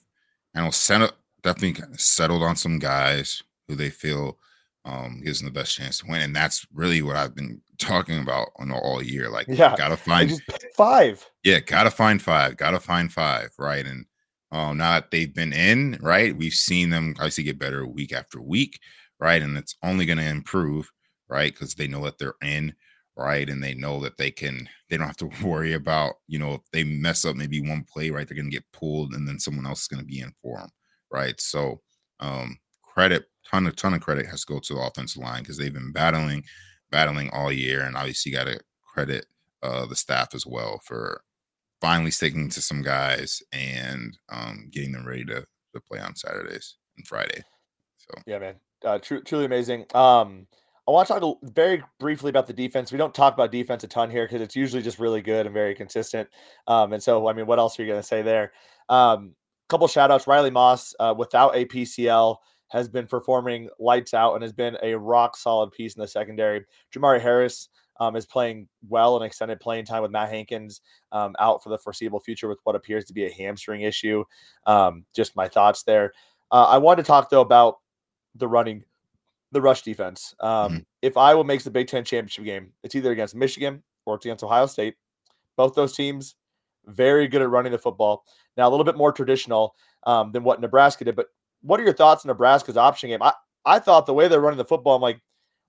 I 0.55 0.61
know, 0.61 0.71
settled, 0.71 1.13
definitely 1.41 1.83
settled 1.97 2.41
on 2.41 2.55
some 2.55 2.79
guys 2.79 3.43
who 3.67 3.75
they 3.75 3.89
feel 3.89 4.37
um, 4.85 5.21
gives 5.23 5.39
them 5.39 5.45
the 5.47 5.59
best 5.59 5.75
chance 5.75 5.99
to 5.99 6.07
win. 6.07 6.21
And 6.21 6.35
that's 6.35 6.65
really 6.73 7.01
what 7.01 7.15
I've 7.15 7.35
been 7.35 7.61
talking 7.77 8.19
about 8.19 8.49
on 8.57 8.71
all 8.71 9.01
year. 9.01 9.29
Like, 9.29 9.47
Yeah, 9.47 9.75
gotta 9.77 9.97
find, 9.97 10.31
five. 10.75 11.25
yeah, 11.43 11.59
gotta 11.59 11.91
find 11.91 12.21
five, 12.21 12.57
gotta 12.57 12.79
find 12.79 13.11
five, 13.11 13.49
right? 13.57 13.85
And 13.85 14.05
um, 14.51 14.77
now 14.77 14.93
that 14.93 15.09
they've 15.11 15.33
been 15.33 15.53
in, 15.53 15.97
right, 16.01 16.35
we've 16.37 16.53
seen 16.53 16.89
them 16.91 17.15
obviously 17.17 17.43
get 17.43 17.57
better 17.57 17.87
week 17.87 18.13
after 18.13 18.39
week, 18.39 18.79
right? 19.19 19.41
And 19.41 19.57
it's 19.57 19.75
only 19.83 20.05
going 20.05 20.19
to 20.19 20.29
improve, 20.29 20.91
right? 21.27 21.51
Because 21.51 21.73
they 21.73 21.87
know 21.87 22.03
that 22.05 22.19
they're 22.19 22.35
in, 22.43 22.75
right? 23.17 23.49
And 23.49 23.63
they 23.63 23.73
know 23.73 23.99
that 24.01 24.17
they 24.17 24.29
can, 24.29 24.69
they 24.89 24.97
don't 24.97 25.07
have 25.07 25.17
to 25.17 25.31
worry 25.43 25.73
about, 25.73 26.15
you 26.27 26.37
know, 26.37 26.53
if 26.53 26.61
they 26.71 26.83
mess 26.83 27.25
up 27.25 27.35
maybe 27.35 27.61
one 27.67 27.83
play, 27.91 28.11
right? 28.11 28.27
They're 28.27 28.35
going 28.37 28.51
to 28.51 28.55
get 28.55 28.71
pulled 28.73 29.13
and 29.15 29.27
then 29.27 29.39
someone 29.39 29.65
else 29.65 29.81
is 29.81 29.87
going 29.87 30.01
to 30.01 30.05
be 30.05 30.19
in 30.19 30.33
for 30.41 30.59
them, 30.59 30.69
right? 31.11 31.39
So, 31.41 31.81
um, 32.19 32.57
credit, 32.93 33.25
ton 33.49 33.67
of, 33.67 33.75
ton 33.75 33.93
of 33.93 34.01
credit 34.01 34.27
has 34.27 34.45
to 34.45 34.53
go 34.53 34.59
to 34.59 34.73
the 34.73 34.81
offensive 34.81 35.21
line 35.21 35.41
because 35.41 35.57
they've 35.57 35.73
been 35.73 35.91
battling, 35.91 36.43
battling 36.91 37.29
all 37.31 37.51
year. 37.51 37.81
And 37.81 37.95
obviously, 37.95 38.31
got 38.31 38.45
to 38.45 38.59
credit 38.93 39.25
uh, 39.61 39.85
the 39.85 39.95
staff 39.95 40.35
as 40.35 40.45
well 40.45 40.79
for 40.83 41.23
finally 41.81 42.11
sticking 42.11 42.49
to 42.49 42.61
some 42.61 42.81
guys 42.81 43.41
and 43.51 44.17
um, 44.29 44.69
getting 44.71 44.91
them 44.91 45.07
ready 45.07 45.25
to, 45.25 45.45
to 45.73 45.81
play 45.89 45.99
on 45.99 46.15
Saturdays 46.15 46.75
and 46.97 47.07
Friday. 47.07 47.41
So 47.97 48.21
Yeah, 48.25 48.39
man. 48.39 48.55
Uh, 48.83 48.99
tru- 48.99 49.23
truly 49.23 49.45
amazing. 49.45 49.85
Um, 49.93 50.47
I 50.87 50.91
want 50.91 51.07
to 51.07 51.13
talk 51.13 51.23
a 51.23 51.51
very 51.51 51.81
briefly 51.99 52.29
about 52.29 52.45
the 52.45 52.53
defense. 52.53 52.91
We 52.91 52.97
don't 52.97 53.13
talk 53.13 53.33
about 53.33 53.51
defense 53.51 53.85
a 53.85 53.87
ton 53.87 54.09
here 54.11 54.25
because 54.25 54.41
it's 54.41 54.55
usually 54.55 54.81
just 54.81 54.99
really 54.99 55.21
good 55.21 55.45
and 55.45 55.53
very 55.53 55.73
consistent. 55.73 56.27
Um, 56.67 56.91
and 56.91 57.01
so, 57.01 57.27
I 57.29 57.33
mean, 57.33 57.45
what 57.45 57.57
else 57.57 57.79
are 57.79 57.83
you 57.83 57.87
going 57.87 58.01
to 58.01 58.07
say 58.07 58.21
there? 58.21 58.51
Um, 58.89 59.35
couple 59.69 59.87
shout 59.87 60.11
outs. 60.11 60.27
Riley 60.27 60.51
Moss, 60.51 60.93
uh, 60.99 61.15
without 61.17 61.55
a 61.55 61.65
PCL, 61.65 62.37
has 62.73 62.89
been 62.89 63.05
performing 63.05 63.69
lights 63.79 64.13
out 64.15 64.33
and 64.33 64.41
has 64.41 64.51
been 64.51 64.75
a 64.81 64.95
rock 64.95 65.37
solid 65.37 65.71
piece 65.71 65.95
in 65.95 66.01
the 66.01 66.07
secondary. 66.07 66.65
Jermari 66.93 67.21
Harris 67.21 67.69
um, 67.99 68.15
is 68.15 68.25
playing 68.25 68.67
well 68.89 69.15
and 69.15 69.23
extended 69.23 69.59
playing 69.59 69.85
time 69.85 70.01
with 70.01 70.09
Matt 70.09 70.29
Hankins 70.29 70.81
um, 71.11 71.35
out 71.39 71.63
for 71.63 71.69
the 71.69 71.77
foreseeable 71.77 72.19
future 72.19 72.49
with 72.49 72.57
what 72.63 72.75
appears 72.75 73.05
to 73.05 73.13
be 73.13 73.25
a 73.25 73.31
hamstring 73.31 73.83
issue. 73.83 74.23
Um, 74.65 75.05
just 75.13 75.35
my 75.35 75.47
thoughts 75.47 75.83
there. 75.83 76.13
Uh, 76.51 76.65
I 76.65 76.79
want 76.79 76.97
to 76.97 77.03
talk 77.03 77.29
though 77.29 77.41
about 77.41 77.77
the 78.35 78.47
running, 78.47 78.83
the 79.51 79.61
rush 79.61 79.83
defense. 79.83 80.33
Um, 80.39 80.71
Mhm. 80.71 80.85
If 81.03 81.15
Iowa 81.15 81.43
makes 81.43 81.63
the 81.63 81.69
Big 81.69 81.87
Ten 81.87 82.03
championship 82.03 82.43
game, 82.43 82.73
it's 82.81 82.95
either 82.95 83.11
against 83.11 83.35
Michigan 83.35 83.83
or 84.05 84.15
it's 84.15 84.25
against 84.25 84.43
Ohio 84.43 84.65
State. 84.65 84.95
Both 85.55 85.75
those 85.75 85.93
teams 85.95 86.35
very 86.87 87.27
good 87.27 87.43
at 87.43 87.49
running 87.51 87.71
the 87.71 87.77
football. 87.77 88.25
Now 88.57 88.67
a 88.67 88.71
little 88.71 88.83
bit 88.83 88.97
more 88.97 89.11
traditional 89.11 89.75
um, 90.07 90.31
than 90.31 90.43
what 90.43 90.59
Nebraska 90.59 91.05
did. 91.05 91.15
But 91.15 91.27
what 91.63 91.79
are 91.79 91.83
your 91.83 91.93
thoughts 91.93 92.23
on 92.25 92.29
Nebraska's 92.29 92.77
option 92.77 93.09
game? 93.09 93.21
I 93.23 93.33
I 93.65 93.79
thought 93.79 94.05
the 94.05 94.13
way 94.13 94.27
they're 94.27 94.41
running 94.41 94.57
the 94.57 94.65
football, 94.65 94.95
I'm 94.95 95.01
like, 95.01 95.21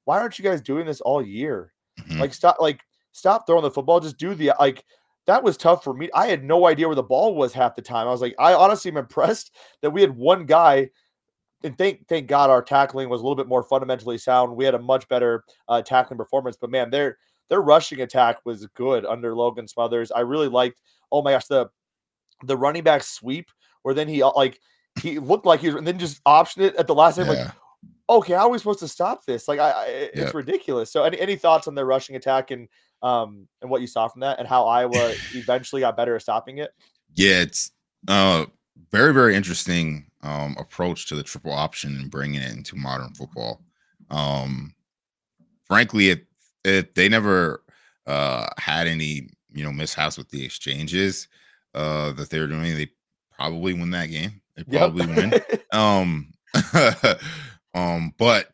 why 0.05 0.18
aren't 0.20 0.38
you 0.38 0.45
guys 0.45 0.61
doing 0.61 0.86
this 0.86 1.01
all 1.01 1.22
year? 1.22 1.72
mhm. 2.01 2.18
Like 2.18 2.34
stop, 2.34 2.57
like 2.61 2.80
stop 3.12 3.47
throwing 3.47 3.62
the 3.62 3.70
football. 3.70 4.01
Just 4.01 4.18
do 4.18 4.34
the 4.34 4.53
like. 4.59 4.84
That 5.26 5.42
was 5.42 5.57
tough 5.57 5.82
for 5.82 5.95
me. 5.95 6.11
I 6.14 6.26
had 6.26 6.45
no 6.45 6.66
idea 6.66 6.86
where 6.86 6.95
the 6.95 7.03
ball 7.03 7.34
was 7.34 7.55
half 7.55 7.74
the 7.74 7.80
time. 7.80 8.07
I 8.07 8.11
was 8.11 8.20
like, 8.20 8.34
I 8.38 8.53
honestly 8.53 8.90
am 8.90 8.97
impressed 8.99 9.53
that 9.80 9.90
we 9.90 10.03
had 10.03 10.14
one 10.14 10.45
guy. 10.45 10.90
And 11.62 11.78
thank 11.78 12.07
thank 12.09 12.26
God 12.26 12.51
our 12.51 12.61
tackling 12.61 13.09
was 13.09 13.22
a 13.22 13.24
little 13.24 13.36
bit 13.36 13.49
more 13.49 13.62
fundamentally 13.62 14.18
sound. 14.18 14.55
We 14.55 14.66
had 14.66 14.74
a 14.74 14.78
much 14.78 15.09
better 15.09 15.45
uh, 15.68 15.80
tackling 15.80 16.18
performance. 16.18 16.59
But 16.61 16.70
man, 16.70 16.90
their 16.90 17.16
their 17.49 17.62
rushing 17.62 18.03
attack 18.03 18.36
was 18.45 18.66
good 18.74 19.07
under 19.07 19.34
Logan 19.34 19.66
Smothers. 19.66 20.12
I 20.12 20.20
really 20.20 20.49
liked. 20.49 20.80
Oh 21.11 21.22
my 21.22 21.32
gosh, 21.32 21.47
the 21.47 21.70
the 22.42 22.57
running 22.57 22.82
back 22.82 23.03
sweep 23.03 23.49
where 23.82 23.95
then 23.95 24.09
he 24.09 24.22
uh, 24.22 24.30
like 24.36 24.61
he 25.01 25.18
looked 25.18 25.47
like 25.47 25.61
he 25.61 25.68
was 25.68 25.76
and 25.76 25.86
then 25.86 25.99
just 25.99 26.22
optioned 26.24 26.62
it 26.62 26.76
at 26.76 26.86
the 26.86 26.95
last 26.95 27.16
time. 27.16 27.26
Like 27.28 27.38
okay, 28.09 28.34
how 28.34 28.47
are 28.47 28.51
we 28.51 28.59
supposed 28.59 28.80
to 28.80 28.88
stop 28.88 29.24
this? 29.24 29.49
Like, 29.49 29.59
I, 29.59 29.70
I 29.70 29.84
it's 29.86 30.16
Yep. 30.16 30.34
ridiculous. 30.34 30.90
So, 30.92 31.05
any 31.05 31.18
any 31.20 31.36
thoughts 31.36 31.68
on 31.68 31.74
their 31.74 31.86
rushing 31.86 32.16
attack 32.16 32.51
and 32.51 32.68
um 33.03 33.49
and 33.62 33.70
what 33.70 33.80
you 33.80 33.86
saw 33.86 34.09
from 34.09 34.20
that, 34.20 34.38
and 34.38 34.49
how 34.49 34.66
Iowa 34.66 35.16
eventually 35.30 35.80
got 35.80 35.97
better 35.97 36.14
at 36.16 36.22
stopping 36.22 36.59
it? 36.59 36.70
yeah, 37.14 37.40
it's 37.40 37.70
uh 38.09 38.47
very 38.90 39.14
very 39.14 39.34
interesting 39.34 40.07
um 40.22 40.57
approach 40.59 41.07
to 41.09 41.14
the 41.14 41.22
triple 41.22 41.53
option 41.53 41.97
and 41.97 42.11
bringing 42.11 42.40
it 42.42 42.53
into 42.53 42.76
modern 42.76 43.12
football. 43.14 43.62
Um, 44.11 44.74
frankly, 45.66 46.11
if 46.11 46.20
if 46.64 46.95
they 46.95 47.09
never 47.09 47.62
uh 48.07 48.49
had 48.59 48.86
any 48.86 49.28
you 49.53 49.64
know 49.64 49.72
mishaps 49.72 50.18
with 50.18 50.28
the 50.30 50.45
exchanges 50.45 51.28
uh 51.74 52.12
that 52.12 52.30
they 52.30 52.38
were 52.38 52.47
doing, 52.47 52.74
they 52.74 52.90
probably 53.32 53.72
win 53.72 53.90
that 53.90 54.07
game. 54.11 54.40
They 54.57 54.64
Yep. 54.66 54.72
probably 54.78 55.07
win. 55.07 55.34
um 55.72 56.32
um 57.74 58.12
but 58.18 58.48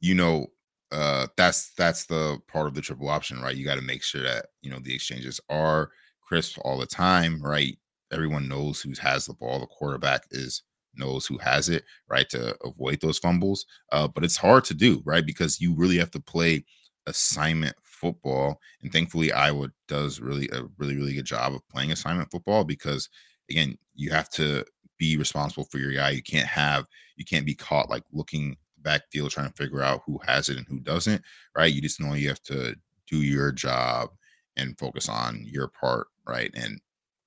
you 0.00 0.14
know 0.14 0.46
uh 0.92 1.26
that's 1.36 1.72
that's 1.74 2.06
the 2.06 2.38
part 2.48 2.66
of 2.66 2.74
the 2.74 2.80
triple 2.82 3.08
option 3.08 3.40
right? 3.40 3.56
You 3.56 3.64
got 3.64 3.76
to 3.76 3.82
make 3.82 4.02
sure 4.02 4.22
that 4.22 4.46
you 4.62 4.70
know 4.70 4.78
the 4.78 4.94
exchanges 4.94 5.40
are 5.48 5.90
crisp 6.22 6.58
all 6.62 6.78
the 6.78 6.86
time 6.86 7.42
right? 7.42 7.78
Everyone 8.12 8.48
knows 8.48 8.80
who 8.82 8.92
has 9.00 9.26
the 9.26 9.34
ball. 9.34 9.60
The 9.60 9.66
quarterback 9.66 10.24
is 10.30 10.62
knows 10.94 11.24
who 11.26 11.38
has 11.38 11.68
it 11.70 11.84
right 12.08 12.28
to 12.30 12.54
avoid 12.64 13.00
those 13.00 13.18
fumbles. 13.18 13.64
Uh 13.90 14.08
but 14.08 14.24
it's 14.24 14.36
hard 14.36 14.64
to 14.64 14.74
do 14.74 15.02
right? 15.04 15.24
Because 15.26 15.60
you 15.60 15.74
really 15.74 15.98
have 15.98 16.10
to 16.12 16.20
play 16.20 16.64
assignment 17.06 17.74
football. 17.82 18.60
And 18.82 18.92
thankfully 18.92 19.32
iowa 19.32 19.68
does 19.88 20.20
really 20.20 20.48
a 20.52 20.64
really 20.78 20.96
really 20.96 21.14
good 21.14 21.24
job 21.26 21.54
of 21.54 21.66
playing 21.68 21.92
assignment 21.92 22.30
football 22.30 22.64
because 22.64 23.08
again 23.50 23.76
you 23.94 24.10
have 24.10 24.28
to 24.30 24.64
be 25.02 25.16
responsible 25.16 25.64
for 25.64 25.78
your 25.78 25.92
guy. 25.92 26.10
You 26.10 26.22
can't 26.22 26.46
have 26.46 26.86
you 27.16 27.24
can't 27.24 27.44
be 27.44 27.56
caught 27.56 27.90
like 27.90 28.04
looking 28.12 28.56
backfield 28.82 29.32
trying 29.32 29.48
to 29.48 29.54
figure 29.54 29.82
out 29.82 30.02
who 30.06 30.20
has 30.24 30.48
it 30.48 30.56
and 30.56 30.66
who 30.68 30.78
doesn't 30.78 31.20
right? 31.56 31.74
You 31.74 31.82
just 31.82 32.00
know 32.00 32.14
you 32.14 32.28
have 32.28 32.42
to 32.44 32.76
do 33.08 33.16
your 33.16 33.50
job 33.50 34.10
and 34.56 34.78
focus 34.78 35.08
on 35.08 35.44
your 35.44 35.66
part 35.66 36.06
right? 36.24 36.52
And 36.54 36.80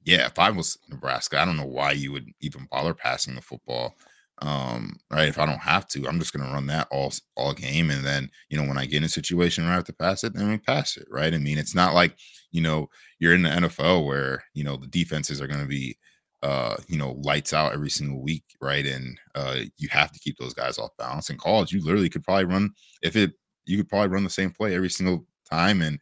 yeah 0.06 0.28
if 0.28 0.40
i 0.40 0.50
was 0.52 0.78
nebraska 0.90 1.42
i 1.42 1.44
don't 1.44 1.58
know 1.58 1.66
why 1.66 1.92
you 1.92 2.12
would 2.12 2.28
even 2.40 2.68
bother 2.72 2.94
passing 2.94 3.36
the 3.36 3.42
football 3.42 3.96
um 4.42 4.98
right? 5.12 5.28
If 5.28 5.40
i 5.40 5.46
don't 5.46 5.60
have 5.60 5.88
to 5.90 6.08
i'm 6.08 6.20
just 6.20 6.32
to 6.34 6.40
run 6.40 6.68
that 6.68 6.88
all 6.92 7.12
all 7.36 7.54
game 7.54 7.90
and 7.90 8.06
then 8.06 8.30
you 8.50 8.58
know 8.58 8.68
when 8.68 8.78
i 8.78 8.86
get 8.86 8.98
in 8.98 9.04
a 9.06 9.10
situation 9.10 9.64
where 9.64 9.74
i 9.74 9.76
have 9.76 9.86
to 9.86 9.94
pass 9.94 10.24
it 10.24 10.34
then 10.34 10.50
we 10.50 10.58
pass 10.58 10.96
it 10.96 11.08
right? 11.10 11.34
I 11.34 11.40
mean 11.40 11.58
it's 11.58 11.76
not 11.76 11.94
like 11.94 12.16
you 12.52 12.62
know 12.62 12.90
you're 13.20 13.34
in 13.34 13.42
the 13.42 13.50
nfl 13.50 14.06
where 14.06 14.44
you 14.54 14.64
know 14.64 14.78
the 14.78 14.88
defenses 14.88 15.42
are 15.42 15.48
to 15.48 15.66
be 15.66 15.98
uh, 16.46 16.78
you 16.88 16.96
know, 16.96 17.20
lights 17.24 17.54
out 17.54 17.74
every 17.74 17.90
single 17.90 18.22
week, 18.22 18.44
right? 18.62 18.86
And 18.86 19.20
uh, 19.34 19.62
you 19.80 19.90
have 19.90 20.12
to 20.12 20.20
keep 20.20 20.38
those 20.38 20.54
guys 20.54 20.78
off 20.78 20.92
balance. 20.96 21.32
In 21.32 21.38
college, 21.40 21.72
you 21.72 21.84
literally 21.84 22.08
could 22.08 22.24
probably 22.24 22.46
run 22.46 22.70
if 23.02 23.16
it, 23.16 23.32
you 23.66 23.78
could 23.78 23.90
probably 23.90 24.10
run 24.10 24.24
the 24.24 24.30
same 24.30 24.52
play 24.52 24.76
every 24.76 24.92
single 24.92 25.26
time, 25.50 25.82
and 25.82 25.98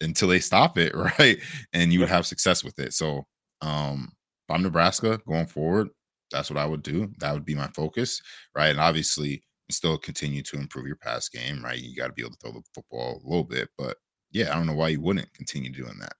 until 0.00 0.26
they 0.26 0.40
stop 0.40 0.78
it, 0.78 0.92
right? 1.18 1.38
And 1.72 1.92
you 1.92 2.00
would 2.00 2.08
have 2.08 2.26
success 2.26 2.64
with 2.64 2.76
it. 2.80 2.92
So, 2.92 3.24
um, 3.62 4.10
if 4.48 4.54
I'm 4.54 4.64
Nebraska 4.64 5.20
going 5.28 5.46
forward, 5.46 5.90
that's 6.32 6.50
what 6.50 6.58
I 6.58 6.66
would 6.66 6.82
do. 6.82 7.12
That 7.20 7.32
would 7.32 7.44
be 7.44 7.54
my 7.54 7.68
focus, 7.68 8.20
right? 8.56 8.70
And 8.70 8.80
obviously, 8.80 9.44
still 9.70 9.96
continue 9.96 10.42
to 10.42 10.56
improve 10.56 10.88
your 10.88 10.96
pass 10.96 11.28
game, 11.28 11.64
right? 11.64 11.78
You 11.78 11.94
got 11.94 12.08
to 12.08 12.12
be 12.14 12.22
able 12.22 12.32
to 12.32 12.38
throw 12.42 12.50
the 12.50 12.62
football 12.74 13.22
a 13.24 13.28
little 13.28 13.44
bit, 13.44 13.68
but 13.78 13.96
yeah, 14.32 14.50
I 14.50 14.56
don't 14.56 14.66
know 14.66 14.74
why 14.74 14.88
you 14.88 15.00
wouldn't 15.00 15.32
continue 15.34 15.70
doing 15.70 15.98
that. 16.00 16.14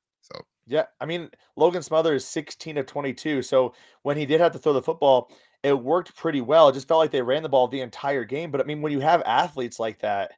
Yeah, 0.67 0.85
I 1.01 1.07
mean 1.07 1.31
Logan 1.57 1.83
Smothers 1.83 2.25
16 2.25 2.79
of 2.79 2.87
22. 2.87 3.43
So 3.43 3.75
when 4.03 4.17
he 4.17 4.27
did 4.27 4.41
have 4.41 4.53
to 4.53 4.59
throw 4.59 4.73
the 4.73 4.83
football, 4.83 5.31
it 5.63 5.79
worked 5.79 6.17
pretty 6.17 6.41
well. 6.41 6.69
It 6.69 6.75
just 6.75 6.89
felt 6.89 7.01
like 7.01 7.11
they 7.11 7.23
ran 7.23 7.43
the 7.43 7.49
ball 7.49 7.69
the 7.69 7.81
entire 7.81 8.25
game. 8.25 8.51
But 8.51 8.61
I 8.61 8.65
mean, 8.65 8.83
when 8.83 8.93
you 8.93 9.01
have 9.01 9.23
athletes 9.23 9.79
like 9.79 10.01
that, 10.01 10.33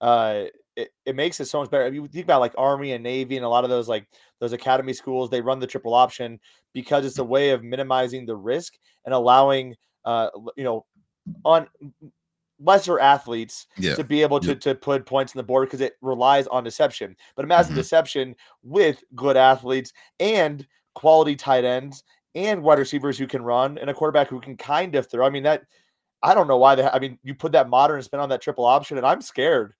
uh, 0.00 0.44
it, 0.76 0.90
it 1.06 1.16
makes 1.16 1.40
it 1.40 1.46
so 1.46 1.60
much 1.60 1.70
better. 1.70 1.92
You 1.92 2.06
think 2.06 2.24
about 2.24 2.40
like 2.40 2.54
Army 2.58 2.92
and 2.92 3.02
Navy 3.02 3.36
and 3.36 3.44
a 3.44 3.48
lot 3.48 3.64
of 3.64 3.70
those 3.70 3.88
like 3.88 4.06
those 4.40 4.52
academy 4.52 4.92
schools, 4.92 5.30
they 5.30 5.40
run 5.40 5.58
the 5.58 5.66
triple 5.66 5.94
option 5.94 6.38
because 6.72 7.04
it's 7.06 7.18
a 7.18 7.24
way 7.24 7.50
of 7.50 7.64
minimizing 7.64 8.26
the 8.26 8.36
risk 8.36 8.74
and 9.04 9.14
allowing 9.14 9.74
uh 10.04 10.28
you 10.56 10.62
know 10.64 10.84
on 11.44 11.66
lesser 12.58 12.98
athletes 12.98 13.66
yeah, 13.76 13.94
to 13.94 14.04
be 14.04 14.22
able 14.22 14.40
to, 14.40 14.48
Yep. 14.48 14.60
to 14.60 14.74
put 14.74 15.06
points 15.06 15.34
on 15.34 15.38
the 15.38 15.42
board 15.44 15.68
because 15.68 15.80
it 15.80 15.96
relies 16.00 16.46
on 16.46 16.64
deception. 16.64 17.16
But 17.34 17.44
imagine 17.44 17.72
Mhm. 17.72 17.76
deception 17.76 18.36
with 18.62 19.04
good 19.14 19.36
athletes 19.36 19.92
and 20.20 20.66
quality 20.94 21.36
tight 21.36 21.64
ends 21.64 22.02
and 22.34 22.62
wide 22.62 22.78
receivers 22.78 23.18
who 23.18 23.26
can 23.26 23.42
run 23.42 23.76
and 23.78 23.90
a 23.90 23.94
quarterback 23.94 24.28
who 24.28 24.40
can 24.40 24.56
kind 24.56 24.94
of 24.94 25.06
throw. 25.10 25.26
I 25.26 25.30
mean, 25.30 25.42
that 25.42 25.64
I 26.22 26.34
don't 26.34 26.48
know 26.48 26.56
why 26.56 26.74
they. 26.74 26.84
I 26.84 26.98
mean, 26.98 27.18
you 27.22 27.34
put 27.34 27.52
that 27.52 27.68
modern 27.68 28.02
spin 28.02 28.20
on 28.20 28.30
that 28.30 28.40
triple 28.40 28.64
option, 28.64 28.96
and 28.96 29.06
I'm 29.06 29.20
scared 29.20 29.74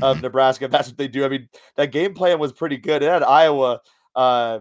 of 0.00 0.16
Mhm. 0.18 0.22
Nebraska. 0.22 0.64
If 0.64 0.70
that's 0.70 0.88
what 0.88 0.96
they 0.96 1.06
do. 1.06 1.24
I 1.24 1.28
mean, 1.28 1.48
that 1.76 1.92
game 1.92 2.14
plan 2.14 2.38
was 2.38 2.50
pretty 2.52 2.78
good. 2.78 3.02
It 3.02 3.10
had 3.10 3.22
Iowa 3.22 3.80
uh, 4.14 4.60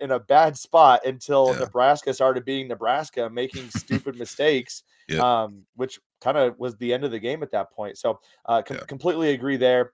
in 0.00 0.12
a 0.12 0.18
bad 0.20 0.56
spot 0.56 1.04
until 1.04 1.52
Yeah. 1.52 1.60
Nebraska 1.60 2.14
started 2.14 2.44
being 2.44 2.68
Nebraska, 2.68 3.28
making 3.28 3.70
stupid 3.70 4.16
mistakes, 4.16 4.82
Yep. 5.08 5.20
um, 5.20 5.66
which 5.74 6.00
kind 6.20 6.36
of 6.38 6.58
was 6.58 6.76
the 6.76 6.92
end 6.92 7.04
of 7.04 7.10
the 7.10 7.18
game 7.18 7.42
at 7.42 7.50
that 7.52 7.70
point. 7.72 7.98
So, 7.98 8.20
uh, 8.46 8.62
com- 8.62 8.78
Yeah. 8.78 8.84
completely 8.84 9.30
agree 9.30 9.56
there. 9.56 9.92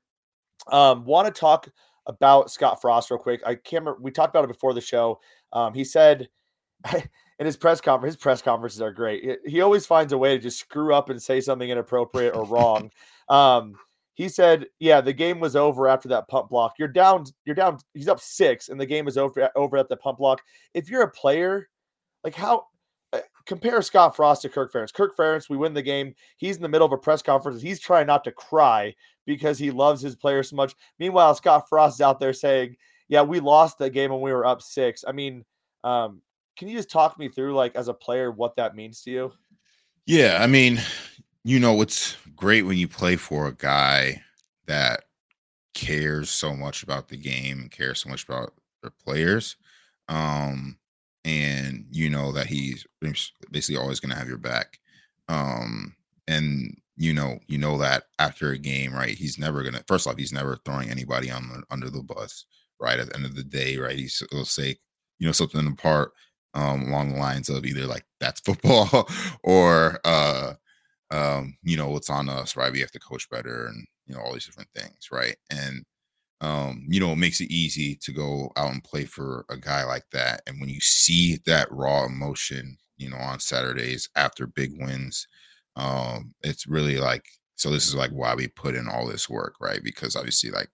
Um, 0.68 1.04
Want 1.04 1.26
to 1.32 1.40
talk 1.40 1.68
about 2.06 2.50
Scott 2.50 2.80
Frost 2.80 3.10
real 3.10 3.18
quick? 3.18 3.40
I 3.46 3.54
can't 3.54 3.84
remember. 3.84 4.00
We 4.00 4.10
talked 4.10 4.34
about 4.34 4.44
it 4.44 4.48
before 4.48 4.74
the 4.74 4.80
show. 4.80 5.20
Um, 5.52 5.74
he 5.74 5.84
said. 5.84 6.28
in 7.38 7.46
his 7.46 7.56
press 7.56 7.80
conference, 7.80 8.14
his 8.14 8.22
press 8.22 8.42
conferences 8.42 8.80
are 8.80 8.92
great. 8.92 9.38
He 9.46 9.60
always 9.60 9.86
finds 9.86 10.12
a 10.12 10.18
way 10.18 10.36
to 10.36 10.42
just 10.42 10.58
screw 10.58 10.94
up 10.94 11.10
and 11.10 11.22
say 11.22 11.40
something 11.40 11.70
inappropriate 11.70 12.34
or 12.34 12.44
wrong. 12.44 12.90
Um, 13.28 13.74
he 14.14 14.28
said, 14.28 14.66
"Yeah, 14.78 15.00
the 15.00 15.12
game 15.12 15.40
was 15.40 15.56
over 15.56 15.88
after 15.88 16.08
that 16.08 16.28
punt 16.28 16.48
block. 16.48 16.74
You're 16.78 16.88
down. 16.88 17.24
You're 17.44 17.54
down. 17.54 17.78
He's 17.94 18.08
up 18.08 18.20
six, 18.20 18.68
and 18.68 18.80
the 18.80 18.86
game 18.86 19.08
is 19.08 19.16
over 19.16 19.48
over 19.56 19.76
at 19.76 19.88
the 19.88 19.96
punt 19.96 20.18
block. 20.18 20.42
If 20.74 20.90
you're 20.90 21.02
a 21.02 21.10
player, 21.10 21.68
like 22.24 22.34
how 22.34 22.66
compare 23.46 23.82
Scott 23.82 24.16
Frost 24.16 24.42
to 24.42 24.48
Kirk 24.48 24.72
Ferentz. 24.72 24.92
Kirk 24.92 25.16
Ferentz, 25.16 25.48
we 25.48 25.56
win 25.56 25.74
the 25.74 25.82
game. 25.82 26.14
He's 26.36 26.56
in 26.56 26.62
the 26.62 26.68
middle 26.68 26.86
of 26.86 26.92
a 26.92 26.98
press 26.98 27.22
conference. 27.22 27.62
He's 27.62 27.80
trying 27.80 28.06
not 28.06 28.24
to 28.24 28.32
cry 28.32 28.94
because 29.26 29.58
he 29.58 29.70
loves 29.70 30.00
his 30.00 30.16
players 30.16 30.50
so 30.50 30.56
much. 30.56 30.74
Meanwhile, 30.98 31.34
Scott 31.34 31.68
Frost 31.68 31.96
is 31.96 32.00
out 32.00 32.20
there 32.20 32.32
saying, 32.32 32.76
"Yeah, 33.08 33.22
we 33.22 33.40
lost 33.40 33.78
the 33.78 33.90
game 33.90 34.10
when 34.10 34.20
we 34.20 34.32
were 34.32 34.46
up 34.46 34.62
six. 34.62 35.04
I 35.06 35.12
mean, 35.12 35.44
um, 35.84 36.22
can 36.56 36.68
you 36.68 36.76
just 36.76 36.90
talk 36.90 37.18
me 37.18 37.28
through, 37.28 37.54
like, 37.54 37.74
as 37.76 37.88
a 37.88 37.94
player, 37.94 38.30
what 38.30 38.56
that 38.56 38.76
means 38.76 39.02
to 39.02 39.10
you? 39.10 39.32
Yeah, 40.06 40.38
I 40.40 40.46
mean, 40.46 40.80
you 41.44 41.58
know, 41.58 41.80
it's 41.80 42.16
great 42.36 42.62
when 42.62 42.78
you 42.78 42.88
play 42.88 43.16
for 43.16 43.46
a 43.46 43.54
guy 43.54 44.22
that 44.66 45.04
cares 45.74 46.30
so 46.30 46.54
much 46.54 46.82
about 46.82 47.08
the 47.08 47.16
game 47.16 47.60
and 47.60 47.70
cares 47.70 48.00
so 48.00 48.08
much 48.08 48.24
about 48.24 48.54
their 48.82 48.90
players. 48.90 49.56
Um, 50.08 50.78
and 51.24 51.86
you 51.90 52.10
know 52.10 52.32
that 52.32 52.46
he's 52.46 52.86
basically 53.50 53.80
always 53.80 54.00
going 54.00 54.10
to 54.10 54.18
have 54.18 54.28
your 54.28 54.38
back. 54.38 54.78
Um, 55.28 55.94
and 56.28 56.76
you 56.96 57.12
know, 57.12 57.38
you 57.48 57.58
know 57.58 57.78
that 57.78 58.04
after 58.18 58.50
a 58.50 58.58
game, 58.58 58.92
right? 58.92 59.16
He's 59.16 59.38
never 59.38 59.62
gonna. 59.62 59.82
First 59.88 60.06
off, 60.06 60.16
he's 60.16 60.32
never 60.32 60.58
throwing 60.64 60.90
anybody 60.90 61.30
on 61.30 61.48
the, 61.48 61.62
under 61.70 61.90
the 61.90 62.02
bus, 62.02 62.44
right? 62.80 62.98
At 63.00 63.08
the 63.08 63.16
end 63.16 63.24
of 63.24 63.34
the 63.34 63.44
day, 63.44 63.76
right? 63.78 63.98
He'll 64.30 64.44
say, 64.44 64.76
you 65.18 65.26
know, 65.26 65.32
something 65.32 65.66
apart 65.66 66.12
um, 66.54 66.82
along 66.88 67.10
the 67.12 67.18
lines 67.18 67.48
of 67.48 67.64
either 67.64 67.86
like 67.86 68.04
that's 68.20 68.40
football 68.40 69.08
or 69.42 69.98
uh, 70.04 70.54
um, 71.10 71.56
you 71.62 71.76
know, 71.76 71.88
what's 71.90 72.10
on 72.10 72.28
us, 72.28 72.56
right? 72.56 72.72
We 72.72 72.80
have 72.80 72.92
to 72.92 73.00
coach 73.00 73.28
better 73.30 73.66
and 73.66 73.86
you 74.06 74.14
know 74.14 74.20
all 74.20 74.32
these 74.32 74.46
different 74.46 74.70
things, 74.74 75.08
right? 75.10 75.36
And 75.50 75.84
um, 76.42 76.84
you 76.88 76.98
know, 76.98 77.12
it 77.12 77.18
makes 77.18 77.40
it 77.40 77.52
easy 77.52 77.94
to 78.02 78.12
go 78.12 78.50
out 78.56 78.72
and 78.72 78.82
play 78.82 79.04
for 79.04 79.46
a 79.48 79.56
guy 79.56 79.84
like 79.84 80.04
that. 80.12 80.42
And 80.46 80.60
when 80.60 80.68
you 80.68 80.80
see 80.80 81.38
that 81.46 81.70
raw 81.70 82.04
emotion, 82.04 82.76
you 82.96 83.08
know, 83.10 83.16
on 83.16 83.38
Saturdays 83.38 84.08
after 84.16 84.48
big 84.48 84.72
wins, 84.76 85.28
um, 85.76 86.34
it's 86.42 86.66
really 86.66 86.98
like 86.98 87.24
so. 87.54 87.70
This 87.70 87.86
is 87.86 87.94
like 87.94 88.10
why 88.10 88.34
we 88.34 88.48
put 88.48 88.74
in 88.74 88.88
all 88.88 89.06
this 89.06 89.30
work, 89.30 89.54
right? 89.60 89.82
Because 89.82 90.16
obviously, 90.16 90.50
like 90.50 90.68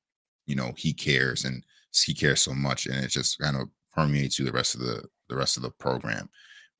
you 0.47 0.57
know, 0.57 0.73
he 0.77 0.95
cares 0.95 1.45
and 1.45 1.63
he 2.05 2.15
cares 2.15 2.41
so 2.41 2.55
much, 2.55 2.87
and 2.87 3.05
it 3.05 3.11
just 3.11 3.39
kind 3.39 3.57
of 3.57 3.69
permeates 3.95 4.37
through 4.37 4.47
the 4.47 4.53
rest 4.53 4.75
of 4.75 4.81
the 4.81 5.05
the 5.29 5.37
rest 5.37 5.59
of 5.59 5.63
the 5.63 5.71
program. 5.71 6.31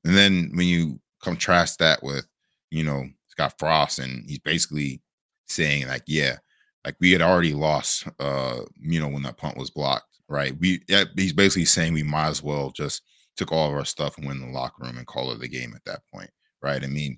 And 0.03 0.17
then 0.17 0.51
when 0.55 0.67
you 0.67 0.99
contrast 1.21 1.77
that 1.79 2.01
with, 2.01 2.25
you 2.71 2.83
know, 2.83 3.05
Scott 3.27 3.53
Frost, 3.59 3.99
and 3.99 4.27
he's 4.27 4.39
basically 4.39 5.01
saying 5.47 5.87
like, 5.87 6.03
yeah, 6.07 6.37
like 6.85 6.95
we 6.99 7.11
had 7.11 7.21
already 7.21 7.53
lost, 7.53 8.07
uh, 8.19 8.61
you 8.79 8.99
know, 8.99 9.07
when 9.07 9.23
that 9.23 9.37
punt 9.37 9.57
was 9.57 9.69
blocked, 9.69 10.19
right? 10.27 10.57
We 10.59 10.81
he's 11.15 11.33
basically 11.33 11.65
saying 11.65 11.93
we 11.93 12.03
might 12.03 12.29
as 12.29 12.43
well 12.43 12.71
just 12.71 13.03
took 13.35 13.51
all 13.51 13.69
of 13.69 13.73
our 13.73 13.85
stuff 13.85 14.17
and 14.17 14.25
went 14.25 14.41
in 14.41 14.47
the 14.47 14.57
locker 14.57 14.83
room 14.83 14.97
and 14.97 15.07
call 15.07 15.31
it 15.31 15.39
the 15.39 15.47
game 15.47 15.73
at 15.75 15.83
that 15.85 16.01
point, 16.13 16.29
right? 16.61 16.83
I 16.83 16.87
mean, 16.87 17.17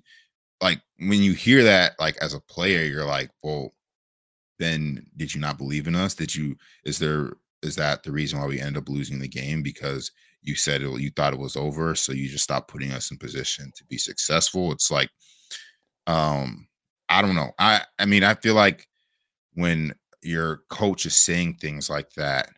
like 0.60 0.80
when 0.98 1.22
you 1.22 1.32
hear 1.32 1.62
that, 1.64 1.92
like 1.98 2.16
as 2.18 2.34
a 2.34 2.40
player, 2.40 2.84
you're 2.84 3.04
like, 3.04 3.30
well, 3.42 3.74
then 4.58 5.04
did 5.16 5.34
you 5.34 5.40
not 5.40 5.58
believe 5.58 5.88
in 5.88 5.96
us? 5.96 6.14
Did 6.14 6.34
you? 6.34 6.56
Is 6.84 6.98
there? 6.98 7.32
Is 7.62 7.76
that 7.76 8.02
the 8.02 8.12
reason 8.12 8.40
why 8.40 8.46
we 8.46 8.60
end 8.60 8.76
up 8.76 8.88
losing 8.88 9.20
the 9.20 9.28
game 9.28 9.62
because 9.62 10.10
you 10.42 10.56
said 10.56 10.82
it, 10.82 11.00
you 11.00 11.10
thought 11.10 11.32
it 11.32 11.38
was 11.38 11.56
over, 11.56 11.94
so 11.94 12.12
you 12.12 12.28
just 12.28 12.44
stopped 12.44 12.68
putting 12.68 12.90
us 12.90 13.10
in 13.12 13.16
position 13.18 13.70
to 13.76 13.84
be 13.84 13.98
successful? 13.98 14.72
It's 14.72 14.90
like, 14.90 15.10
um, 16.08 16.66
I 17.08 17.22
don't 17.22 17.36
know. 17.36 17.52
I 17.58 17.82
I 17.98 18.06
mean, 18.06 18.24
I 18.24 18.34
feel 18.34 18.54
like 18.54 18.88
when 19.54 19.94
your 20.22 20.62
coach 20.68 21.06
is 21.06 21.16
saying 21.16 21.54
things 21.54 21.90
like 21.90 22.10
that, 22.12 22.48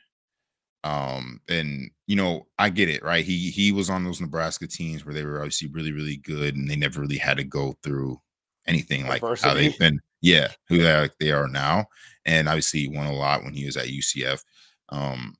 um, 0.84 1.40
and 1.48 1.90
you 2.06 2.16
know, 2.16 2.46
I 2.58 2.68
get 2.68 2.90
it, 2.90 3.02
right? 3.02 3.24
He 3.24 3.50
he 3.50 3.72
was 3.72 3.88
on 3.88 4.04
those 4.04 4.20
Nebraska 4.20 4.66
teams 4.66 5.04
where 5.04 5.14
they 5.14 5.24
were 5.24 5.38
obviously 5.38 5.68
really, 5.68 5.92
really 5.92 6.18
good, 6.18 6.56
and 6.56 6.68
they 6.68 6.76
never 6.76 7.00
really 7.00 7.16
had 7.16 7.38
to 7.38 7.44
go 7.44 7.74
through 7.82 8.20
anything 8.66 9.06
like 9.06 9.22
Adversity. 9.22 9.48
how 9.48 9.54
they've 9.54 9.78
been, 9.78 10.00
yeah, 10.20 10.48
who 10.68 10.78
they 10.78 10.92
are, 10.92 11.08
they 11.18 11.32
are 11.32 11.48
now. 11.48 11.86
And 12.26 12.48
obviously, 12.48 12.80
he 12.80 12.88
won 12.88 13.06
a 13.06 13.12
lot 13.12 13.44
when 13.44 13.54
he 13.54 13.64
was 13.64 13.78
at 13.78 13.86
UCF. 13.86 14.42
Um, 14.90 15.34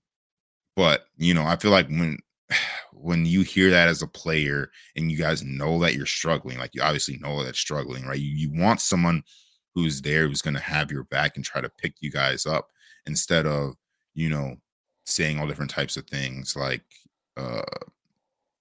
but 0.76 1.05
you 1.18 1.34
know, 1.34 1.44
I 1.44 1.57
feel 1.57 1.70
like 1.70 1.88
when 1.88 2.18
when 2.92 3.26
you 3.26 3.42
hear 3.42 3.70
that 3.70 3.88
as 3.88 4.00
a 4.00 4.07
player 4.07 4.70
and 4.96 5.12
you 5.12 5.18
guys 5.18 5.42
know 5.42 5.78
that 5.80 5.94
you're 5.94 6.07
struggling, 6.07 6.57
like 6.57 6.70
you 6.74 6.80
obviously 6.80 7.18
know 7.18 7.44
that 7.44 7.57
struggling, 7.57 8.07
right? 8.07 8.18
You, 8.18 8.30
you 8.30 8.62
want 8.62 8.80
someone 8.80 9.22
who's 9.74 10.02
there 10.02 10.28
who's 10.28 10.42
going 10.42 10.54
to 10.54 10.60
have 10.60 10.90
your 10.90 11.04
back 11.04 11.36
and 11.36 11.44
try 11.44 11.60
to 11.60 11.68
pick 11.68 11.94
you 12.00 12.10
guys 12.10 12.46
up 12.46 12.68
instead 13.06 13.46
of, 13.46 13.74
you 14.14 14.28
know, 14.28 14.56
saying 15.04 15.38
all 15.38 15.46
different 15.46 15.70
types 15.70 15.96
of 15.96 16.06
things 16.06 16.56
like, 16.56 16.84
uh, 17.36 17.62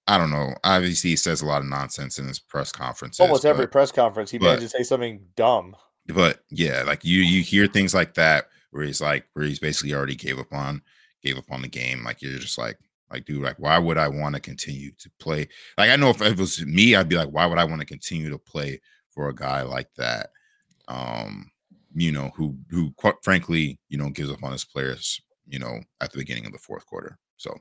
I 0.06 0.18
don't 0.18 0.30
know. 0.30 0.54
Obviously, 0.64 1.10
he 1.10 1.16
says 1.16 1.40
a 1.40 1.46
lot 1.46 1.62
of 1.62 1.68
nonsense 1.68 2.18
in 2.18 2.28
his 2.28 2.38
press 2.38 2.70
conferences. 2.72 3.20
Almost 3.20 3.46
every 3.46 3.66
press 3.66 3.90
conference, 3.90 4.30
he 4.30 4.38
manages 4.38 4.72
to 4.72 4.78
say 4.78 4.82
something 4.82 5.24
dumb. 5.36 5.76
But 6.08 6.40
yeah, 6.50 6.82
like 6.86 7.04
you, 7.04 7.20
you 7.20 7.42
hear 7.42 7.66
things 7.66 7.94
like 7.94 8.14
that 8.14 8.48
where 8.70 8.84
he's 8.84 9.00
like, 9.00 9.24
where 9.32 9.46
he's 9.46 9.60
basically 9.60 9.94
already 9.94 10.16
gave 10.16 10.38
up 10.38 10.52
on, 10.52 10.82
gave 11.22 11.38
up 11.38 11.50
on 11.50 11.62
the 11.62 11.68
game. 11.68 12.04
Like 12.04 12.20
you're 12.20 12.38
just 12.38 12.58
like, 12.58 12.78
like, 13.10 13.24
dude, 13.24 13.42
like, 13.42 13.58
why 13.58 13.78
would 13.78 13.96
I 13.96 14.08
want 14.08 14.34
to 14.34 14.40
continue 14.40 14.90
to 14.98 15.10
play? 15.20 15.48
Like, 15.78 15.90
I 15.90 15.96
know 15.96 16.10
if 16.10 16.20
it 16.20 16.36
was 16.36 16.64
me, 16.66 16.96
I'd 16.96 17.08
be 17.08 17.16
like, 17.16 17.28
why 17.28 17.46
would 17.46 17.58
I 17.58 17.64
want 17.64 17.80
to 17.80 17.86
continue 17.86 18.28
to 18.30 18.38
play 18.38 18.80
for 19.10 19.28
a 19.28 19.34
guy 19.34 19.62
like 19.62 19.88
that? 19.96 20.30
Um, 20.88 21.50
you 21.94 22.12
know, 22.12 22.32
who 22.34 22.56
who 22.70 22.92
quite 22.92 23.14
frankly, 23.22 23.78
you 23.88 23.98
know, 23.98 24.10
gives 24.10 24.30
up 24.30 24.42
on 24.42 24.52
his 24.52 24.64
players, 24.64 25.20
you 25.46 25.58
know, 25.58 25.80
at 26.00 26.12
the 26.12 26.18
beginning 26.18 26.46
of 26.46 26.52
the 26.52 26.58
fourth 26.58 26.86
quarter. 26.86 27.18
So 27.36 27.54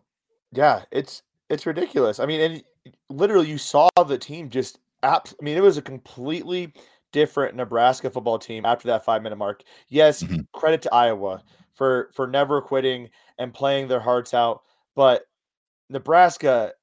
yeah, 0.51 0.84
it's 0.91 1.21
it's 1.49 1.65
ridiculous. 1.65 2.19
I 2.19 2.26
mean, 2.26 2.41
and 2.41 2.63
literally 3.09 3.49
you 3.49 3.57
saw 3.57 3.89
the 4.07 4.17
team 4.17 4.49
just 4.49 4.80
abs- 5.03 5.36
I 5.39 5.43
mean, 5.43 5.57
it 5.57 5.63
was 5.63 5.78
a 5.78 5.82
completely 5.82 6.74
different 7.11 7.55
Nebraska 7.55 8.09
football 8.09 8.39
team 8.39 8.65
after 8.65 8.88
that 8.88 9.05
five 9.05 9.21
minute 9.21 9.38
mark. 9.38 9.63
Yes, 9.89 10.24
mm-hmm. 10.24 10.41
credit 10.53 10.82
to 10.84 10.93
Iowa 10.93 11.43
for 11.76 12.09
for 12.13 12.28
never 12.28 12.61
quitting 12.61 13.09
and 13.38 13.53
playing 13.53 13.88
their 13.88 13.99
hearts 13.99 14.34
out, 14.34 14.61
but 14.95 15.26
Nebraska, 15.89 16.74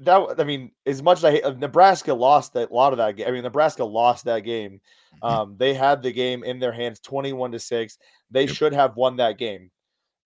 that 0.00 0.36
I 0.38 0.44
mean, 0.44 0.70
as 0.86 1.02
much 1.02 1.18
as 1.18 1.24
I 1.24 1.30
hate, 1.32 1.44
uh, 1.44 1.52
Nebraska 1.52 2.14
lost 2.14 2.52
that 2.54 2.70
a 2.70 2.74
lot 2.74 2.92
of 2.92 2.98
that 2.98 3.16
game. 3.16 3.26
I 3.28 3.30
mean, 3.30 3.42
Nebraska 3.42 3.84
lost 3.84 4.24
that 4.24 4.40
game. 4.40 4.80
Mm-hmm. 5.22 5.26
Um, 5.26 5.56
they 5.58 5.74
had 5.74 6.02
the 6.02 6.12
game 6.12 6.44
in 6.44 6.58
their 6.58 6.72
hands, 6.72 7.00
twenty-one 7.00 7.52
to 7.52 7.58
six. 7.58 7.98
They 8.30 8.46
should 8.46 8.72
have 8.72 8.96
won 8.96 9.16
that 9.16 9.38
game. 9.38 9.70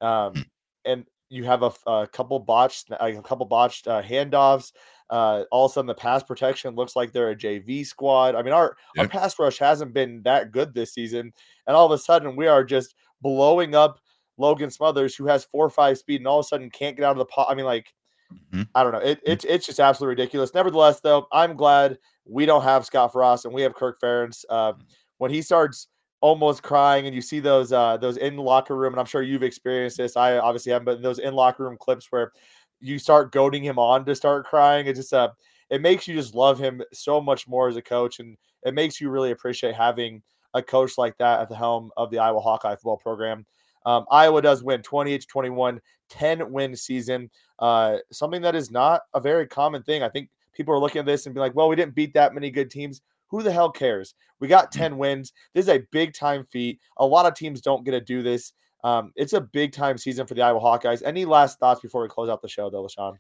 Um, 0.01 0.35
mm. 0.35 0.45
and 0.85 1.05
you 1.31 1.45
have 1.45 1.63
a, 1.63 1.73
a 1.87 2.07
couple 2.07 2.39
botched, 2.39 2.91
a 2.91 3.21
couple 3.23 3.47
botched 3.47 3.89
uh, 3.89 4.03
handoffs. 4.03 4.73
Uh, 5.11 5.45
all 5.51 5.67
of 5.67 5.71
a 5.71 5.75
sudden, 5.75 5.87
the 5.87 5.95
pass 5.95 6.23
protection 6.23 6.75
looks 6.75 6.95
like 6.95 7.13
they're 7.13 7.31
a 7.31 7.37
JV 7.37 7.87
squad. 7.87 8.35
I 8.35 8.43
mean, 8.43 8.53
our 8.53 8.77
yep. 8.97 9.05
our 9.05 9.09
pass 9.09 9.39
rush 9.39 9.59
hasn't 9.59 9.95
been 9.95 10.23
that 10.25 10.53
good 10.53 10.75
this 10.75 10.93
season, 10.93 11.33
and 11.67 11.77
all 11.77 11.87
of 11.87 11.93
a 11.93 11.99
sudden, 11.99 12.37
we 12.37 12.47
are 12.47 12.65
just 12.65 12.95
blowing 13.23 13.75
up 13.75 14.01
Logan 14.37 14.71
Smothers, 14.71 15.15
who 15.17 15.27
has 15.27 15.45
four 15.45 15.65
or 15.65 15.71
five 15.71 15.99
speed, 15.99 16.21
and 16.21 16.27
all 16.27 16.41
of 16.41 16.45
a 16.45 16.49
sudden 16.49 16.71
can't 16.71 16.97
get 16.97 17.05
out 17.05 17.13
of 17.13 17.19
the 17.19 17.25
pot. 17.27 17.49
I 17.51 17.55
mean, 17.55 17.65
like, 17.65 17.93
mm-hmm. 18.33 18.63
I 18.75 18.83
don't 18.83 18.93
know. 18.93 18.99
It, 18.99 19.19
mm-hmm. 19.19 19.33
it's 19.33 19.45
it's 19.45 19.67
just 19.67 19.81
absolutely 19.81 20.13
ridiculous. 20.13 20.55
Nevertheless, 20.55 21.01
though, 21.01 21.27
I'm 21.33 21.57
glad 21.57 21.99
we 22.25 22.47
don't 22.47 22.63
have 22.63 22.85
Scott 22.85 23.13
Frost 23.13 23.45
and 23.45 23.55
we 23.55 23.63
have 23.63 23.75
Kirk 23.75 24.01
Ferentz. 24.01 24.45
Uh, 24.49 24.75
when 25.19 25.31
he 25.31 25.43
starts 25.43 25.89
almost 26.21 26.63
crying, 26.63 27.07
and 27.07 27.15
you 27.15 27.21
see 27.21 27.41
those 27.41 27.73
uh, 27.73 27.97
those 27.97 28.17
in 28.17 28.37
locker 28.37 28.77
room, 28.77 28.93
and 28.93 29.01
I'm 29.01 29.07
sure 29.07 29.23
you've 29.23 29.43
experienced 29.43 29.97
this. 29.97 30.17
I 30.17 30.39
obviously 30.39 30.73
haven't, 30.73 30.87
but 30.87 31.03
those 31.03 31.19
in 31.19 31.35
locker 31.35 31.65
room 31.65 31.77
clips 31.79 32.07
where 32.11 32.33
you 32.81 32.99
start 32.99 33.33
goading 33.33 33.63
him 33.63 33.79
on 33.79 34.05
to 34.05 34.15
start 34.15 34.47
crying, 34.47 34.87
it 34.87 34.97
just 34.97 35.13
uh, 35.13 35.31
it 35.71 35.81
makes 35.81 36.09
you 36.09 36.15
just 36.15 36.35
love 36.35 36.59
him 36.59 36.83
so 36.93 37.21
much 37.21 37.47
more 37.47 37.69
as 37.69 37.77
a 37.77 37.83
coach, 37.83 38.21
and 38.21 38.37
it 38.65 38.75
makes 38.75 39.01
you 39.01 39.11
really 39.11 39.31
appreciate 39.31 39.75
having 39.75 40.23
a 40.55 40.63
coach 40.63 40.97
like 40.99 41.17
that 41.19 41.41
at 41.41 41.49
the 41.49 41.57
helm 41.57 41.91
of 41.97 42.11
the 42.11 42.19
Iowa 42.19 42.41
Hawkeye 42.41 42.75
football 42.75 42.97
program. 42.97 43.45
Um, 43.87 44.05
Iowa 44.11 44.43
does 44.43 44.63
win 44.63 44.83
28 44.83 45.21
to 45.21 45.27
21, 45.27 45.81
10 46.09 46.51
win 46.51 46.75
season. 46.77 47.31
Uh, 47.59 47.99
something 48.13 48.43
that 48.43 48.55
is 48.55 48.71
not 48.71 49.03
a 49.15 49.21
very 49.21 49.47
common 49.47 49.83
thing. 49.83 50.03
I 50.03 50.09
think 50.09 50.31
people 50.53 50.75
are 50.75 50.79
looking 50.79 51.01
at 51.01 51.07
this 51.07 51.27
and 51.27 51.35
be 51.35 51.41
like, 51.41 51.55
well, 51.55 51.69
we 51.69 51.77
didn't 51.77 51.95
beat 51.95 52.15
that 52.15 52.35
many 52.35 52.51
good 52.51 52.71
teams. 52.71 53.01
Who 53.29 53.43
the 53.43 53.53
hell 53.53 53.71
cares? 53.71 54.15
We 54.41 54.49
got 54.49 54.73
mm. 54.73 54.79
10 54.79 54.99
wins. 54.99 55.33
This 55.55 55.65
is 55.65 55.69
a 55.69 55.85
big 55.91 56.15
time 56.15 56.47
feat. 56.51 56.81
A 56.99 57.07
lot 57.07 57.27
of 57.27 57.35
teams 57.35 57.61
don't 57.61 57.85
get 57.85 57.93
to 57.93 58.01
do 58.01 58.23
this. 58.23 58.53
Um, 58.85 59.13
it's 59.17 59.33
a 59.33 59.41
big 59.41 59.73
time 59.73 59.99
season 59.99 60.27
for 60.27 60.35
the 60.35 60.43
Iowa 60.43 60.61
Hawkeyes. 60.61 61.03
Any 61.05 61.25
last 61.25 61.59
thoughts 61.59 61.81
before 61.81 62.03
we 62.03 62.09
close 62.09 62.29
out 62.29 62.43
the 62.43 62.49
show, 62.49 62.71
though, 62.71 62.85
LeShun? 62.85 63.17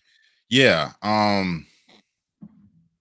Yeah. 0.48 0.92
Um, 1.02 1.66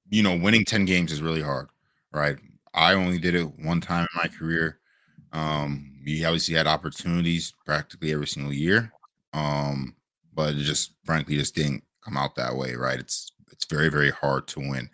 you 0.09 0.23
know, 0.23 0.35
winning 0.35 0.65
10 0.65 0.85
games 0.85 1.11
is 1.11 1.21
really 1.21 1.41
hard, 1.41 1.69
right? 2.11 2.37
I 2.73 2.93
only 2.93 3.19
did 3.19 3.35
it 3.35 3.47
one 3.59 3.81
time 3.81 4.07
in 4.13 4.21
my 4.21 4.27
career. 4.27 4.79
Um, 5.33 5.99
we 6.05 6.23
obviously 6.23 6.55
had 6.55 6.67
opportunities 6.67 7.53
practically 7.65 8.13
every 8.13 8.27
single 8.27 8.53
year, 8.53 8.91
um, 9.37 9.95
but 10.33 10.55
it 10.55 10.63
just 10.63 10.93
frankly 11.05 11.35
just 11.35 11.55
didn't 11.55 11.83
come 12.03 12.17
out 12.17 12.35
that 12.35 12.55
way, 12.55 12.73
right? 12.75 12.99
It's 12.99 13.31
it's 13.51 13.65
very 13.65 13.89
very 13.89 14.09
hard 14.09 14.47
to 14.49 14.59
win 14.59 14.89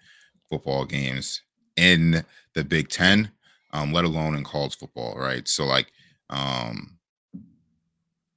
football 0.50 0.86
games 0.86 1.42
in 1.78 2.24
the 2.54 2.64
Big 2.64 2.90
Ten, 2.90 3.32
um, 3.72 3.94
let 3.94 4.06
alone 4.06 4.36
in 4.36 4.44
college 4.44 4.78
football, 4.78 5.16
right? 5.18 5.48
So 5.48 5.66
like, 5.66 5.88
um, 6.30 6.98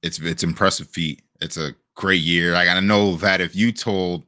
it's 0.01 0.19
it's 0.19 0.43
impressive 0.43 0.87
feat. 0.87 1.23
It's 1.41 1.57
a 1.57 1.75
great 1.95 2.21
year. 2.21 2.55
I 2.55 2.79
know 2.79 3.15
that 3.17 3.41
if 3.41 3.55
you 3.55 3.71
told 3.71 4.23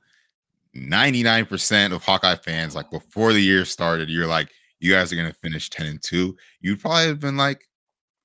99% 0.75 1.93
of 1.93 2.03
Hawkeye 2.03 2.36
fans, 2.36 2.75
like 2.75 2.91
before 2.91 3.34
the 3.34 3.41
year 3.41 3.65
started, 3.65 4.09
you're 4.09 4.27
like, 4.27 4.49
you 4.80 4.91
guys 4.91 5.11
are 5.11 5.15
gonna 5.15 5.34
finish 5.41 5.69
10 5.69 5.86
and 5.88 6.01
2, 6.01 6.36
you'd 6.61 6.82
probably 6.82 7.07
have 7.07 7.19
been 7.19 7.38
like, 7.38 7.68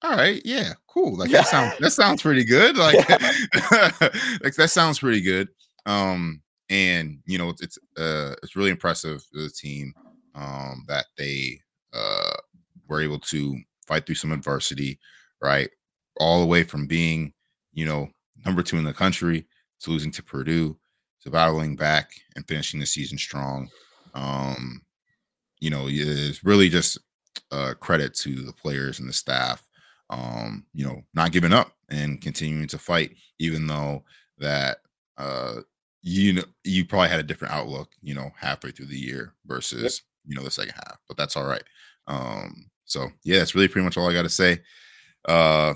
all 0.04 0.16
right, 0.16 0.42
yeah, 0.44 0.74
cool. 0.86 1.16
Like 1.16 1.30
yeah. 1.30 1.38
that 1.38 1.48
sounds 1.48 1.78
that 1.78 1.90
sounds 1.92 2.22
pretty 2.26 2.44
good. 2.44 2.76
Like, 2.76 3.08
yeah. 3.08 3.90
like 4.42 4.54
that 4.54 4.70
sounds 4.70 4.98
pretty 4.98 5.22
good. 5.22 5.48
Um, 5.86 6.42
and 6.68 7.20
you 7.26 7.38
know, 7.38 7.48
it's 7.48 7.62
it's 7.62 7.78
uh 7.96 8.34
it's 8.42 8.54
really 8.54 8.70
impressive 8.70 9.24
the 9.32 9.48
team 9.48 9.94
um 10.34 10.84
that 10.88 11.06
they 11.16 11.58
uh 11.94 12.34
were 12.86 13.00
able 13.00 13.18
to 13.18 13.58
fight 13.86 14.04
through 14.04 14.16
some 14.16 14.32
adversity, 14.32 14.98
right? 15.42 15.70
All 16.18 16.40
the 16.40 16.46
way 16.46 16.64
from 16.64 16.86
being, 16.86 17.32
you 17.72 17.86
know, 17.86 18.08
number 18.44 18.62
two 18.62 18.76
in 18.76 18.84
the 18.84 18.92
country 18.92 19.46
to 19.80 19.90
losing 19.90 20.10
to 20.12 20.22
Purdue 20.22 20.76
to 21.22 21.30
battling 21.30 21.76
back 21.76 22.10
and 22.36 22.46
finishing 22.46 22.78
the 22.78 22.86
season 22.86 23.16
strong. 23.16 23.70
Um, 24.12 24.82
you 25.60 25.70
know, 25.70 25.86
it's 25.88 26.44
really 26.44 26.68
just 26.68 26.98
a 27.50 27.74
credit 27.74 28.14
to 28.14 28.42
the 28.42 28.52
players 28.52 29.00
and 29.00 29.08
the 29.08 29.12
staff. 29.14 29.63
Um, 30.10 30.66
you 30.74 30.84
know, 30.84 31.02
not 31.14 31.32
giving 31.32 31.52
up 31.52 31.72
and 31.88 32.20
continuing 32.20 32.66
to 32.68 32.78
fight, 32.78 33.12
even 33.38 33.66
though 33.66 34.04
that 34.38 34.78
uh 35.16 35.60
you 36.02 36.34
know 36.34 36.42
you 36.64 36.84
probably 36.84 37.08
had 37.08 37.20
a 37.20 37.24
different 37.24 37.54
outlook, 37.54 37.92
you 38.02 38.14
know, 38.14 38.30
halfway 38.38 38.70
through 38.70 38.86
the 38.86 38.98
year 38.98 39.34
versus 39.46 39.82
yep. 39.82 39.92
you 40.26 40.36
know 40.36 40.44
the 40.44 40.50
second 40.50 40.74
half, 40.74 40.98
but 41.08 41.16
that's 41.16 41.36
all 41.36 41.46
right. 41.46 41.64
Um, 42.06 42.70
so 42.84 43.08
yeah, 43.24 43.38
that's 43.38 43.54
really 43.54 43.68
pretty 43.68 43.84
much 43.84 43.96
all 43.96 44.08
I 44.08 44.12
got 44.12 44.22
to 44.22 44.28
say. 44.28 44.60
Uh, 45.26 45.74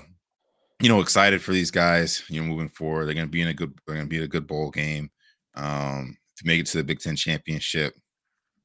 you 0.79 0.87
know, 0.87 1.01
excited 1.01 1.41
for 1.41 1.51
these 1.51 1.71
guys. 1.71 2.23
You 2.29 2.41
know, 2.41 2.47
moving 2.47 2.69
forward, 2.69 3.05
they're 3.05 3.15
to 3.15 3.27
be 3.27 3.41
in 3.41 3.49
a 3.49 3.53
good, 3.53 3.73
they're 3.85 3.99
to 3.99 4.05
be 4.05 4.17
in 4.17 4.23
a 4.23 4.27
good 4.27 4.47
bowl 4.47 4.69
game. 4.71 5.09
Um, 5.55 6.17
to 6.37 6.47
make 6.47 6.61
it 6.61 6.67
to 6.67 6.77
the 6.77 6.83
Big 6.83 6.99
Ten 6.99 7.15
championship, 7.15 7.95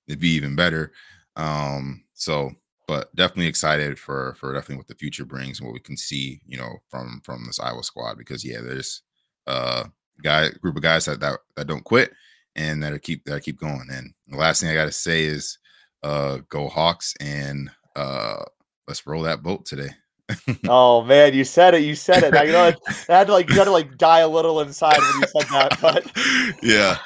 it'd 0.06 0.20
be 0.20 0.30
even 0.30 0.54
better. 0.54 0.92
Um, 1.34 2.04
so, 2.12 2.52
but 2.86 3.14
definitely 3.14 3.46
excited 3.46 3.98
for 3.98 4.34
for 4.34 4.52
definitely 4.52 4.76
what 4.76 4.88
the 4.88 4.94
future 4.94 5.24
brings 5.24 5.58
and 5.58 5.66
what 5.66 5.74
we 5.74 5.80
can 5.80 5.96
see, 5.96 6.40
you 6.46 6.58
know, 6.58 6.78
from 6.88 7.20
from 7.24 7.44
this 7.46 7.60
Iowa 7.60 7.82
squad. 7.82 8.18
Because 8.18 8.44
yeah, 8.44 8.60
there's 8.60 9.02
uh 9.46 9.84
guy 10.22 10.50
group 10.50 10.76
of 10.76 10.82
guys 10.82 11.04
that 11.06 11.20
that, 11.20 11.40
that 11.56 11.66
don't 11.66 11.84
quit 11.84 12.12
and 12.56 12.82
that 12.82 13.00
keep 13.02 13.24
that 13.24 13.42
keep 13.42 13.58
going. 13.58 13.88
And 13.90 14.14
the 14.28 14.36
last 14.36 14.60
thing 14.60 14.70
I 14.70 14.74
got 14.74 14.86
to 14.86 14.92
say 14.92 15.24
is, 15.24 15.58
uh, 16.02 16.38
go 16.48 16.68
Hawks 16.68 17.14
and 17.20 17.70
uh, 17.96 18.44
let's 18.86 19.06
roll 19.06 19.22
that 19.22 19.42
boat 19.42 19.64
today 19.66 19.90
oh 20.68 21.02
man, 21.02 21.34
you 21.34 21.44
said 21.44 21.74
it. 21.74 21.82
You 21.82 21.94
said 21.94 22.22
it. 22.22 22.32
Now, 22.32 22.42
you 22.42 22.52
know, 22.52 22.72
I 23.08 23.12
had 23.12 23.26
to 23.26 23.32
like 23.32 23.48
you 23.50 23.56
had 23.56 23.64
to 23.64 23.70
like 23.70 23.98
die 23.98 24.20
a 24.20 24.28
little 24.28 24.60
inside 24.60 24.98
when 24.98 25.20
you 25.20 25.26
said 25.26 25.48
that. 25.50 25.78
But 25.80 26.62
yeah, 26.62 26.98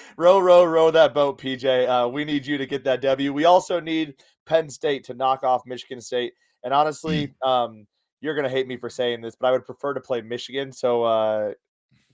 row, 0.16 0.38
row, 0.38 0.64
row 0.64 0.90
that 0.90 1.14
boat, 1.14 1.40
PJ. 1.40 1.88
Uh, 1.88 2.08
we 2.08 2.24
need 2.24 2.46
you 2.46 2.58
to 2.58 2.66
get 2.66 2.84
that 2.84 3.00
W. 3.02 3.32
We 3.32 3.44
also 3.44 3.80
need 3.80 4.14
Penn 4.46 4.68
State 4.68 5.04
to 5.04 5.14
knock 5.14 5.44
off 5.44 5.62
Michigan 5.66 6.00
State. 6.00 6.32
And 6.64 6.72
honestly, 6.72 7.34
mm. 7.42 7.48
um, 7.48 7.86
you're 8.20 8.34
gonna 8.34 8.48
hate 8.48 8.66
me 8.66 8.76
for 8.76 8.88
saying 8.88 9.20
this, 9.20 9.34
but 9.34 9.48
I 9.48 9.50
would 9.52 9.66
prefer 9.66 9.94
to 9.94 10.00
play 10.00 10.20
Michigan. 10.20 10.72
So 10.72 11.02
uh, 11.02 11.52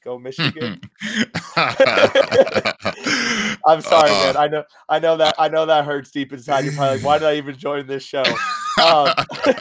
go 0.02 0.18
Michigan. 0.18 0.80
I'm 3.66 3.82
sorry, 3.82 4.10
uh, 4.10 4.24
man. 4.24 4.36
I 4.36 4.48
know, 4.48 4.64
I 4.88 4.98
know 4.98 5.16
that, 5.18 5.34
I 5.38 5.48
know 5.48 5.66
that 5.66 5.84
hurts 5.84 6.10
deep 6.10 6.32
inside. 6.32 6.64
You're 6.64 6.74
probably 6.74 6.96
like, 6.96 7.04
why 7.04 7.18
did 7.18 7.28
I 7.28 7.36
even 7.36 7.56
join 7.56 7.86
this 7.86 8.02
show? 8.02 8.24
Um, 8.82 9.12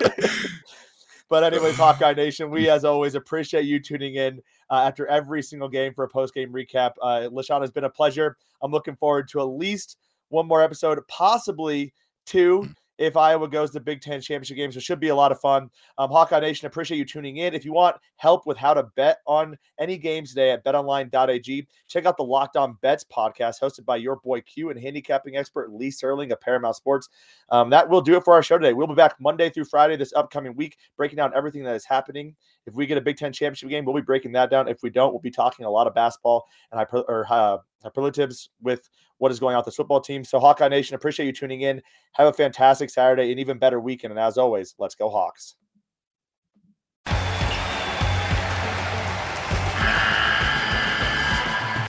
but 1.29 1.43
anyways, 1.43 1.75
Hawkeye 1.75 2.13
Nation, 2.13 2.49
we 2.49 2.69
as 2.69 2.85
always 2.85 3.15
appreciate 3.15 3.65
you 3.65 3.79
tuning 3.79 4.15
in 4.15 4.41
uh, 4.69 4.83
after 4.85 5.07
every 5.07 5.41
single 5.41 5.69
game 5.69 5.93
for 5.93 6.05
a 6.05 6.09
post 6.09 6.33
game 6.33 6.53
recap. 6.53 6.91
Uh, 7.01 7.29
LeShun 7.31 7.61
has 7.61 7.71
been 7.71 7.83
a 7.83 7.89
pleasure. 7.89 8.37
I'm 8.61 8.71
looking 8.71 8.95
forward 8.95 9.27
to 9.29 9.41
at 9.41 9.49
least 9.49 9.97
one 10.29 10.47
more 10.47 10.61
episode, 10.61 10.99
possibly 11.07 11.93
two 12.27 12.61
mm 12.61 12.75
if 12.97 13.15
Iowa 13.15 13.47
goes 13.47 13.71
to 13.71 13.79
Big 13.79 14.01
Ten 14.01 14.21
championship 14.21 14.57
games. 14.57 14.75
It 14.75 14.83
should 14.83 14.99
be 14.99 15.09
a 15.09 15.15
lot 15.15 15.31
of 15.31 15.39
fun. 15.39 15.69
Um, 15.97 16.09
Hawkeye 16.09 16.39
Nation, 16.39 16.65
appreciate 16.65 16.97
you 16.97 17.05
tuning 17.05 17.37
in. 17.37 17.53
If 17.53 17.65
you 17.65 17.73
want 17.73 17.97
help 18.17 18.45
with 18.45 18.57
how 18.57 18.73
to 18.73 18.83
bet 18.95 19.19
on 19.27 19.57
any 19.79 19.97
games 19.97 20.29
today 20.29 20.51
at 20.51 20.63
betonline.ag, 20.65 21.67
check 21.87 22.05
out 22.05 22.17
the 22.17 22.23
Locked 22.23 22.57
On 22.57 22.77
Bets 22.81 23.05
podcast 23.05 23.61
hosted 23.61 23.85
by 23.85 23.97
your 23.97 24.17
boy 24.17 24.41
Q 24.41 24.69
and 24.69 24.79
handicapping 24.79 25.37
expert 25.37 25.71
Lee 25.71 25.89
Serling 25.89 26.31
of 26.31 26.41
Paramount 26.41 26.75
Sports. 26.75 27.09
Um, 27.49 27.69
that 27.69 27.87
will 27.87 28.01
do 28.01 28.17
it 28.17 28.23
for 28.23 28.33
our 28.33 28.43
show 28.43 28.57
today. 28.57 28.73
We'll 28.73 28.87
be 28.87 28.95
back 28.95 29.15
Monday 29.19 29.49
through 29.49 29.65
Friday 29.65 29.95
this 29.95 30.13
upcoming 30.13 30.55
week, 30.55 30.77
breaking 30.95 31.17
down 31.17 31.33
everything 31.35 31.63
that 31.63 31.75
is 31.75 31.85
happening. 31.85 32.35
If 32.67 32.73
we 32.73 32.85
get 32.85 32.97
a 32.97 33.01
Big 33.01 33.15
Ten 33.15 33.31
championship 33.31 33.69
game, 33.69 33.85
we'll 33.85 33.95
be 33.95 34.01
breaking 34.01 34.33
that 34.33 34.51
down. 34.51 34.67
If 34.67 34.83
we 34.83 34.89
don't, 34.89 35.13
we'll 35.13 35.21
be 35.21 35.31
talking 35.31 35.65
a 35.65 35.69
lot 35.69 35.87
of 35.87 35.95
basketball 35.95 36.45
and 36.71 36.77
hyper, 36.77 36.99
or, 37.07 37.25
uh, 37.29 37.59
superlatives 37.81 38.49
with 38.61 38.89
what 39.19 39.31
is 39.31 39.39
going 39.39 39.55
on 39.55 39.59
with 39.59 39.67
the 39.67 39.71
football 39.71 40.01
team. 40.01 40.25
So, 40.25 40.37
Hawkeye 40.37 40.67
Nation, 40.67 40.93
appreciate 40.95 41.25
you 41.27 41.31
tuning 41.31 41.61
in. 41.61 41.81
Have 42.11 42.27
a 42.27 42.33
fantastic 42.33 42.89
Saturday 42.89 43.31
and 43.31 43.39
even 43.39 43.57
better 43.57 43.79
weekend. 43.79 44.11
And 44.11 44.19
as 44.19 44.37
always, 44.37 44.75
let's 44.77 44.95
go 44.95 45.09
Hawks. 45.09 45.55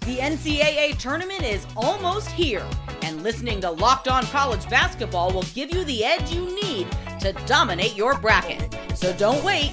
The 0.03 0.19
NCAA 0.21 0.97
tournament 0.99 1.43
is 1.43 1.67
almost 1.77 2.31
here, 2.31 2.65
and 3.03 3.25
listening 3.25 3.61
to 3.63 3.71
Locked 3.71 4.07
On 4.07 4.25
College 4.27 4.69
Basketball 4.71 5.33
will 5.33 5.43
give 5.55 5.75
you 5.75 5.85
the 5.85 6.05
edge 6.05 6.33
you 6.33 6.47
need 6.63 6.87
to 7.19 7.33
dominate 7.47 7.97
your 7.97 8.17
bracket. 8.19 8.75
So 8.95 9.13
don't 9.15 9.45
wait. 9.45 9.73